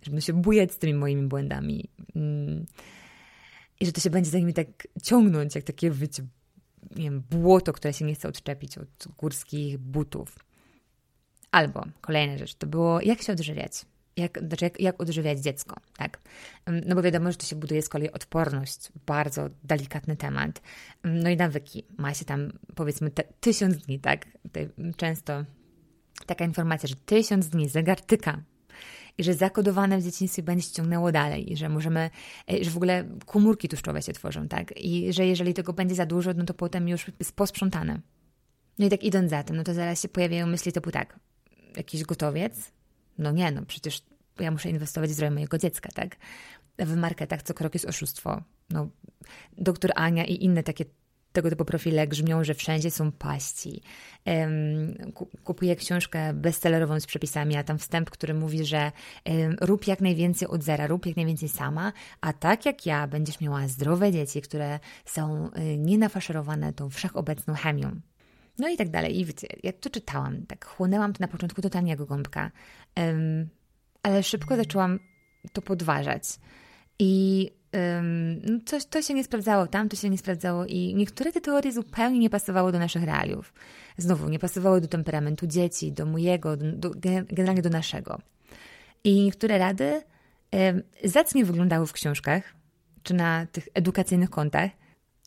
żeby 0.01 0.21
się 0.21 0.33
bujać 0.33 0.71
z 0.71 0.77
tymi 0.77 0.93
moimi 0.93 1.27
błędami. 1.27 1.89
Mm. 2.15 2.65
I 3.79 3.85
że 3.85 3.91
to 3.91 4.01
się 4.01 4.09
będzie 4.09 4.29
za 4.31 4.37
nimi 4.37 4.53
tak 4.53 4.67
ciągnąć, 5.03 5.55
jak 5.55 5.63
takie 5.63 5.91
wiecie, 5.91 6.23
nie 6.95 7.03
wiem, 7.03 7.23
błoto, 7.29 7.73
które 7.73 7.93
się 7.93 8.05
nie 8.05 8.15
chce 8.15 8.27
odczepić 8.27 8.77
od 8.77 9.07
górskich 9.17 9.77
butów. 9.77 10.39
Albo 11.51 11.85
kolejna 12.01 12.37
rzecz, 12.37 12.55
to 12.55 12.67
było 12.67 13.01
jak 13.01 13.21
się 13.21 13.33
odżywiać. 13.33 13.85
Jak, 14.17 14.39
znaczy 14.39 14.65
jak, 14.65 14.79
jak 14.79 15.01
odżywiać 15.01 15.39
dziecko, 15.39 15.75
tak? 15.97 16.21
No 16.85 16.95
bo 16.95 17.01
wiadomo, 17.01 17.31
że 17.31 17.37
to 17.37 17.45
się 17.45 17.55
buduje 17.55 17.81
z 17.81 17.89
kolei 17.89 18.11
odporność, 18.11 18.91
bardzo 19.05 19.49
delikatny 19.63 20.15
temat. 20.15 20.61
No 21.03 21.29
i 21.29 21.37
nawyki. 21.37 21.83
Ma 21.97 22.13
się 22.13 22.25
tam 22.25 22.51
powiedzmy 22.75 23.11
te 23.11 23.23
tysiąc 23.39 23.77
dni, 23.77 23.99
tak? 23.99 24.25
Tutaj 24.43 24.69
często 24.97 25.45
taka 26.25 26.45
informacja, 26.45 26.89
że 26.89 26.95
tysiąc 26.95 27.49
dni 27.49 27.69
zegar 27.69 28.01
tyka 28.01 28.41
i 29.17 29.23
że 29.23 29.33
zakodowane 29.33 29.97
w 29.97 30.03
dzieciństwie 30.03 30.43
będzie 30.43 30.67
się 30.67 30.73
ciągnęło 30.73 31.11
dalej 31.11 31.53
i 31.53 31.57
że 31.57 31.69
możemy, 31.69 32.09
e, 32.51 32.63
że 32.63 32.71
w 32.71 32.77
ogóle 32.77 33.05
komórki 33.25 33.69
tłuszczowe 33.69 34.01
się 34.01 34.13
tworzą, 34.13 34.47
tak? 34.47 34.77
I 34.77 35.13
że 35.13 35.25
jeżeli 35.25 35.53
tego 35.53 35.73
będzie 35.73 35.95
za 35.95 36.05
dużo, 36.05 36.33
no 36.33 36.45
to 36.45 36.53
potem 36.53 36.87
już 36.87 37.11
jest 37.19 37.35
posprzątane. 37.35 38.01
No 38.79 38.85
i 38.85 38.89
tak 38.89 39.03
idąc 39.03 39.29
za 39.29 39.43
tym, 39.43 39.55
no 39.55 39.63
to 39.63 39.73
zaraz 39.73 40.01
się 40.01 40.07
pojawiają 40.07 40.47
myśli 40.47 40.71
typu 40.71 40.91
tak, 40.91 41.19
jakiś 41.77 42.03
gotowiec? 42.03 42.71
No 43.17 43.31
nie, 43.31 43.51
no 43.51 43.61
przecież 43.65 44.03
ja 44.39 44.51
muszę 44.51 44.69
inwestować 44.69 45.09
w 45.09 45.13
zdrowie 45.13 45.31
mojego 45.31 45.57
dziecka, 45.57 45.89
tak? 45.93 46.15
W 46.79 46.95
marketach 46.95 47.43
co 47.43 47.53
krok 47.53 47.73
jest 47.73 47.85
oszustwo. 47.85 48.41
No, 48.69 48.89
doktor 49.57 49.91
Ania 49.95 50.25
i 50.25 50.43
inne 50.43 50.63
takie 50.63 50.85
tego 51.35 51.49
typu 51.49 51.65
profile 51.65 52.07
grzmią, 52.07 52.43
że 52.43 52.53
wszędzie 52.53 52.91
są 52.91 53.11
paści. 53.11 53.81
Kupuję 55.43 55.75
książkę 55.75 56.33
bestsellerową 56.33 56.99
z 56.99 57.05
przepisami, 57.05 57.57
a 57.57 57.63
tam 57.63 57.77
wstęp, 57.77 58.09
który 58.09 58.33
mówi, 58.33 58.65
że 58.65 58.91
rób 59.61 59.87
jak 59.87 60.01
najwięcej 60.01 60.47
od 60.47 60.63
zera, 60.63 60.87
rób 60.87 61.05
jak 61.05 61.15
najwięcej 61.15 61.49
sama, 61.49 61.93
a 62.21 62.33
tak 62.33 62.65
jak 62.65 62.85
ja 62.85 63.07
będziesz 63.07 63.41
miała 63.41 63.67
zdrowe 63.67 64.11
dzieci, 64.11 64.41
które 64.41 64.79
są 65.05 65.49
y, 65.57 65.77
nienafaszerowane 65.77 66.73
tą 66.73 66.89
wszechobecną 66.89 67.53
chemią. 67.53 68.01
No 68.59 68.69
i 68.69 68.77
tak 68.77 68.89
dalej. 68.89 69.19
I 69.19 69.25
wiecie, 69.25 69.47
ja 69.63 69.73
to 69.73 69.89
czytałam, 69.89 70.45
tak 70.45 70.65
chłonęłam 70.65 71.13
to 71.13 71.17
na 71.21 71.27
początku 71.27 71.61
totalnie 71.61 71.89
jak 71.89 72.05
gąbka, 72.05 72.51
ale 74.03 74.23
szybko 74.23 74.55
zaczęłam 74.55 74.99
to 75.53 75.61
podważać. 75.61 76.23
I 76.99 77.51
um, 77.75 78.61
coś 78.65 78.85
to 78.85 79.01
się 79.01 79.13
nie 79.13 79.23
sprawdzało, 79.23 79.67
tam 79.67 79.89
to 79.89 79.95
się 79.95 80.09
nie 80.09 80.17
sprawdzało 80.17 80.65
i 80.65 80.95
niektóre 80.95 81.31
te 81.31 81.41
teorie 81.41 81.71
zupełnie 81.71 82.19
nie 82.19 82.29
pasowały 82.29 82.71
do 82.71 82.79
naszych 82.79 83.03
realiów. 83.03 83.53
Znowu, 83.97 84.29
nie 84.29 84.39
pasowały 84.39 84.81
do 84.81 84.87
temperamentu 84.87 85.47
dzieci, 85.47 85.91
do 85.91 86.05
mojego, 86.05 86.57
do, 86.57 86.89
do, 86.89 87.09
generalnie 87.29 87.61
do 87.61 87.69
naszego. 87.69 88.21
I 89.03 89.23
niektóre 89.23 89.57
rady 89.57 90.01
um, 90.51 90.81
zacnie 91.03 91.45
wyglądały 91.45 91.87
w 91.87 91.93
książkach, 91.93 92.53
czy 93.03 93.13
na 93.13 93.45
tych 93.45 93.67
edukacyjnych 93.73 94.29
kontach, 94.29 94.71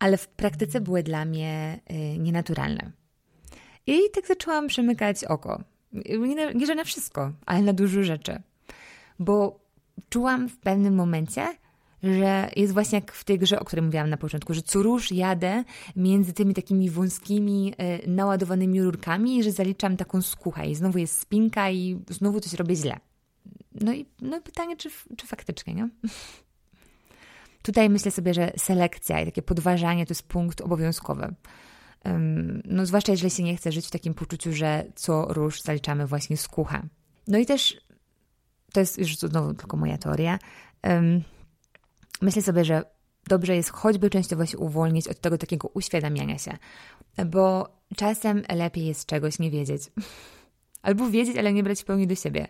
ale 0.00 0.16
w 0.16 0.28
praktyce 0.28 0.80
były 0.80 1.02
dla 1.02 1.24
mnie 1.24 1.80
y, 1.90 2.18
nienaturalne. 2.18 2.92
I 3.86 3.98
tak 4.14 4.26
zaczęłam 4.26 4.66
przemykać 4.66 5.24
oko. 5.24 5.62
Nie, 5.92 6.54
nie 6.54 6.66
że 6.66 6.74
na 6.74 6.84
wszystko, 6.84 7.32
ale 7.46 7.62
na 7.62 7.72
dużo 7.72 8.02
rzeczy. 8.02 8.42
Bo 9.18 9.60
czułam 10.10 10.48
w 10.48 10.58
pewnym 10.58 10.94
momencie, 10.94 11.46
że 12.02 12.50
jest 12.56 12.72
właśnie 12.72 12.98
jak 12.98 13.12
w 13.12 13.24
tej 13.24 13.38
grze, 13.38 13.60
o 13.60 13.64
której 13.64 13.84
mówiłam 13.84 14.10
na 14.10 14.16
początku, 14.16 14.54
że 14.54 14.62
co 14.62 14.82
rusz 14.82 15.12
jadę 15.12 15.64
między 15.96 16.32
tymi 16.32 16.54
takimi 16.54 16.90
wąskimi, 16.90 17.74
e, 17.78 18.10
naładowanymi 18.10 18.82
rurkami 18.82 19.42
że 19.42 19.52
zaliczam 19.52 19.96
taką 19.96 20.22
skuchę 20.22 20.66
i 20.66 20.74
znowu 20.74 20.98
jest 20.98 21.20
spinka 21.20 21.70
i 21.70 22.00
znowu 22.10 22.40
coś 22.40 22.52
robię 22.52 22.76
źle. 22.76 22.96
No 23.80 23.92
i 23.92 24.06
no 24.20 24.40
pytanie, 24.40 24.76
czy, 24.76 24.90
czy 25.16 25.26
faktycznie, 25.26 25.74
nie? 25.74 25.88
Tutaj 27.62 27.90
myślę 27.90 28.10
sobie, 28.10 28.34
że 28.34 28.52
selekcja 28.56 29.20
i 29.20 29.24
takie 29.24 29.42
podważanie 29.42 30.06
to 30.06 30.10
jest 30.10 30.22
punkt 30.22 30.60
obowiązkowy. 30.60 31.34
No, 32.64 32.86
zwłaszcza 32.86 33.12
jeżeli 33.12 33.30
się 33.30 33.42
nie 33.42 33.56
chce 33.56 33.72
żyć 33.72 33.86
w 33.86 33.90
takim 33.90 34.14
poczuciu, 34.14 34.52
że 34.52 34.84
co 34.94 35.26
róż 35.28 35.62
zaliczamy 35.62 36.06
właśnie 36.06 36.36
z 36.36 36.48
kucha. 36.48 36.82
No 37.26 37.38
i 37.38 37.46
też, 37.46 37.80
to 38.72 38.80
jest 38.80 38.98
już 38.98 39.16
znowu 39.16 39.54
tylko 39.54 39.76
moja 39.76 39.98
teoria, 39.98 40.38
myślę 42.20 42.42
sobie, 42.42 42.64
że 42.64 42.82
dobrze 43.28 43.56
jest 43.56 43.70
choćby 43.70 44.10
częściowo 44.10 44.46
się 44.46 44.58
uwolnić 44.58 45.08
od 45.08 45.20
tego 45.20 45.38
takiego 45.38 45.68
uświadamiania 45.68 46.38
się, 46.38 46.58
bo 47.26 47.68
czasem 47.96 48.42
lepiej 48.48 48.86
jest 48.86 49.06
czegoś 49.06 49.38
nie 49.38 49.50
wiedzieć. 49.50 49.82
Albo 50.82 51.10
wiedzieć, 51.10 51.36
ale 51.36 51.52
nie 51.52 51.62
brać 51.62 51.82
w 51.82 51.84
pełni 51.84 52.06
do 52.06 52.14
siebie. 52.14 52.48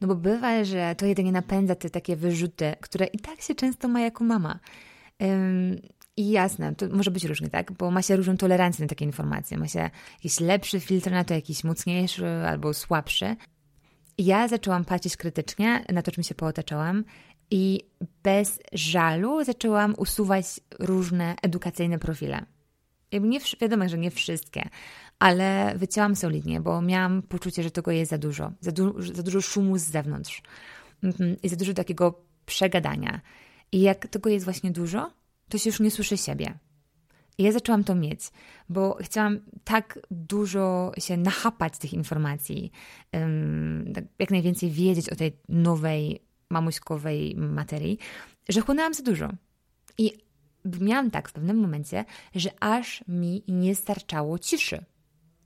No 0.00 0.08
bo 0.08 0.14
bywa, 0.14 0.64
że 0.64 0.94
to 0.98 1.06
jedynie 1.06 1.32
napędza 1.32 1.74
te 1.74 1.90
takie 1.90 2.16
wyrzuty, 2.16 2.74
które 2.80 3.06
i 3.06 3.18
tak 3.18 3.40
się 3.40 3.54
często 3.54 3.88
ma 3.88 4.00
jako 4.00 4.24
mama. 4.24 4.58
I 6.16 6.30
jasne, 6.30 6.74
to 6.74 6.86
może 6.88 7.10
być 7.10 7.24
różnie, 7.24 7.50
tak? 7.50 7.72
Bo 7.72 7.90
ma 7.90 8.02
się 8.02 8.16
różną 8.16 8.36
tolerancję 8.36 8.84
na 8.84 8.88
takie 8.88 9.04
informacje. 9.04 9.58
Ma 9.58 9.68
się 9.68 9.90
jakiś 10.12 10.40
lepszy 10.40 10.80
filtr 10.80 11.10
na 11.10 11.24
to, 11.24 11.34
jakiś 11.34 11.64
mocniejszy 11.64 12.26
albo 12.26 12.74
słabszy. 12.74 13.36
Ja 14.18 14.48
zaczęłam 14.48 14.84
patrzeć 14.84 15.16
krytycznie 15.16 15.84
na 15.92 16.02
to, 16.02 16.12
czym 16.12 16.24
się 16.24 16.34
pootaczałam 16.34 17.04
i 17.50 17.80
bez 18.22 18.60
żalu 18.72 19.44
zaczęłam 19.44 19.94
usuwać 19.98 20.46
różne 20.78 21.34
edukacyjne 21.42 21.98
profile. 21.98 22.46
Nie, 23.12 23.40
wiadomo, 23.60 23.88
że 23.88 23.98
nie 23.98 24.10
wszystkie, 24.10 24.68
ale 25.18 25.74
wycięłam 25.76 26.16
solidnie, 26.16 26.60
bo 26.60 26.82
miałam 26.82 27.22
poczucie, 27.22 27.62
że 27.62 27.70
tego 27.70 27.90
jest 27.90 28.10
za 28.10 28.18
dużo. 28.18 28.52
Za, 28.60 28.72
du 28.72 29.02
za 29.02 29.22
dużo 29.22 29.40
szumu 29.40 29.78
z 29.78 29.82
zewnątrz 29.82 30.42
mhm, 31.02 31.36
i 31.42 31.48
za 31.48 31.56
dużo 31.56 31.74
takiego 31.74 32.22
przegadania. 32.46 33.20
I 33.72 33.80
jak 33.80 34.08
tego 34.08 34.30
jest 34.30 34.44
właśnie 34.44 34.70
dużo, 34.70 35.10
to 35.48 35.58
się 35.58 35.70
już 35.70 35.80
nie 35.80 35.90
słyszy 35.90 36.16
siebie. 36.16 36.58
I 37.38 37.42
ja 37.42 37.52
zaczęłam 37.52 37.84
to 37.84 37.94
mieć, 37.94 38.20
bo 38.68 38.98
chciałam 39.00 39.40
tak 39.64 39.98
dużo 40.10 40.92
się 40.98 41.16
nachapać 41.16 41.78
tych 41.78 41.92
informacji, 41.92 42.72
um, 43.12 43.92
jak 44.18 44.30
najwięcej 44.30 44.70
wiedzieć 44.70 45.10
o 45.10 45.16
tej 45.16 45.36
nowej, 45.48 46.25
mamuśkowej 46.50 47.36
materii, 47.36 47.98
że 48.48 48.60
chłonęłam 48.60 48.94
za 48.94 49.02
dużo. 49.02 49.28
I 49.98 50.12
miałam 50.80 51.10
tak 51.10 51.28
w 51.28 51.32
pewnym 51.32 51.56
momencie, 51.56 52.04
że 52.34 52.50
aż 52.60 53.04
mi 53.08 53.42
nie 53.48 53.74
starczało 53.74 54.38
ciszy, 54.38 54.84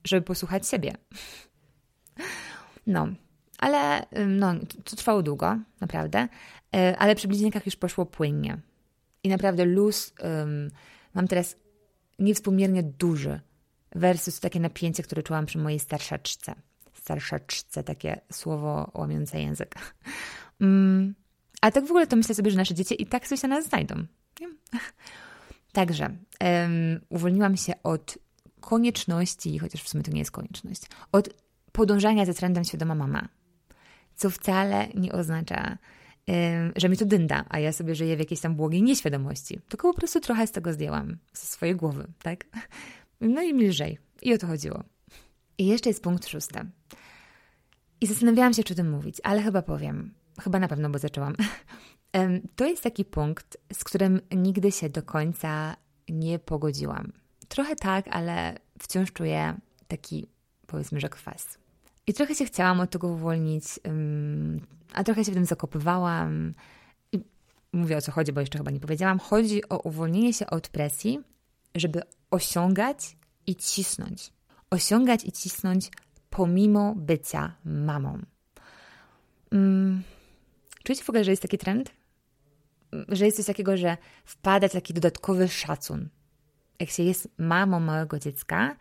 żeby 0.04 0.22
posłuchać 0.22 0.68
siebie. 0.68 0.94
No, 2.86 3.08
ale 3.58 4.06
no, 4.26 4.54
to 4.84 4.96
trwało 4.96 5.22
długo, 5.22 5.58
naprawdę, 5.80 6.28
e, 6.76 6.96
ale 6.98 7.14
przy 7.14 7.28
bliźniakach 7.28 7.66
już 7.66 7.76
poszło 7.76 8.06
płynnie. 8.06 8.58
I 9.22 9.28
naprawdę 9.28 9.64
luz 9.64 10.12
um, 10.22 10.70
mam 11.14 11.28
teraz 11.28 11.56
niewspółmiernie 12.18 12.82
duży 12.82 13.40
versus 13.94 14.40
takie 14.40 14.60
napięcie, 14.60 15.02
które 15.02 15.22
czułam 15.22 15.46
przy 15.46 15.58
mojej 15.58 15.78
starszaczce. 15.78 16.54
Starszaczce, 16.92 17.82
takie 17.84 18.20
słowo 18.32 18.90
łamiące 18.94 19.40
język. 19.40 19.74
Um, 20.60 21.14
a 21.60 21.70
tak 21.70 21.86
w 21.86 21.90
ogóle 21.90 22.06
to 22.06 22.16
myślę 22.16 22.34
sobie, 22.34 22.50
że 22.50 22.56
nasze 22.56 22.74
dzieci 22.74 23.02
i 23.02 23.06
tak 23.06 23.28
coś 23.28 23.42
na 23.42 23.48
nas 23.48 23.64
znajdą. 23.64 23.94
Nie? 24.40 24.48
Także 25.72 26.04
um, 26.04 27.00
uwolniłam 27.08 27.56
się 27.56 27.72
od 27.82 28.18
konieczności, 28.60 29.58
chociaż 29.58 29.82
w 29.82 29.88
sumie 29.88 30.04
to 30.04 30.10
nie 30.10 30.18
jest 30.18 30.30
konieczność, 30.30 30.82
od 31.12 31.28
podążania 31.72 32.26
za 32.26 32.34
trendem 32.34 32.64
świadoma 32.64 32.94
mama. 32.94 33.28
Co 34.16 34.30
wcale 34.30 34.88
nie 34.94 35.12
oznacza, 35.12 35.78
że 36.76 36.88
mi 36.88 36.96
to 36.96 37.04
dynda, 37.04 37.44
a 37.48 37.58
ja 37.58 37.72
sobie 37.72 37.94
żyję 37.94 38.16
w 38.16 38.18
jakiejś 38.18 38.40
tam 38.40 38.54
błogiej 38.54 38.82
nieświadomości. 38.82 39.60
Tylko 39.68 39.92
po 39.92 39.98
prostu 39.98 40.20
trochę 40.20 40.46
z 40.46 40.52
tego 40.52 40.72
zdjęłam, 40.72 41.16
ze 41.32 41.46
swojej 41.46 41.76
głowy, 41.76 42.06
tak? 42.22 42.44
No 43.20 43.42
i 43.42 43.54
mi 43.54 43.68
lżej. 43.68 43.98
I 44.22 44.34
o 44.34 44.38
to 44.38 44.46
chodziło. 44.46 44.84
I 45.58 45.66
jeszcze 45.66 45.90
jest 45.90 46.02
punkt 46.02 46.28
szósty. 46.28 46.60
I 48.00 48.06
zastanawiałam 48.06 48.54
się, 48.54 48.64
czy 48.64 48.74
o 48.74 48.76
tym 48.76 48.90
mówić, 48.90 49.16
ale 49.22 49.42
chyba 49.42 49.62
powiem. 49.62 50.14
Chyba 50.40 50.58
na 50.58 50.68
pewno, 50.68 50.90
bo 50.90 50.98
zaczęłam. 50.98 51.34
To 52.56 52.66
jest 52.66 52.82
taki 52.82 53.04
punkt, 53.04 53.58
z 53.72 53.84
którym 53.84 54.20
nigdy 54.32 54.72
się 54.72 54.88
do 54.88 55.02
końca 55.02 55.76
nie 56.08 56.38
pogodziłam. 56.38 57.12
Trochę 57.48 57.76
tak, 57.76 58.08
ale 58.10 58.58
wciąż 58.78 59.12
czuję 59.12 59.56
taki, 59.88 60.26
powiedzmy, 60.66 61.00
że 61.00 61.08
kwas. 61.08 61.58
I 62.06 62.14
trochę 62.14 62.34
się 62.34 62.44
chciałam 62.44 62.80
od 62.80 62.90
tego 62.90 63.08
uwolnić, 63.08 63.64
a 64.94 65.04
trochę 65.04 65.24
się 65.24 65.32
w 65.32 65.34
tym 65.34 65.44
zakopywałam. 65.44 66.54
I 67.12 67.20
mówię 67.72 67.96
o 67.96 68.00
co 68.00 68.12
chodzi, 68.12 68.32
bo 68.32 68.40
jeszcze 68.40 68.58
chyba 68.58 68.70
nie 68.70 68.80
powiedziałam. 68.80 69.18
Chodzi 69.18 69.68
o 69.68 69.78
uwolnienie 69.78 70.32
się 70.32 70.46
od 70.46 70.68
presji, 70.68 71.20
żeby 71.74 72.02
osiągać 72.30 73.16
i 73.46 73.56
cisnąć. 73.56 74.32
Osiągać 74.70 75.24
i 75.24 75.32
cisnąć 75.32 75.90
pomimo 76.30 76.94
bycia 76.96 77.54
mamą. 77.64 78.18
Hmm. 79.50 80.02
Czujecie 80.84 81.04
w 81.04 81.10
ogóle, 81.10 81.24
że 81.24 81.30
jest 81.30 81.42
taki 81.42 81.58
trend? 81.58 81.92
Że 83.08 83.24
jest 83.24 83.36
coś 83.36 83.46
takiego, 83.46 83.76
że 83.76 83.96
wpada 84.24 84.68
taki 84.68 84.94
dodatkowy 84.94 85.48
szacun. 85.48 86.08
Jak 86.80 86.90
się 86.90 87.02
jest 87.02 87.28
mamą 87.38 87.80
małego 87.80 88.18
dziecka, 88.18 88.76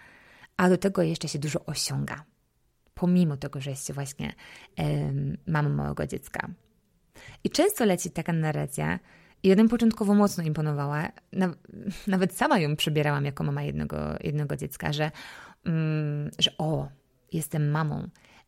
a 0.57 0.69
do 0.69 0.77
tego 0.77 1.01
jeszcze 1.01 1.27
się 1.27 1.39
dużo 1.39 1.65
osiąga. 1.65 2.23
Pomimo 2.93 3.37
tego, 3.37 3.61
że 3.61 3.69
jest 3.69 3.87
się 3.87 3.93
właśnie 3.93 4.33
um, 4.77 5.37
mamą 5.47 5.69
małego 5.69 6.07
dziecka. 6.07 6.49
I 7.43 7.49
często 7.49 7.85
leci 7.85 8.11
taka 8.11 8.33
narracja, 8.33 8.99
i 9.43 9.47
jeden 9.47 9.67
początkowo 9.67 10.15
mocno 10.15 10.43
imponowała, 10.43 11.09
nawet 12.07 12.33
sama 12.33 12.59
ją 12.59 12.75
przybierałam 12.75 13.25
jako 13.25 13.43
mama 13.43 13.63
jednego, 13.63 13.97
jednego 14.23 14.55
dziecka, 14.55 14.93
że, 14.93 15.11
um, 15.65 16.29
że 16.39 16.51
o, 16.57 16.87
jestem 17.31 17.71
mamą, 17.71 18.07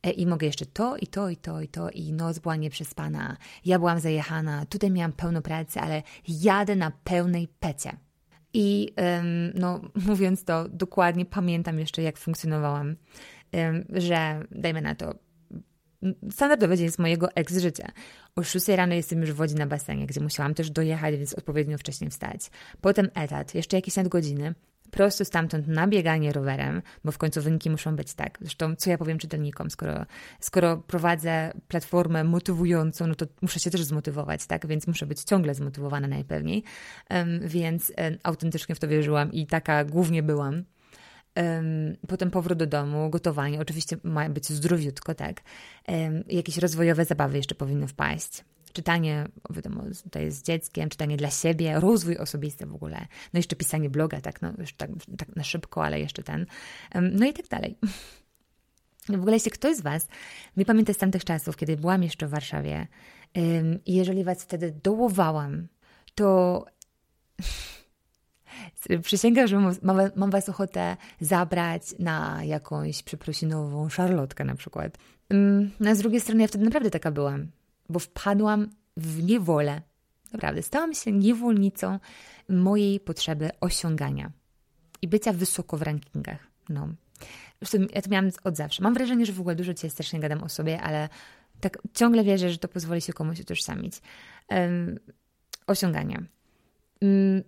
i 0.09 0.25
mogę 0.25 0.47
jeszcze 0.47 0.65
to 0.65 0.97
i 0.97 1.07
to 1.07 1.29
i 1.29 1.37
to 1.37 1.61
i 1.61 1.67
to 1.67 1.89
i 1.89 2.13
noc 2.13 2.39
była 2.39 2.55
nieprzespana, 2.55 3.37
ja 3.65 3.79
byłam 3.79 3.99
zajechana, 3.99 4.65
tutaj 4.65 4.91
miałam 4.91 5.11
pełno 5.11 5.41
pracy, 5.41 5.79
ale 5.79 6.03
jadę 6.27 6.75
na 6.75 6.91
pełnej 7.03 7.47
pecie. 7.47 7.97
I 8.53 8.93
no, 9.53 9.81
mówiąc 10.07 10.43
to 10.43 10.69
dokładnie, 10.69 11.25
pamiętam 11.25 11.79
jeszcze, 11.79 12.01
jak 12.01 12.17
funkcjonowałam, 12.17 12.95
że 13.89 14.43
dajmy 14.51 14.81
na 14.81 14.95
to, 14.95 15.13
standardowy 16.31 16.77
dzień 16.77 16.91
z 16.91 16.99
mojego 16.99 17.35
ex-życia. 17.35 17.91
O 18.35 18.43
6 18.43 18.67
rano 18.67 18.93
jestem 18.93 19.21
już 19.21 19.31
w 19.31 19.35
wodzie 19.35 19.55
na 19.55 19.67
basenie, 19.67 20.05
gdzie 20.05 20.21
musiałam 20.21 20.53
też 20.53 20.69
dojechać, 20.69 21.15
więc 21.15 21.33
odpowiednio 21.33 21.77
wcześnie 21.77 22.09
wstać. 22.09 22.51
Potem 22.81 23.09
etat, 23.15 23.55
jeszcze 23.55 23.77
jakieś 23.77 23.95
nadgodziny, 23.95 24.53
prosto 24.91 25.25
stamtąd 25.25 25.67
na 25.67 25.87
bieganie 25.87 26.33
rowerem, 26.33 26.81
bo 27.03 27.11
w 27.11 27.17
końcu 27.17 27.41
wyniki 27.41 27.69
muszą 27.69 27.95
być 27.95 28.13
tak. 28.13 28.37
Zresztą, 28.41 28.75
co 28.75 28.89
ja 28.89 28.97
powiem 28.97 29.17
czytelnikom, 29.17 29.69
skoro, 29.69 30.05
skoro 30.39 30.77
prowadzę 30.77 31.51
platformę 31.67 32.23
motywującą, 32.23 33.07
no 33.07 33.15
to 33.15 33.25
muszę 33.41 33.59
się 33.59 33.71
też 33.71 33.83
zmotywować, 33.83 34.45
tak? 34.45 34.67
Więc 34.67 34.87
muszę 34.87 35.05
być 35.05 35.23
ciągle 35.23 35.55
zmotywowana 35.55 36.07
najpewniej. 36.07 36.63
Więc 37.41 37.93
um, 37.97 38.17
autentycznie 38.23 38.75
w 38.75 38.79
to 38.79 38.87
wierzyłam 38.87 39.31
i 39.31 39.47
taka 39.47 39.85
głównie 39.85 40.23
byłam. 40.23 40.63
Potem 42.07 42.31
powrót 42.31 42.57
do 42.57 42.67
domu, 42.67 43.09
gotowanie, 43.09 43.59
oczywiście 43.59 43.97
ma 44.03 44.29
być 44.29 44.49
zdrowiutko, 44.49 45.15
tak. 45.15 45.41
Jakieś 46.27 46.57
rozwojowe 46.57 47.05
zabawy 47.05 47.37
jeszcze 47.37 47.55
powinny 47.55 47.87
wpaść 47.87 48.43
czytanie, 48.73 49.27
wiadomo, 49.49 49.83
tutaj 50.03 50.31
z 50.31 50.41
dzieckiem, 50.41 50.89
czytanie 50.89 51.17
dla 51.17 51.29
siebie, 51.29 51.79
rozwój 51.79 52.17
osobisty 52.17 52.65
w 52.65 52.75
ogóle, 52.75 53.07
no 53.33 53.37
jeszcze 53.37 53.55
pisanie 53.55 53.89
bloga, 53.89 54.21
tak, 54.21 54.41
no 54.41 54.53
już 54.57 54.73
tak, 54.73 54.89
tak 55.17 55.35
na 55.35 55.43
szybko, 55.43 55.85
ale 55.85 55.99
jeszcze 55.99 56.23
ten, 56.23 56.45
no 57.11 57.25
i 57.25 57.33
tak 57.33 57.47
dalej. 57.47 57.77
No 59.09 59.17
w 59.17 59.21
ogóle, 59.21 59.33
jeśli 59.33 59.51
ktoś 59.51 59.77
z 59.77 59.81
Was 59.81 60.07
mi 60.57 60.65
pamięta 60.65 60.93
z 60.93 60.97
tamtych 60.97 61.25
czasów, 61.25 61.57
kiedy 61.57 61.77
byłam 61.77 62.03
jeszcze 62.03 62.27
w 62.27 62.29
Warszawie 62.29 62.87
i 63.85 63.95
jeżeli 63.95 64.23
Was 64.23 64.43
wtedy 64.43 64.71
dołowałam, 64.83 65.67
to 66.15 66.65
przysięgam, 69.03 69.47
że 69.47 69.59
mam, 69.81 69.97
mam 70.15 70.31
Was 70.31 70.49
ochotę 70.49 70.97
zabrać 71.21 71.83
na 71.99 72.43
jakąś 72.43 73.03
przeprosinową 73.03 73.89
szarlotkę 73.89 74.45
na 74.45 74.55
przykład. 74.55 74.97
No, 75.79 75.89
a 75.89 75.95
z 75.95 75.99
drugiej 75.99 76.21
strony 76.21 76.41
ja 76.41 76.47
wtedy 76.47 76.65
naprawdę 76.65 76.89
taka 76.89 77.11
byłam 77.11 77.47
bo 77.91 77.99
wpadłam 77.99 78.69
w 78.97 79.23
niewolę. 79.23 79.81
Naprawdę, 80.33 80.61
stałam 80.61 80.93
się 80.93 81.11
niewolnicą 81.11 81.99
mojej 82.49 82.99
potrzeby 82.99 83.49
osiągania 83.59 84.31
i 85.01 85.07
bycia 85.07 85.33
wysoko 85.33 85.77
w 85.77 85.81
rankingach. 85.81 86.47
No. 86.69 86.87
Zresztą 87.61 87.93
ja 87.95 88.01
to 88.01 88.09
miałam 88.09 88.29
od 88.43 88.57
zawsze. 88.57 88.83
Mam 88.83 88.93
wrażenie, 88.93 89.25
że 89.25 89.33
w 89.33 89.39
ogóle 89.39 89.55
dużo 89.55 89.73
dzisiaj 89.73 89.89
strasznie 89.89 90.19
gadam 90.19 90.43
o 90.43 90.49
sobie, 90.49 90.81
ale 90.81 91.09
tak 91.59 91.77
ciągle 91.93 92.23
wierzę, 92.23 92.49
że 92.49 92.57
to 92.57 92.67
pozwoli 92.67 93.01
się 93.01 93.13
komuś 93.13 93.39
utożsamić. 93.39 94.01
Um, 94.49 94.99
osiągania. 95.67 96.23
Um, 97.01 97.43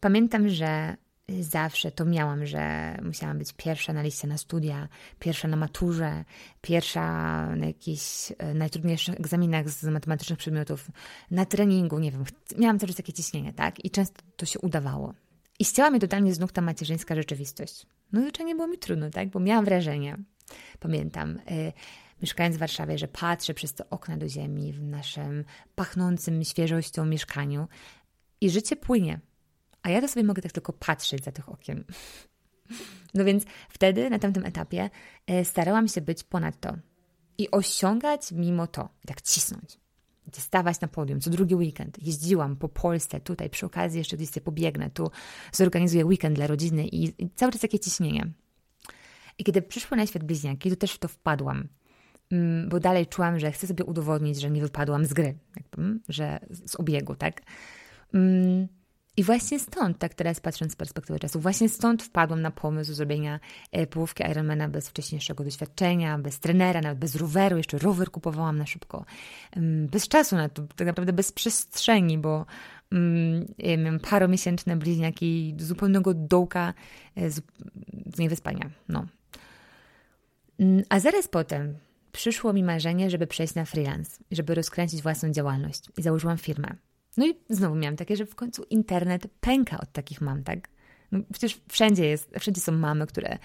pamiętam, 0.00 0.48
że 0.48 0.96
zawsze 1.40 1.90
to 1.90 2.04
miałam, 2.04 2.46
że 2.46 2.94
musiałam 3.02 3.38
być 3.38 3.52
pierwsza 3.52 3.92
na 3.92 4.02
liście 4.02 4.28
na 4.28 4.38
studia, 4.38 4.88
pierwsza 5.18 5.48
na 5.48 5.56
maturze, 5.56 6.24
pierwsza 6.60 7.02
na 7.56 7.66
jakichś 7.66 8.32
e, 8.38 8.54
najtrudniejszych 8.54 9.14
egzaminach 9.14 9.70
z 9.70 9.84
matematycznych 9.84 10.38
przedmiotów, 10.38 10.90
na 11.30 11.44
treningu, 11.44 11.98
nie 11.98 12.12
wiem, 12.12 12.24
miałam 12.58 12.78
cały 12.78 12.88
czas 12.88 12.96
takie 12.96 13.12
ciśnienie, 13.12 13.52
tak? 13.52 13.84
I 13.84 13.90
często 13.90 14.22
to 14.36 14.46
się 14.46 14.58
udawało. 14.58 15.14
I 15.58 15.64
ścięła 15.64 15.90
mnie 15.90 16.00
totalnie 16.00 16.34
z 16.34 16.38
nóg 16.38 16.52
ta 16.52 16.60
macierzyńska 16.60 17.14
rzeczywistość. 17.14 17.86
No 18.12 18.20
zwyczajnie 18.20 18.54
było 18.54 18.68
mi 18.68 18.78
trudno, 18.78 19.10
tak? 19.10 19.28
Bo 19.28 19.40
miałam 19.40 19.64
wrażenie, 19.64 20.18
pamiętam, 20.80 21.38
yy, 21.50 21.72
mieszkając 22.22 22.56
w 22.56 22.58
Warszawie, 22.58 22.98
że 22.98 23.08
patrzę 23.08 23.54
przez 23.54 23.74
te 23.74 23.90
okna 23.90 24.16
do 24.16 24.28
ziemi 24.28 24.72
w 24.72 24.82
naszym 24.82 25.44
pachnącym 25.74 26.44
świeżością 26.44 27.04
mieszkaniu 27.04 27.68
i 28.40 28.50
życie 28.50 28.76
płynie 28.76 29.20
a 29.88 29.90
ja 29.90 30.00
to 30.00 30.08
sobie 30.08 30.24
mogę 30.24 30.42
tak 30.42 30.52
tylko 30.52 30.72
patrzeć 30.72 31.24
za 31.24 31.32
tych 31.32 31.48
okien. 31.48 31.84
No 33.14 33.24
więc 33.24 33.44
wtedy, 33.68 34.10
na 34.10 34.18
tamtym 34.18 34.46
etapie, 34.46 34.90
e, 35.26 35.44
starałam 35.44 35.88
się 35.88 36.00
być 36.00 36.24
ponad 36.24 36.60
to 36.60 36.76
i 37.38 37.50
osiągać 37.50 38.32
mimo 38.32 38.66
to, 38.66 38.88
tak 39.06 39.22
cisnąć. 39.22 39.78
Stawać 40.32 40.80
na 40.80 40.88
podium 40.88 41.20
co 41.20 41.30
drugi 41.30 41.54
weekend. 41.54 42.06
Jeździłam 42.06 42.56
po 42.56 42.68
Polsce, 42.68 43.20
tutaj 43.20 43.50
przy 43.50 43.66
okazji 43.66 43.98
jeszcze 43.98 44.16
gdzieś 44.16 44.30
pobiegnę, 44.44 44.90
tu 44.90 45.10
zorganizuję 45.52 46.06
weekend 46.06 46.36
dla 46.36 46.46
rodziny 46.46 46.88
i, 46.88 47.24
i 47.24 47.30
cały 47.34 47.52
czas 47.52 47.60
takie 47.60 47.78
ciśnienie. 47.78 48.32
I 49.38 49.44
kiedy 49.44 49.62
przyszły 49.62 49.96
na 49.96 50.06
świat 50.06 50.24
bliźniaki, 50.24 50.70
to 50.70 50.76
też 50.76 50.92
w 50.92 50.98
to 50.98 51.08
wpadłam, 51.08 51.68
mm, 52.30 52.68
bo 52.68 52.80
dalej 52.80 53.06
czułam, 53.06 53.38
że 53.38 53.52
chcę 53.52 53.66
sobie 53.66 53.84
udowodnić, 53.84 54.40
że 54.40 54.50
nie 54.50 54.60
wypadłam 54.60 55.06
z 55.06 55.12
gry, 55.12 55.38
że 56.08 56.40
z 56.50 56.76
obiegu, 56.76 57.14
tak? 57.14 57.42
Mm, 59.18 59.20
i 59.20 59.22
właśnie 59.22 59.58
stąd, 59.58 59.98
tak 59.98 60.14
teraz 60.14 60.40
patrząc 60.40 60.72
z 60.72 60.76
perspektywy 60.76 61.18
czasu, 61.18 61.40
właśnie 61.40 61.68
stąd 61.68 62.02
wpadłam 62.02 62.42
na 62.42 62.50
pomysł 62.50 62.94
zrobienia 62.94 63.40
e, 63.72 63.86
połówki 63.86 64.24
Ironmana 64.30 64.68
bez 64.68 64.88
wcześniejszego 64.88 65.44
doświadczenia, 65.44 66.18
bez 66.18 66.40
trenera, 66.40 66.80
nawet 66.80 66.98
bez 66.98 67.14
roweru, 67.16 67.56
jeszcze 67.56 67.78
rower 67.78 68.10
kupowałam 68.10 68.58
na 68.58 68.66
szybko, 68.66 69.04
bez 69.90 70.08
czasu 70.08 70.36
na 70.36 70.48
to, 70.48 70.62
tak 70.76 70.86
naprawdę 70.86 71.12
bez 71.12 71.32
przestrzeni, 71.32 72.18
bo 72.18 72.46
um, 72.92 74.00
paromiesięczne 74.10 74.76
bliźniaki 74.76 75.54
zupełnego 75.58 76.14
dołka 76.14 76.74
e, 77.16 77.30
z, 77.30 77.40
z 78.14 78.18
niewyspania, 78.18 78.70
no. 78.88 79.06
Mm, 80.58 80.82
a 80.88 81.00
zaraz 81.00 81.28
potem 81.28 81.74
przyszło 82.12 82.52
mi 82.52 82.62
marzenie, 82.62 83.10
żeby 83.10 83.26
przejść 83.26 83.54
na 83.54 83.64
freelance, 83.64 84.24
żeby 84.30 84.54
rozkręcić 84.54 85.02
własną 85.02 85.30
działalność 85.30 85.82
i 85.98 86.02
założyłam 86.02 86.38
firmę. 86.38 86.87
No 87.18 87.26
i 87.26 87.34
znowu 87.50 87.74
miałam 87.74 87.96
takie, 87.96 88.16
że 88.16 88.26
w 88.26 88.34
końcu 88.34 88.64
internet 88.70 89.26
pęka 89.40 89.80
od 89.80 89.92
takich 89.92 90.20
mam, 90.20 90.44
tak? 90.44 90.68
No 91.12 91.20
przecież 91.32 91.60
wszędzie 91.68 92.06
jest, 92.06 92.30
wszędzie 92.38 92.60
są 92.60 92.72
mamy, 92.72 93.06
które 93.06 93.38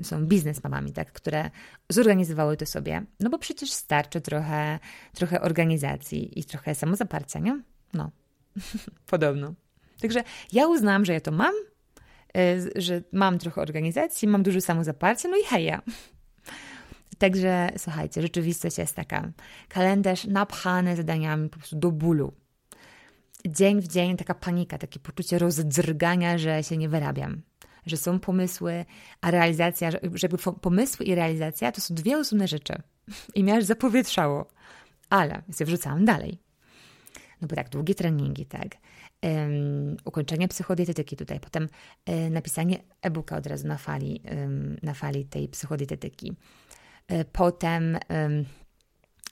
y, 0.00 0.04
są 0.04 0.26
biznesmamami, 0.26 0.92
tak? 0.92 1.12
Które 1.12 1.50
zorganizowały 1.88 2.56
to 2.56 2.66
sobie. 2.66 3.04
No 3.20 3.30
bo 3.30 3.38
przecież 3.38 3.72
starczy 3.72 4.20
trochę, 4.20 4.78
trochę 5.14 5.40
organizacji 5.40 6.38
i 6.40 6.44
trochę 6.44 6.74
samozaparcia, 6.74 7.38
nie? 7.38 7.62
No, 7.94 8.10
podobno. 9.06 9.54
Także 10.00 10.22
ja 10.52 10.68
uznałam, 10.68 11.04
że 11.04 11.12
ja 11.12 11.20
to 11.20 11.32
mam, 11.32 11.54
y, 12.36 12.82
że 12.82 13.02
mam 13.12 13.38
trochę 13.38 13.60
organizacji, 13.60 14.28
mam 14.28 14.42
dużo 14.42 14.60
samozaparcia, 14.60 15.28
no 15.28 15.36
i 15.36 15.44
heja. 15.44 15.82
Także 17.18 17.68
słuchajcie, 17.76 18.22
rzeczywistość 18.22 18.78
jest 18.78 18.96
taka. 18.96 19.30
Kalendarz 19.68 20.24
napchany 20.24 20.96
zadaniami 20.96 21.48
po 21.48 21.58
prostu 21.58 21.76
do 21.76 21.90
bólu 21.90 22.32
dzień 23.46 23.80
w 23.80 23.88
dzień 23.88 24.16
taka 24.16 24.34
panika, 24.34 24.78
takie 24.78 25.00
poczucie 25.00 25.38
rozdrgania, 25.38 26.38
że 26.38 26.62
się 26.62 26.76
nie 26.76 26.88
wyrabiam. 26.88 27.42
Że 27.86 27.96
są 27.96 28.20
pomysły, 28.20 28.84
a 29.20 29.30
realizacja, 29.30 29.90
żeby 30.14 30.38
pomysły 30.38 31.06
i 31.06 31.14
realizacja 31.14 31.72
to 31.72 31.80
są 31.80 31.94
dwie 31.94 32.18
osobne 32.18 32.48
rzeczy. 32.48 32.82
I 33.34 33.44
mnie 33.44 33.54
aż 33.54 33.64
zapowietrzało. 33.64 34.46
Ale 35.10 35.42
ja 35.60 35.66
wrzucałam 35.66 36.04
dalej. 36.04 36.38
No 37.40 37.48
bo 37.48 37.56
tak, 37.56 37.68
długie 37.68 37.94
treningi, 37.94 38.46
tak. 38.46 38.76
Um, 39.22 39.96
ukończenie 40.04 40.48
psychodietetyki 40.48 41.16
tutaj, 41.16 41.40
potem 41.40 41.68
um, 42.06 42.32
napisanie 42.32 42.78
e-booka 43.02 43.36
od 43.36 43.46
razu 43.46 43.68
na 43.68 43.78
fali, 43.78 44.20
um, 44.30 44.76
na 44.82 44.94
fali 44.94 45.24
tej 45.24 45.48
psychodietetyki. 45.48 46.36
E, 47.08 47.24
potem 47.24 47.98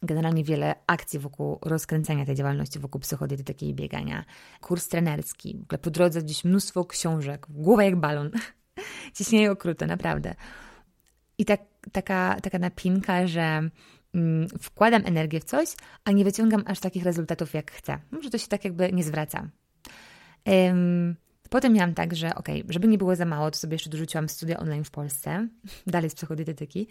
generalnie 0.03 0.45
wiele 0.45 0.75
akcji 0.87 1.19
wokół 1.19 1.59
rozkręcania 1.63 2.27
tej 2.27 2.35
działalności, 2.35 2.79
wokół 2.79 3.01
psychodietetyki 3.01 3.69
i 3.69 3.75
biegania. 3.75 4.25
Kurs 4.61 4.89
trenerski, 4.89 5.59
w 5.59 5.63
ogóle 5.63 5.79
po 5.79 5.91
drodze 5.91 6.23
gdzieś 6.23 6.45
mnóstwo 6.45 6.85
książek, 6.85 7.47
głowa 7.51 7.85
jak 7.85 7.97
balon. 7.97 8.31
Ciśnieje 9.15 9.51
okrute, 9.51 9.87
naprawdę. 9.87 10.35
I 11.39 11.45
tak, 11.45 11.61
taka, 11.93 12.37
taka 12.43 12.59
napinka, 12.59 13.27
że 13.27 13.71
mm, 14.15 14.49
wkładam 14.63 15.03
energię 15.05 15.41
w 15.41 15.45
coś, 15.45 15.69
a 16.05 16.13
nie 16.13 16.25
wyciągam 16.25 16.63
aż 16.67 16.81
takich 16.81 17.05
rezultatów, 17.05 17.55
jak 17.55 17.73
chcę. 17.73 17.99
Może 18.11 18.31
to 18.31 18.39
się 18.39 18.49
tak 18.49 18.65
jakby 18.65 18.93
nie 18.93 19.05
zwraca. 19.05 19.49
Um, 20.47 21.17
Potem 21.51 21.73
miałam 21.73 21.95
tak, 21.95 22.17
że 22.17 22.35
ok, 22.35 22.49
żeby 22.69 22.89
nie 22.89 22.99
było 22.99 23.17
za 23.17 23.25
mało, 23.25 23.51
to 23.51 23.59
sobie 23.59 23.75
jeszcze 23.75 23.91
dorzuciłam 23.91 24.29
studia 24.29 24.59
online 24.59 24.85
w 24.85 24.91
Polsce, 24.91 25.49
dalej 25.87 26.11
z 26.11 26.15
psychodietetyki. 26.15 26.89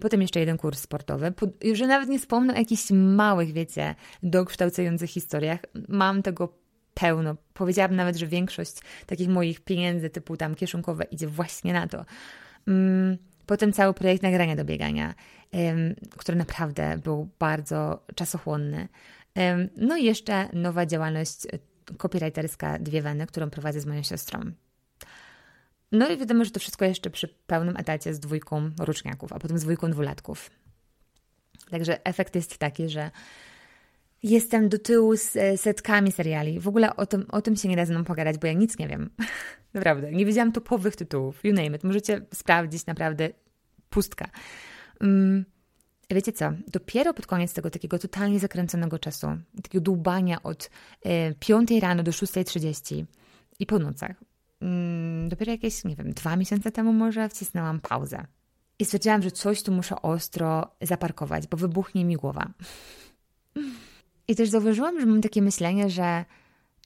Potem 0.00 0.22
jeszcze 0.22 0.40
jeden 0.40 0.58
kurs 0.58 0.80
sportowy. 0.80 1.32
Że 1.72 1.86
nawet 1.86 2.08
nie 2.08 2.18
wspomnę 2.18 2.54
o 2.54 2.56
jakichś 2.56 2.90
małych, 2.90 3.52
wiecie, 3.52 3.94
dokształcających 4.22 5.10
historiach. 5.10 5.60
Mam 5.88 6.22
tego 6.22 6.60
pełno. 6.94 7.36
Powiedziałabym 7.54 7.96
nawet, 7.96 8.16
że 8.16 8.26
większość 8.26 8.76
takich 9.06 9.28
moich 9.28 9.60
pieniędzy 9.60 10.10
typu 10.10 10.36
tam 10.36 10.54
kieszonkowe 10.54 11.04
idzie 11.04 11.28
właśnie 11.28 11.72
na 11.72 11.86
to. 11.86 12.04
Mm, 12.68 13.18
potem 13.46 13.72
cały 13.72 13.94
projekt 13.94 14.22
nagrania 14.22 14.56
do 14.56 14.64
biegania, 14.64 15.14
który 16.16 16.38
naprawdę 16.38 16.98
był 17.04 17.28
bardzo 17.38 18.06
czasochłonny. 18.14 18.88
No 19.76 19.96
i 19.96 20.04
jeszcze 20.04 20.48
nowa 20.52 20.86
działalność 20.86 21.46
copywriterska 21.98 22.78
Dwie 22.78 23.02
Weny, 23.02 23.26
którą 23.26 23.50
prowadzę 23.50 23.80
z 23.80 23.86
moją 23.86 24.02
siostrą. 24.02 24.40
No 25.92 26.08
i 26.08 26.18
wiadomo, 26.18 26.44
że 26.44 26.50
to 26.50 26.60
wszystko 26.60 26.84
jeszcze 26.84 27.10
przy 27.10 27.28
pełnym 27.46 27.76
etacie 27.76 28.14
z 28.14 28.20
dwójką 28.20 28.70
roczniaków, 28.78 29.32
a 29.32 29.38
potem 29.38 29.58
z 29.58 29.62
dwójką 29.62 29.90
dwulatków. 29.90 30.50
Także 31.70 32.06
efekt 32.06 32.34
jest 32.34 32.58
taki, 32.58 32.88
że 32.88 33.10
jestem 34.22 34.68
do 34.68 34.78
tyłu 34.78 35.16
z 35.16 35.36
e, 35.36 35.56
setkami 35.58 36.12
seriali. 36.12 36.60
W 36.60 36.68
ogóle 36.68 36.96
o 36.96 37.06
tym, 37.06 37.26
o 37.28 37.42
tym 37.42 37.56
się 37.56 37.68
nie 37.68 37.76
da 37.76 37.86
ze 37.86 37.94
mną 37.94 38.04
pogadać, 38.04 38.38
bo 38.38 38.46
ja 38.46 38.52
nic 38.52 38.78
nie 38.78 38.88
wiem. 38.88 39.10
naprawdę. 39.74 40.12
Nie 40.12 40.26
wiedziałam 40.26 40.52
topowych 40.52 40.96
tytułów. 40.96 41.44
You 41.44 41.52
name 41.52 41.76
it. 41.76 41.84
Możecie 41.84 42.26
sprawdzić 42.34 42.86
naprawdę 42.86 43.30
pustka. 43.90 44.28
Um, 45.00 45.44
Wiecie 46.10 46.32
co, 46.32 46.52
dopiero 46.68 47.14
pod 47.14 47.26
koniec 47.26 47.52
tego 47.52 47.70
takiego 47.70 47.98
totalnie 47.98 48.40
zakręconego 48.40 48.98
czasu, 48.98 49.26
takiego 49.62 49.84
dłubania 49.84 50.42
od 50.42 50.70
e, 51.02 51.34
5 51.34 51.70
rano 51.70 52.02
do 52.02 52.10
6.30 52.10 53.04
i 53.58 53.66
po 53.66 53.78
nocach, 53.78 54.16
mm, 54.60 55.28
dopiero 55.28 55.52
jakieś, 55.52 55.84
nie 55.84 55.96
wiem, 55.96 56.12
dwa 56.12 56.36
miesiące 56.36 56.72
temu 56.72 56.92
może 56.92 57.28
wcisnęłam 57.28 57.80
pauzę. 57.80 58.26
I 58.78 58.84
stwierdziłam, 58.84 59.22
że 59.22 59.30
coś 59.30 59.62
tu 59.62 59.72
muszę 59.72 60.02
ostro 60.02 60.70
zaparkować, 60.82 61.46
bo 61.46 61.56
wybuchnie 61.56 62.04
mi 62.04 62.16
głowa. 62.16 62.50
I 64.28 64.36
też 64.36 64.48
zauważyłam, 64.48 65.00
że 65.00 65.06
mam 65.06 65.20
takie 65.20 65.42
myślenie, 65.42 65.90
że 65.90 66.24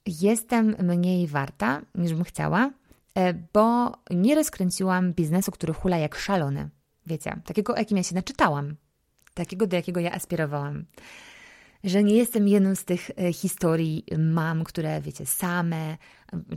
jestem 0.05 0.75
mniej 0.79 1.27
warta 1.27 1.81
niż 1.95 2.13
bym 2.13 2.23
chciała, 2.23 2.71
e, 3.17 3.33
bo 3.33 3.93
nie 4.11 4.35
rozkręciłam 4.35 5.13
biznesu, 5.13 5.51
który 5.51 5.73
hula 5.73 5.97
jak 5.97 6.15
szalony. 6.15 6.69
Wiecie, 7.05 7.41
takiego, 7.45 7.75
jakim 7.75 7.97
ja 7.97 8.03
się 8.03 8.15
naczytałam 8.15 8.75
takiego, 9.35 9.67
do 9.67 9.75
jakiego 9.75 9.99
ja 9.99 10.11
aspirowałam. 10.11 10.85
Że 11.83 12.03
nie 12.03 12.15
jestem 12.15 12.47
jedną 12.47 12.75
z 12.75 12.85
tych 12.85 13.11
e, 13.17 13.33
historii 13.33 14.03
mam, 14.17 14.63
które, 14.63 15.01
wiecie, 15.01 15.25
same, 15.25 15.97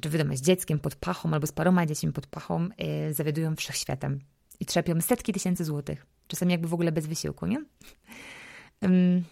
czy 0.00 0.10
wiadomo, 0.10 0.36
z 0.36 0.40
dzieckiem 0.40 0.78
pod 0.78 0.94
pachą 0.94 1.32
albo 1.32 1.46
z 1.46 1.52
paroma 1.52 1.86
dziećmi 1.86 2.12
pod 2.12 2.26
pachą, 2.26 2.68
yy, 2.78 3.14
zawiadują 3.14 3.56
wszechświatem 3.56 4.20
i 4.60 4.66
trzepią 4.66 5.00
setki 5.00 5.32
tysięcy 5.32 5.64
złotych. 5.64 6.06
Czasami 6.26 6.52
jakby 6.52 6.68
w 6.68 6.74
ogóle 6.74 6.92
bez 6.92 7.06
wysiłku, 7.06 7.46
nie? 7.46 7.64
Um, 8.82 9.24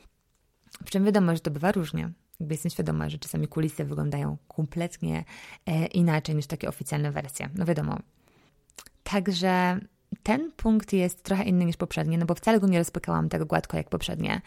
przy 0.84 0.92
czym 0.92 1.04
wiadomo, 1.04 1.34
że 1.34 1.40
to 1.40 1.50
bywa 1.50 1.72
różnie. 1.72 2.10
Jakby 2.40 2.54
jestem 2.54 2.70
świadoma, 2.70 3.08
że 3.08 3.18
czasami 3.18 3.48
kulisy 3.48 3.84
wyglądają 3.84 4.36
kompletnie 4.48 5.24
e, 5.66 5.86
inaczej 5.86 6.34
niż 6.34 6.46
takie 6.46 6.68
oficjalne 6.68 7.12
wersje. 7.12 7.48
No 7.54 7.64
wiadomo. 7.64 7.98
Także 9.02 9.80
ten 10.26 10.52
punkt 10.56 10.92
jest 10.92 11.22
trochę 11.22 11.44
inny 11.44 11.64
niż 11.64 11.76
poprzednie, 11.76 12.18
no 12.18 12.26
bo 12.26 12.34
wcale 12.34 12.60
go 12.60 12.66
nie 12.66 12.78
rozpykałam 12.78 13.28
tak 13.28 13.44
gładko 13.44 13.76
jak 13.76 13.88
poprzednie. 13.88 14.40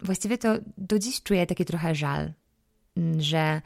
Właściwie 0.00 0.38
to 0.38 0.54
do 0.78 0.98
dziś 0.98 1.22
czuję 1.22 1.46
taki 1.46 1.64
trochę 1.64 1.94
żal, 1.94 2.32
mm, 2.96 3.20
że 3.20 3.62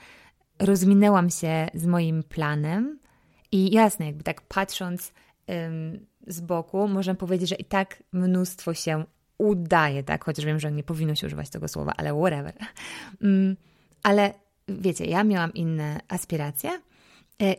rozminęłam 0.58 1.30
się 1.30 1.68
z 1.74 1.86
moim 1.86 2.22
planem 2.22 2.98
i 3.52 3.70
jasne, 3.70 4.06
jakby 4.06 4.22
tak 4.22 4.42
patrząc 4.42 5.12
z 6.26 6.40
boku, 6.40 6.88
można 6.88 7.14
powiedzieć, 7.14 7.48
że 7.48 7.54
i 7.54 7.64
tak 7.64 8.02
mnóstwo 8.12 8.74
się 8.74 9.04
udaje, 9.38 10.02
tak? 10.02 10.24
Chociaż 10.24 10.44
wiem, 10.44 10.60
że 10.60 10.72
nie 10.72 10.82
powinno 10.82 11.14
się 11.14 11.26
używać 11.26 11.50
tego 11.50 11.68
słowa, 11.68 11.92
ale 11.96 12.14
whatever. 12.14 12.54
Ale 14.02 14.34
wiecie, 14.68 15.04
ja 15.04 15.24
miałam 15.24 15.54
inne 15.54 16.00
aspiracje 16.08 16.70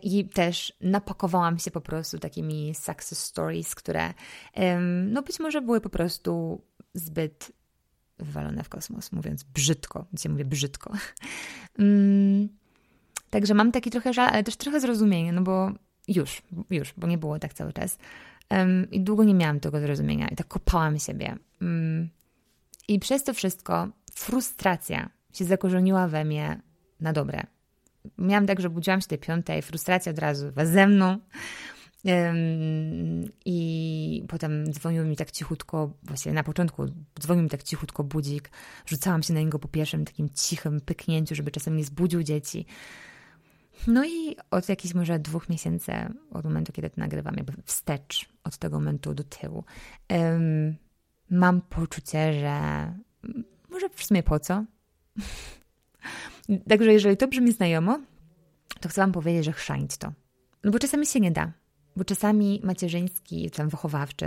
I 0.04 0.26
też 0.26 0.74
napakowałam 0.82 1.60
się 1.60 1.72
po 1.72 1.82
prostu 1.82 2.20
takimi 2.20 2.76
success 2.76 3.24
stories, 3.24 3.76
które 3.76 4.14
no 5.08 5.22
być 5.22 5.40
może 5.40 5.62
były 5.62 5.82
po 5.82 5.90
prostu 5.90 6.62
zbyt 6.94 7.52
wywalone 8.20 8.64
w 8.64 8.70
kosmos, 8.70 9.12
mówiąc 9.12 9.44
brzydko. 9.44 10.06
Dzisiaj 10.14 10.32
mówię 10.32 10.46
brzydko. 10.46 10.94
Mm, 11.80 12.50
także 13.30 13.54
mam 13.54 13.72
taki 13.72 13.92
trochę 13.92 14.14
żal, 14.14 14.30
ale 14.30 14.44
też 14.44 14.56
trochę 14.56 14.80
zrozumienie, 14.80 15.34
no 15.34 15.42
bo 15.42 15.72
już, 16.08 16.42
już, 16.70 16.94
bo 16.98 17.08
nie 17.08 17.18
było 17.18 17.40
tak 17.40 17.54
cały 17.54 17.74
czas. 17.74 17.98
I 18.92 19.02
długo 19.02 19.24
nie 19.24 19.34
miałam 19.34 19.60
tego 19.60 19.80
zrozumienia 19.80 20.28
i 20.28 20.36
tak 20.36 20.48
kopałam 20.48 21.00
siebie. 21.00 21.38
Mm, 21.62 22.10
I 22.88 23.00
przez 23.00 23.24
to 23.24 23.34
wszystko 23.34 23.88
frustracja 24.14 25.10
się 25.34 25.46
zakorzeniła 25.46 26.08
we 26.08 26.26
mnie 26.26 26.62
na 27.00 27.14
dobre 27.14 27.44
miałam 28.18 28.48
tak, 28.48 28.62
że 28.62 28.70
budziłam 28.70 29.02
się 29.02 29.08
tej 29.08 29.18
piątej, 29.18 29.62
frustracja 29.62 30.12
od 30.12 30.20
razu 30.20 30.52
ze 30.64 30.88
mną. 30.88 31.20
I 33.46 34.24
potem 34.28 34.74
dzwonił 34.74 35.06
mi 35.06 35.16
tak 35.16 35.32
cichutko, 35.32 35.94
właściwie 36.04 36.34
na 36.34 36.44
początku 36.44 36.86
dzwonił 37.20 37.44
mi 37.44 37.50
tak 37.50 37.64
cichutko 37.64 38.04
budzik. 38.04 38.52
Rzucałam 38.86 39.24
się 39.24 39.34
na 39.34 39.40
niego 39.40 39.60
po 39.60 39.68
pierwszym 39.68 40.06
takim 40.06 40.30
cichym 40.30 40.82
pyknięciu, 40.82 41.36
żeby 41.36 41.52
czasem 41.52 41.78
nie 41.78 41.84
zbudził 41.84 42.24
dzieci. 42.24 42.66
No 43.88 44.06
i 44.06 44.36
od 44.52 44.70
jakichś 44.70 44.94
może 44.94 45.20
dwóch 45.20 45.50
miesięcy, 45.50 45.92
od 46.32 46.46
momentu, 46.46 46.72
kiedy 46.72 46.90
to 46.90 47.02
nagrywam, 47.02 47.36
jakby 47.36 47.54
wstecz 47.66 48.30
od 48.44 48.58
tego 48.58 48.80
momentu 48.80 49.14
do 49.14 49.24
tyłu, 49.24 49.64
mam 51.30 51.62
poczucie, 51.62 52.34
że 52.34 52.94
może 53.70 53.90
w 53.90 54.04
sumie 54.04 54.24
po 54.24 54.40
co? 54.40 54.66
Także 56.70 56.94
jeżeli 56.94 57.18
to 57.18 57.28
brzmi 57.28 57.52
znajomo, 57.52 58.00
to 58.80 58.90
chcę 58.90 59.02
Wam 59.02 59.12
powiedzieć, 59.12 59.46
że 59.46 59.52
chrzanić 59.52 59.98
to. 59.98 60.12
No 60.64 60.72
bo 60.72 60.80
czasami 60.80 61.06
się 61.06 61.20
nie 61.20 61.32
da. 61.32 61.52
Bo 61.96 62.06
czasami 62.06 62.62
macierzyński, 62.64 63.52
tam 63.52 63.70
wychowawczy, 63.70 64.26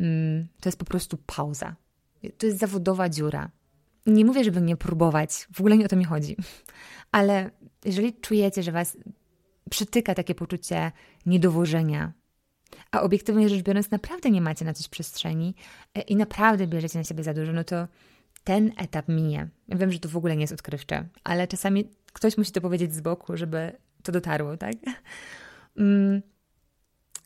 mm, 0.00 0.48
to 0.60 0.68
jest 0.68 0.78
po 0.78 0.84
prostu 0.84 1.18
pauza. 1.26 1.76
To 2.38 2.46
jest 2.46 2.58
zawodowa 2.58 3.08
dziura. 3.08 3.50
Nie 4.06 4.24
mówię, 4.24 4.44
żeby 4.44 4.60
nie 4.60 4.76
próbować, 4.76 5.48
w 5.52 5.60
ogóle 5.60 5.76
nie 5.76 5.84
o 5.84 5.88
to 5.88 5.96
mi 5.96 6.04
chodzi. 6.04 6.36
Ale 7.12 7.50
jeżeli 7.84 8.14
czujecie, 8.14 8.62
że 8.62 8.72
Was 8.72 8.96
przytyka 9.70 10.14
takie 10.14 10.34
poczucie 10.34 10.92
niedowożenia, 11.26 12.12
a 12.90 13.00
obiektywnie 13.00 13.48
rzecz 13.48 13.62
biorąc, 13.62 13.90
naprawdę 13.90 14.30
nie 14.30 14.40
macie 14.40 14.64
na 14.64 14.74
coś 14.74 14.88
przestrzeni 14.88 15.54
e, 15.94 16.00
i 16.00 16.16
naprawdę 16.16 16.66
bierzecie 16.66 16.98
na 16.98 17.04
siebie 17.04 17.24
za 17.24 17.34
dużo, 17.34 17.52
no 17.52 17.64
to 17.64 17.88
ten 18.44 18.72
etap 18.76 19.08
minie. 19.08 19.48
Ja 19.68 19.76
wiem, 19.76 19.92
że 19.92 19.98
to 19.98 20.08
w 20.08 20.16
ogóle 20.16 20.36
nie 20.36 20.40
jest 20.40 20.52
odkrywcze, 20.52 21.08
ale 21.24 21.48
czasami 21.48 21.90
ktoś 22.12 22.38
musi 22.38 22.52
to 22.52 22.60
powiedzieć 22.60 22.94
z 22.94 23.00
boku, 23.00 23.36
żeby 23.36 23.72
to 24.02 24.12
dotarło, 24.12 24.56
tak? 24.56 24.74
Mm. 25.76 26.22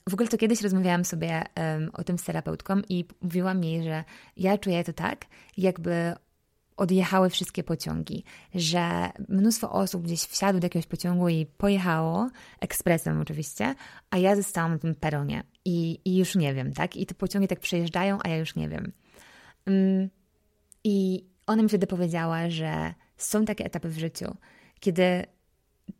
W 0.09 0.14
ogóle 0.14 0.29
to 0.29 0.39
kiedyś 0.39 0.62
rozmawiałam 0.62 1.05
sobie 1.05 1.45
um, 1.57 1.91
o 1.93 2.05
tym 2.05 2.19
z 2.19 2.25
terapeutką 2.25 2.81
i 2.89 3.05
mówiłam 3.21 3.64
jej, 3.64 3.83
że 3.83 4.05
ja 4.37 4.59
czuję 4.59 4.85
to 4.85 4.93
tak, 4.93 5.25
jakby 5.57 6.14
odjechały 6.77 7.31
wszystkie 7.31 7.64
pociągi, 7.64 8.25
że 8.55 9.11
mnóstwo 9.29 9.73
osób 9.73 10.03
gdzieś 10.03 10.21
wsiadło 10.21 10.61
do 10.61 10.64
jakiegoś 10.64 10.87
pociągu 10.87 11.29
i 11.29 11.47
pojechało, 11.47 12.31
ekspresem 12.61 13.21
oczywiście, 13.21 13.75
a 14.11 14.19
ja 14.19 14.37
zostałam 14.37 14.73
na 14.73 14.79
tym 14.79 14.95
peronie 14.95 15.43
i, 15.64 16.01
i 16.05 16.16
już 16.16 16.37
nie 16.37 16.55
wiem, 16.55 16.73
tak? 16.73 16.97
I 16.97 17.07
te 17.07 17.14
pociągi 17.14 17.49
tak 17.49 17.61
przejeżdżają, 17.61 18.19
a 18.25 18.29
ja 18.29 18.37
już 18.37 18.57
nie 18.57 18.69
wiem. 18.69 18.93
Um, 19.66 20.09
i 20.89 21.24
ona 21.47 21.62
mi 21.62 21.68
wtedy 21.68 21.86
powiedziała, 21.86 22.51
że 22.51 22.95
są 23.16 23.45
takie 23.45 23.64
etapy 23.64 23.89
w 23.89 23.99
życiu, 23.99 24.36
kiedy 24.80 25.26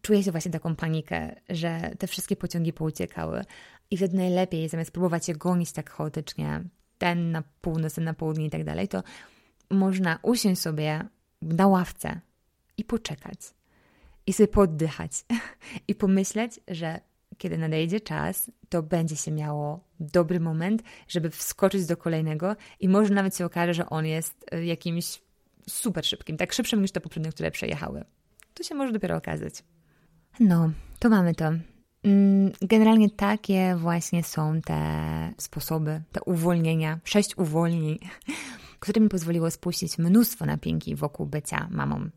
czuje 0.03 0.22
się 0.22 0.30
właśnie 0.30 0.51
taką 0.51 0.76
panikę, 0.76 1.34
że 1.49 1.91
te 1.99 2.07
wszystkie 2.07 2.36
pociągi 2.36 2.72
pouciekały 2.72 3.45
i 3.91 3.97
wtedy 3.97 4.16
najlepiej, 4.16 4.68
zamiast 4.68 4.91
próbować 4.91 5.28
je 5.28 5.34
gonić 5.34 5.72
tak 5.72 5.91
chaotycznie, 5.91 6.62
ten 6.99 7.30
na 7.30 7.43
północ, 7.61 7.95
ten 7.95 8.05
na 8.05 8.14
południe 8.14 8.47
i 8.47 8.51
tak 8.51 8.64
dalej, 8.64 8.89
to 8.89 9.03
można 9.70 10.18
usiąść 10.22 10.61
sobie 10.61 11.09
na 11.43 11.66
ławce 11.66 12.20
i 12.76 12.84
poczekać. 12.84 13.39
I 14.26 14.32
sobie 14.32 14.49
poddychać. 14.49 15.12
I 15.89 15.95
pomyśleć, 15.95 16.61
że 16.68 17.01
kiedy 17.39 17.59
nadejdzie 17.59 18.01
czas, 18.01 18.51
to 18.68 18.82
będzie 18.82 19.16
się 19.16 19.30
miało 19.30 19.84
dobry 20.01 20.41
moment, 20.41 20.82
żeby 21.09 21.30
wskoczyć 21.30 21.86
do 21.86 21.97
kolejnego 21.97 22.57
i 22.80 22.89
może 22.89 23.14
nawet 23.14 23.36
się 23.36 23.45
okaże, 23.45 23.74
że 23.74 23.91
on 23.91 24.07
jest 24.07 24.55
y, 24.55 24.64
jakimś 24.64 25.20
super 25.68 26.07
szybkim, 26.07 26.36
tak 26.36 26.53
szybszym 26.53 26.82
niż 26.82 26.93
te 26.93 27.01
poprzednie, 27.01 27.30
które 27.32 27.51
przejechały. 27.51 28.05
To 28.55 28.62
się 28.62 28.74
może 28.74 28.93
dopiero 28.93 29.16
okazać. 29.16 29.55
No, 30.41 30.70
to 30.99 31.09
mamy 31.09 31.34
to. 31.34 31.53
Mm, 32.05 32.53
generalnie 32.62 33.11
takie 33.11 33.76
właśnie 33.76 34.24
są 34.24 34.61
te 34.61 34.80
sposoby, 35.39 36.03
te 36.12 36.20
uwolnienia, 36.22 37.01
sześć 37.05 37.39
uwolnień, 37.39 37.99
które 38.80 39.01
mi 39.01 39.09
pozwoliło 39.09 39.51
spuścić 39.51 39.99
mnóstwo 39.99 40.47
napięki 40.47 40.95
wokół 40.95 41.26
bycia 41.26 41.68
mamą. 41.70 42.11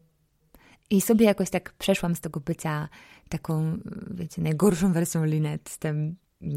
I 0.92 1.02
sobie 1.02 1.26
jakoś 1.26 1.50
tak 1.50 1.74
przeszłam 1.74 2.16
z 2.16 2.22
tego 2.22 2.40
bycia 2.40 2.90
taką, 3.30 3.78
wiecie, 4.12 4.42
najgorszą 4.42 4.94
wersją 4.94 5.26
Linet, 5.26 5.70
z 5.70 5.78
tym 5.78 6.16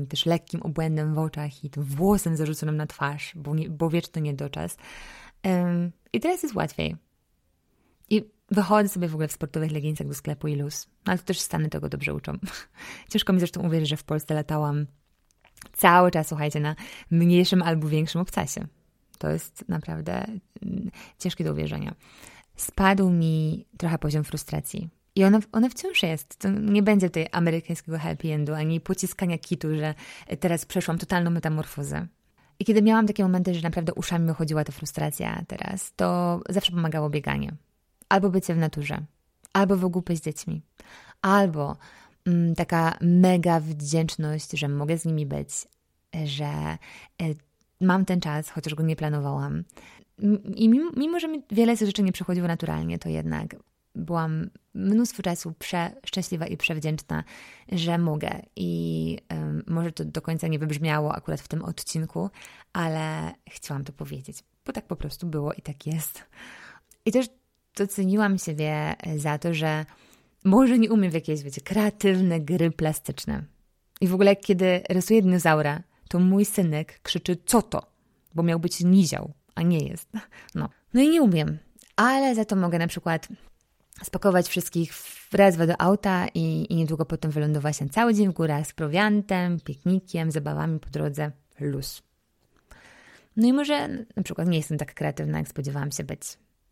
też 0.08 0.26
lekkim 0.26 0.62
obłędem 0.62 1.14
w 1.14 1.18
oczach 1.18 1.64
i 1.64 1.70
tym 1.70 1.84
włosem 1.84 2.36
zarzuconym 2.36 2.76
na 2.76 2.86
twarz, 2.86 3.32
bo, 3.36 3.54
nie, 3.54 3.70
bo 3.70 3.90
wieczny 3.90 4.22
niedoczas. 4.22 4.76
Um, 5.44 5.92
I 6.12 6.20
teraz 6.20 6.42
jest 6.42 6.54
łatwiej. 6.54 6.96
I 8.10 8.24
wychodzę 8.50 8.88
sobie 8.88 9.08
w 9.08 9.14
ogóle 9.14 9.28
w 9.28 9.32
sportowych 9.32 9.72
leginsach 9.72 10.08
do 10.08 10.14
sklepu 10.14 10.48
i 10.48 10.56
luz. 10.56 10.86
No, 11.06 11.10
ale 11.10 11.18
to 11.18 11.24
też 11.24 11.40
Stany 11.40 11.68
tego 11.68 11.88
dobrze 11.88 12.14
uczą. 12.14 12.32
Ciężko 13.10 13.32
mi 13.32 13.38
zresztą 13.38 13.66
uwierzyć, 13.66 13.88
że 13.88 13.96
w 13.96 14.04
Polsce 14.04 14.34
latałam 14.34 14.86
cały 15.72 16.10
czas, 16.10 16.28
słuchajcie, 16.28 16.60
na 16.60 16.76
mniejszym 17.10 17.62
albo 17.62 17.88
większym 17.88 18.20
obcasie. 18.20 18.66
To 19.18 19.30
jest 19.30 19.68
naprawdę 19.68 20.26
mm, 20.62 20.90
ciężkie 21.18 21.44
do 21.44 21.52
uwierzenia. 21.52 21.94
Spadł 22.56 23.10
mi 23.10 23.66
trochę 23.78 23.98
poziom 23.98 24.24
frustracji. 24.24 24.88
I 25.16 25.24
ona 25.52 25.68
wciąż 25.70 26.02
jest. 26.02 26.36
To 26.36 26.48
nie 26.48 26.82
będzie 26.82 27.10
tej 27.10 27.28
amerykańskiego 27.32 27.98
happy 27.98 28.32
endu, 28.32 28.54
ani 28.54 28.80
pociskania 28.80 29.38
kitu, 29.38 29.76
że 29.76 29.94
teraz 30.40 30.66
przeszłam 30.66 30.98
totalną 30.98 31.30
metamorfozę. 31.30 32.06
I 32.58 32.64
kiedy 32.64 32.82
miałam 32.82 33.06
takie 33.06 33.22
momenty, 33.22 33.54
że 33.54 33.62
naprawdę 33.62 33.94
uszami 33.94 34.34
chodziła 34.34 34.64
ta 34.64 34.72
frustracja 34.72 35.44
teraz, 35.48 35.92
to 35.96 36.40
zawsze 36.48 36.72
pomagało 36.72 37.10
bieganie. 37.10 37.54
Albo 38.08 38.30
bycie 38.30 38.54
w 38.54 38.58
naturze, 38.58 38.98
albo 39.52 39.76
w 39.76 39.84
ogóle 39.84 40.16
z 40.16 40.20
dziećmi, 40.20 40.62
albo 41.22 41.76
mm, 42.26 42.54
taka 42.54 42.98
mega 43.00 43.60
wdzięczność, 43.60 44.50
że 44.52 44.68
mogę 44.68 44.98
z 44.98 45.04
nimi 45.04 45.26
być, 45.26 45.50
że 46.24 46.44
e, 46.44 47.34
mam 47.80 48.04
ten 48.04 48.20
czas, 48.20 48.50
chociaż 48.50 48.74
go 48.74 48.82
nie 48.82 48.96
planowałam. 48.96 49.64
I 50.56 50.68
mimo, 50.68 50.90
mimo 50.96 51.20
że 51.20 51.28
mi 51.28 51.42
wiele 51.50 51.76
rzeczy 51.76 52.02
nie 52.02 52.12
przychodziło 52.12 52.48
naturalnie, 52.48 52.98
to 52.98 53.08
jednak 53.08 53.56
byłam 53.94 54.50
mnóstwo 54.74 55.22
czasu 55.22 55.52
przeszczęśliwa 55.58 56.46
i 56.46 56.56
przewdzięczna, 56.56 57.24
że 57.72 57.98
mogę. 57.98 58.42
I 58.56 59.18
może 59.66 59.92
to 59.92 60.04
do 60.04 60.22
końca 60.22 60.48
nie 60.48 60.58
wybrzmiało 60.58 61.14
akurat 61.14 61.40
w 61.40 61.48
tym 61.48 61.62
odcinku, 61.62 62.30
ale 62.72 63.32
chciałam 63.50 63.84
to 63.84 63.92
powiedzieć, 63.92 64.44
bo 64.66 64.72
tak 64.72 64.86
po 64.86 64.96
prostu 64.96 65.26
było 65.26 65.52
i 65.52 65.62
tak 65.62 65.86
jest. 65.86 66.24
I 67.06 67.12
też 67.12 67.26
doceniłam 67.76 68.38
siebie 68.38 68.94
za 69.16 69.38
to, 69.38 69.54
że 69.54 69.84
może 70.44 70.78
nie 70.78 70.90
umiem 70.90 71.10
w 71.10 71.14
jakieś, 71.14 71.42
wiecie, 71.42 71.60
kreatywne 71.60 72.40
gry 72.40 72.70
plastyczne. 72.70 73.44
I 74.00 74.08
w 74.08 74.14
ogóle, 74.14 74.36
kiedy 74.36 74.82
rysuję 74.88 75.22
dinozaura, 75.22 75.82
to 76.08 76.18
mój 76.18 76.44
synek 76.44 77.00
krzyczy, 77.02 77.36
co 77.46 77.62
to? 77.62 77.86
Bo 78.34 78.42
miał 78.42 78.60
być 78.60 78.80
nizioł, 78.80 79.32
a 79.54 79.62
nie 79.62 79.78
jest. 79.78 80.08
No. 80.54 80.68
No 80.94 81.00
i 81.00 81.08
nie 81.08 81.22
umiem. 81.22 81.58
Ale 81.96 82.34
za 82.34 82.44
to 82.44 82.56
mogę 82.56 82.78
na 82.78 82.86
przykład 82.86 83.28
spakować 84.02 84.48
wszystkich 84.48 84.94
w 84.94 85.34
raz 85.34 85.56
do 85.56 85.80
auta 85.80 86.26
i, 86.34 86.72
i 86.72 86.76
niedługo 86.76 87.04
potem 87.04 87.30
wylądować 87.30 87.80
na 87.80 87.88
cały 87.88 88.14
dzień 88.14 88.28
w 88.28 88.32
górach 88.32 88.66
z 88.66 88.72
prowiantem, 88.72 89.60
piknikiem, 89.60 90.30
zabawami 90.30 90.80
po 90.80 90.90
drodze. 90.90 91.32
Luz. 91.60 92.02
No 93.36 93.46
i 93.46 93.52
może 93.52 93.88
na 94.16 94.22
przykład 94.22 94.48
nie 94.48 94.58
jestem 94.58 94.78
tak 94.78 94.94
kreatywna, 94.94 95.38
jak 95.38 95.48
spodziewałam 95.48 95.92
się 95.92 96.04
być. 96.04 96.20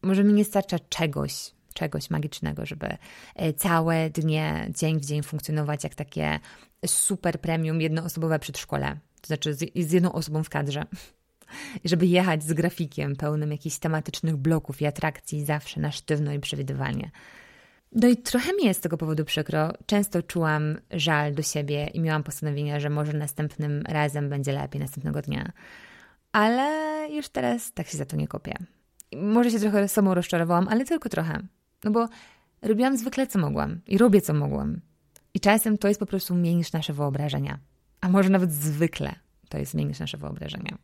Może 0.03 0.25
mi 0.25 0.33
nie 0.33 0.45
starcza 0.45 0.79
czegoś, 0.79 1.51
czegoś 1.75 2.11
magicznego, 2.11 2.67
żeby 2.67 2.97
e, 3.35 3.53
całe 3.53 4.11
dnie, 4.11 4.71
dzień 4.79 5.01
w 5.01 5.05
dzień 5.05 5.23
funkcjonować 5.23 5.85
jak 5.85 5.95
takie 5.95 6.41
super 6.87 7.41
premium 7.41 7.81
jednoosobowe 7.81 8.39
przedszkole. 8.39 8.99
To 9.21 9.27
znaczy 9.27 9.55
z, 9.55 9.59
z 9.75 9.93
jedną 9.93 10.13
osobą 10.13 10.45
w 10.45 10.51
kadrze. 10.51 10.87
Żeby 11.85 12.07
jechać 12.07 12.43
z 12.43 12.53
grafikiem 12.53 13.17
pełnym 13.17 13.53
jakichś 13.53 13.79
tematycznych 13.79 14.37
bloków 14.37 14.83
i 14.83 14.87
atrakcji 14.87 15.45
zawsze 15.45 15.81
na 15.81 15.93
sztywno 15.93 16.33
i 16.33 16.41
przewidywalnie. 16.41 17.11
No 17.93 18.09
i 18.09 18.17
trochę 18.17 18.53
mi 18.53 18.65
jest 18.65 18.81
z 18.81 18.83
tego 18.83 18.97
powodu 18.97 19.25
przykro. 19.25 19.73
Często 19.87 20.23
czułam 20.23 20.79
żal 20.91 21.35
do 21.35 21.43
siebie 21.43 21.87
i 21.87 22.01
miałam 22.01 22.23
postanowienia, 22.23 22.81
że 22.81 22.91
może 22.91 23.13
następnym 23.13 23.83
razem 23.89 24.29
będzie 24.29 24.53
lepiej 24.53 24.81
następnego 24.81 25.23
dnia. 25.23 25.53
Ale 26.33 27.09
już 27.11 27.29
teraz 27.29 27.73
tak 27.73 27.87
się 27.87 27.99
za 27.99 28.05
to 28.05 28.17
nie 28.17 28.29
kopię. 28.29 28.55
Może 29.17 29.51
się 29.51 29.59
trochę 29.59 29.89
samą 29.89 30.15
rozczarowałam, 30.15 30.69
ale 30.69 30.85
tylko 30.85 31.09
trochę. 31.09 31.43
No 31.85 31.91
bo 31.91 32.09
robiłam 32.63 32.97
zwykle 32.97 33.27
co 33.27 33.39
mogłam 33.39 33.81
i 33.87 33.99
robię 33.99 34.21
co 34.21 34.35
mogłam. 34.35 34.81
I 35.35 35.41
czasem 35.41 35.79
to 35.79 35.89
jest 35.89 36.01
po 36.01 36.07
prostu 36.07 36.35
mniej 36.35 36.57
niż 36.57 36.73
nasze 36.73 36.93
wyobrażenia. 36.93 37.59
A 38.01 38.09
może 38.09 38.29
nawet 38.29 38.53
zwykle 38.53 39.15
to 39.49 39.59
jest 39.59 39.75
mniej 39.75 39.87
niż 39.87 39.99
nasze 39.99 40.19
wyobrażenia. 40.19 40.79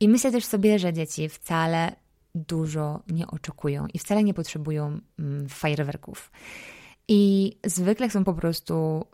I 0.00 0.08
myślę 0.08 0.32
też 0.32 0.44
sobie, 0.44 0.78
że 0.78 0.92
dzieci 0.92 1.28
wcale 1.28 1.96
dużo 2.34 3.02
nie 3.08 3.26
oczekują 3.26 3.86
i 3.94 3.98
wcale 3.98 4.24
nie 4.24 4.34
potrzebują 4.34 5.00
mm, 5.18 5.48
fajerwerków. 5.48 6.30
I 7.08 7.52
zwykle 7.64 8.10
są 8.10 8.24
po 8.24 8.34
prostu 8.34 9.06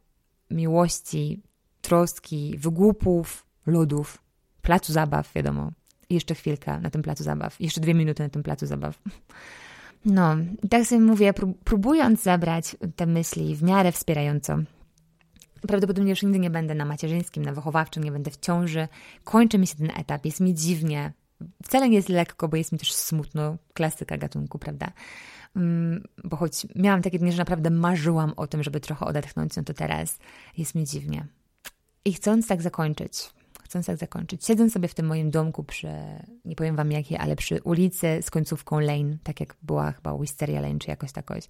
miłości, 0.51 1.43
troski, 1.81 2.55
wygłupów, 2.59 3.47
lodów, 3.67 4.19
placu 4.63 4.93
zabaw, 4.93 5.33
wiadomo. 5.35 5.73
Jeszcze 6.11 6.35
chwilkę 6.35 6.81
na 6.81 6.91
tym 6.91 7.03
placu 7.03 7.25
zabaw, 7.25 7.61
jeszcze 7.61 7.81
dwie 7.81 7.95
minuty 7.95 8.23
na 8.23 8.29
tym 8.29 8.43
placu 8.43 8.67
zabaw. 8.67 8.99
No, 10.05 10.37
tak 10.71 10.87
sobie 10.87 11.01
mówię, 11.01 11.33
próbując 11.65 12.23
zabrać 12.23 12.77
te 12.97 13.07
myśli 13.07 13.57
w 13.57 13.63
miarę 13.63 13.93
wspierająco, 13.93 14.59
Prawdopodobnie 15.69 16.11
już 16.11 16.23
nigdy 16.23 16.39
nie 16.39 16.51
będę 16.51 16.75
na 16.75 16.85
macierzyńskim, 16.85 17.45
na 17.45 17.53
wychowawczym, 17.53 18.05
nie 18.05 18.13
będę 18.13 18.31
w 18.31 18.37
ciąży. 18.37 18.89
Kończy 19.25 19.59
mi 19.59 19.67
się 19.67 19.75
ten 19.75 19.91
etap, 19.97 20.25
jest 20.25 20.41
mi 20.41 20.55
dziwnie. 20.55 21.13
Wcale 21.65 21.89
nie 21.89 21.97
jest 21.97 22.09
lekko, 22.09 22.49
bo 22.49 22.57
jest 22.57 22.73
mi 22.73 22.79
też 22.79 22.93
smutno. 22.93 23.57
Klasyka 23.75 24.19
gatunku, 24.19 24.59
prawda? 24.59 24.93
Um, 25.57 26.05
bo 26.25 26.37
choć 26.37 26.67
miałam 26.75 27.03
takie 27.03 27.19
dni, 27.19 27.33
że 27.33 27.39
naprawdę 27.39 27.71
marzyłam 27.71 28.33
o 28.37 28.47
tym, 28.47 28.63
żeby 28.63 28.81
trochę 28.81 29.07
odetchnąć, 29.07 29.57
no 29.57 29.63
to 29.63 29.75
teraz 29.75 30.19
jest 30.59 30.75
mi 30.75 30.85
dziwnie. 30.85 31.27
I 32.05 32.13
chcąc 32.13 32.49
tak 32.49 32.63
zakończyć, 32.63 33.31
chcąc 33.65 33.87
tak 33.87 33.97
zakończyć, 33.97 34.47
siedząc 34.47 34.73
sobie 34.73 34.89
w 34.89 34.95
tym 34.95 35.07
moim 35.07 35.31
domku 35.31 35.65
przy, 35.65 35.89
nie 36.45 36.57
powiem 36.57 36.77
wam 36.77 36.93
jakiej, 36.93 37.19
ale 37.19 37.37
przy 37.37 37.63
ulicy 37.63 38.19
z 38.23 38.31
końcówką 38.31 38.81
Lane, 38.81 39.17
tak 39.23 39.41
jak 39.41 39.57
była 39.63 39.93
chyba 39.93 40.19
Wisteria 40.19 40.61
Lane, 40.61 40.79
czy 40.79 40.91
jakoś 40.91 41.13
takoś, 41.13 41.45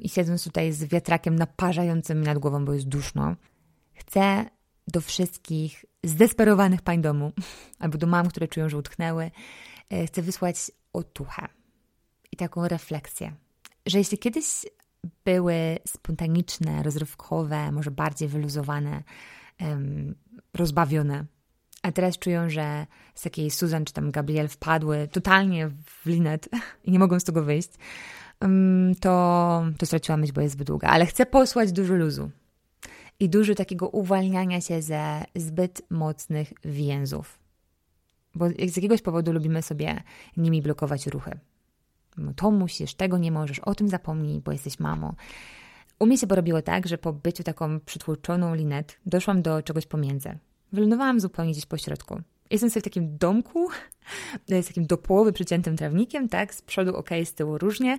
i 0.00 0.08
siedząc 0.08 0.44
tutaj 0.44 0.72
z 0.72 0.84
wiatrakiem 0.84 1.36
naparzającym 1.36 2.20
mi 2.20 2.26
nad 2.26 2.38
głową, 2.38 2.64
bo 2.64 2.72
jest 2.72 2.88
duszno, 2.88 3.36
chcę 3.94 4.44
do 4.88 5.00
wszystkich 5.00 5.84
zdesperowanych 6.04 6.82
pań 6.82 7.02
domu, 7.02 7.32
albo 7.78 7.98
do 7.98 8.06
mam, 8.06 8.28
które 8.28 8.48
czują, 8.48 8.68
że 8.68 8.78
utknęły, 8.78 9.30
e, 9.90 10.06
chcę 10.06 10.22
wysłać 10.22 10.56
otuchę 10.92 11.48
i 12.32 12.36
taką 12.36 12.68
refleksję, 12.68 13.32
że 13.86 13.98
jeśli 13.98 14.18
kiedyś 14.18 14.46
były 15.24 15.78
spontaniczne, 15.86 16.82
rozrywkowe, 16.82 17.72
może 17.72 17.90
bardziej 17.90 18.28
wyluzowane, 18.28 19.02
rozbawione, 20.54 21.24
a 21.82 21.92
teraz 21.92 22.18
czują, 22.18 22.50
że 22.50 22.86
z 23.14 23.22
takiej 23.22 23.50
Susan 23.50 23.84
czy 23.84 23.92
tam 23.92 24.10
Gabriel 24.10 24.48
wpadły 24.48 25.08
totalnie 25.08 25.68
w 25.68 26.06
linet 26.06 26.48
i 26.84 26.90
nie 26.90 26.98
mogą 26.98 27.20
z 27.20 27.24
tego 27.24 27.42
wyjść, 27.42 27.70
to, 29.00 29.64
to 29.78 29.86
straciłam 29.86 30.20
myśl, 30.20 30.32
bo 30.32 30.40
jest 30.40 30.54
zbyt 30.54 30.66
długa. 30.66 30.88
Ale 30.88 31.06
chcę 31.06 31.26
posłać 31.26 31.72
dużo 31.72 31.94
luzu 31.94 32.30
i 33.20 33.28
dużo 33.28 33.54
takiego 33.54 33.88
uwalniania 33.88 34.60
się 34.60 34.82
ze 34.82 35.24
zbyt 35.34 35.82
mocnych 35.90 36.52
więzów. 36.64 37.38
Bo 38.34 38.48
z 38.48 38.76
jakiegoś 38.76 39.02
powodu 39.02 39.32
lubimy 39.32 39.62
sobie 39.62 40.02
nimi 40.36 40.62
blokować 40.62 41.06
ruchy. 41.06 41.38
To 42.36 42.50
musisz, 42.50 42.94
tego 42.94 43.18
nie 43.18 43.32
możesz, 43.32 43.58
o 43.58 43.74
tym 43.74 43.88
zapomnij, 43.88 44.40
bo 44.40 44.52
jesteś 44.52 44.80
mamą. 44.80 45.14
U 45.98 46.06
mnie 46.06 46.18
się 46.18 46.26
porobiło 46.26 46.62
tak, 46.62 46.86
że 46.86 46.98
po 46.98 47.12
byciu 47.12 47.42
taką 47.42 47.80
przytłoczoną 47.80 48.54
linet 48.54 48.98
doszłam 49.06 49.42
do 49.42 49.62
czegoś 49.62 49.86
pomiędzy. 49.86 50.38
Wylądowałam 50.72 51.20
zupełnie 51.20 51.52
gdzieś 51.52 51.66
po 51.66 51.78
środku. 51.78 52.20
Jestem 52.50 52.70
sobie 52.70 52.80
w 52.80 52.84
takim 52.84 53.18
domku 53.18 53.68
z 54.62 54.66
takim 54.66 54.86
do 54.86 54.98
połowy 54.98 55.32
przyciętym 55.32 55.76
trawnikiem, 55.76 56.28
tak, 56.28 56.54
z 56.54 56.62
przodu 56.62 56.96
ok, 56.96 57.10
z 57.24 57.34
tyłu 57.34 57.58
różnie. 57.58 57.98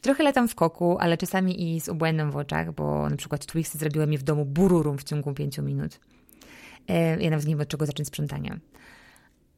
Trochę 0.00 0.24
latam 0.24 0.48
w 0.48 0.54
koku, 0.54 0.96
ale 1.00 1.16
czasami 1.16 1.76
i 1.76 1.80
z 1.80 1.88
obłędem 1.88 2.30
w 2.30 2.36
oczach, 2.36 2.72
bo 2.72 3.10
na 3.10 3.16
przykład 3.16 3.46
Twixy 3.46 3.78
zrobiły 3.78 4.06
mi 4.06 4.18
w 4.18 4.22
domu 4.22 4.44
bururum 4.44 4.98
w 4.98 5.04
ciągu 5.04 5.34
pięciu 5.34 5.62
minut. 5.62 6.00
Ja 7.20 7.30
nawet 7.30 7.46
nie 7.46 7.54
wiem, 7.54 7.60
od 7.60 7.68
czego 7.68 7.86
zacząć 7.86 8.08
sprzątanie. 8.08 8.58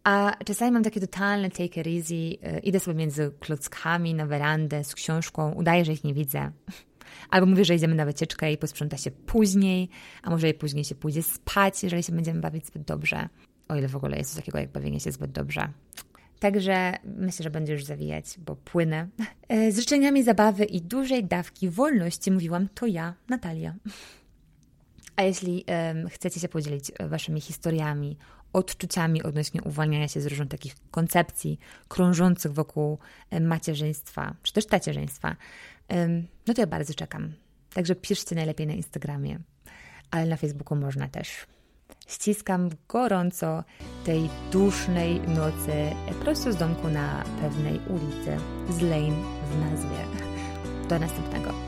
A 0.05 0.37
czasami 0.45 0.71
mam 0.73 0.83
takie 0.83 1.01
totalne 1.01 1.51
take 1.51 1.81
it 1.81 1.87
easy, 1.87 2.15
e, 2.43 2.59
idę 2.59 2.81
sobie 2.81 2.97
między 2.97 3.33
klockami 3.41 4.15
na 4.15 4.27
werandę 4.27 4.85
z 4.85 4.95
książką, 4.95 5.53
udaję, 5.53 5.85
że 5.85 5.93
ich 5.93 6.05
nie 6.05 6.15
widzę. 6.15 6.51
Albo 7.31 7.47
mówię, 7.47 7.65
że 7.65 7.75
idziemy 7.75 7.95
na 7.95 8.05
wycieczkę 8.05 8.53
i 8.53 8.59
posprząta 8.59 8.97
się 8.97 9.11
później, 9.11 9.89
a 10.23 10.31
może 10.31 10.49
i 10.49 10.55
później 10.55 10.85
się 10.85 10.95
pójdzie 10.95 11.23
spać, 11.23 11.83
jeżeli 11.83 12.03
się 12.03 12.13
będziemy 12.13 12.41
bawić 12.41 12.67
zbyt 12.67 12.83
dobrze. 12.83 13.29
O 13.69 13.77
ile 13.77 13.89
w 13.89 13.97
ogóle 13.97 14.17
jest 14.19 14.31
coś 14.31 14.37
takiego 14.37 14.59
jak 14.59 14.73
bawienie 14.73 15.01
się 15.01 15.13
zbyt 15.13 15.33
dobrze. 15.33 15.69
Także 16.39 16.93
myślę, 17.05 17.43
że 17.43 17.51
będę 17.51 17.73
już 17.73 17.85
zawijać, 17.85 18.25
bo 18.39 18.57
płynę. 18.57 19.09
E, 19.49 19.73
z 19.73 19.79
życzeniami 19.79 20.25
zabawy 20.25 20.65
i 20.65 20.83
dużej 20.83 21.25
dawki 21.25 21.71
wolności 21.71 22.31
mówiłam 22.31 22.69
to 22.69 22.87
ja, 22.87 23.15
Natalia. 23.29 23.75
A 25.17 25.23
jeśli 25.23 25.65
um, 25.69 26.09
chcecie 26.09 26.41
się 26.41 26.49
podzielić 26.49 26.93
waszymi 27.01 27.41
historiami, 27.41 28.17
odczuciami 28.53 29.23
odnośnie 29.23 29.63
uwalniania 29.63 30.09
się 30.09 30.21
z 30.21 30.27
różnych 30.27 30.49
takich 30.49 30.75
koncepcji 30.91 31.59
krążących 31.89 32.53
wokół 32.53 32.99
macierzyństwa, 33.41 34.35
czy 34.43 34.53
też 34.53 34.67
tacierzyństwa, 34.67 35.37
no 36.47 36.55
to 36.55 36.61
ja 36.61 36.67
bardzo 36.67 36.95
czekam. 36.95 37.33
Także 37.75 37.95
piszcie 37.95 38.35
najlepiej 38.35 38.67
na 38.67 38.73
Instagramie, 38.73 39.39
ale 40.11 40.27
na 40.27 40.37
Facebooku 40.37 40.79
można 40.79 41.09
też. 41.09 41.47
Ściskam 42.07 42.71
gorąco 42.89 43.65
tej 44.05 44.29
dusznej 44.53 45.21
nocy 45.21 45.73
prosto 46.21 46.53
z 46.53 46.57
domku 46.57 46.89
na 46.89 47.25
pewnej 47.41 47.81
ulicy 47.89 48.37
z 48.71 48.81
Lane 48.81 49.23
w 49.51 49.61
nazwie. 49.61 50.27
Do 50.89 50.99
następnego. 50.99 51.66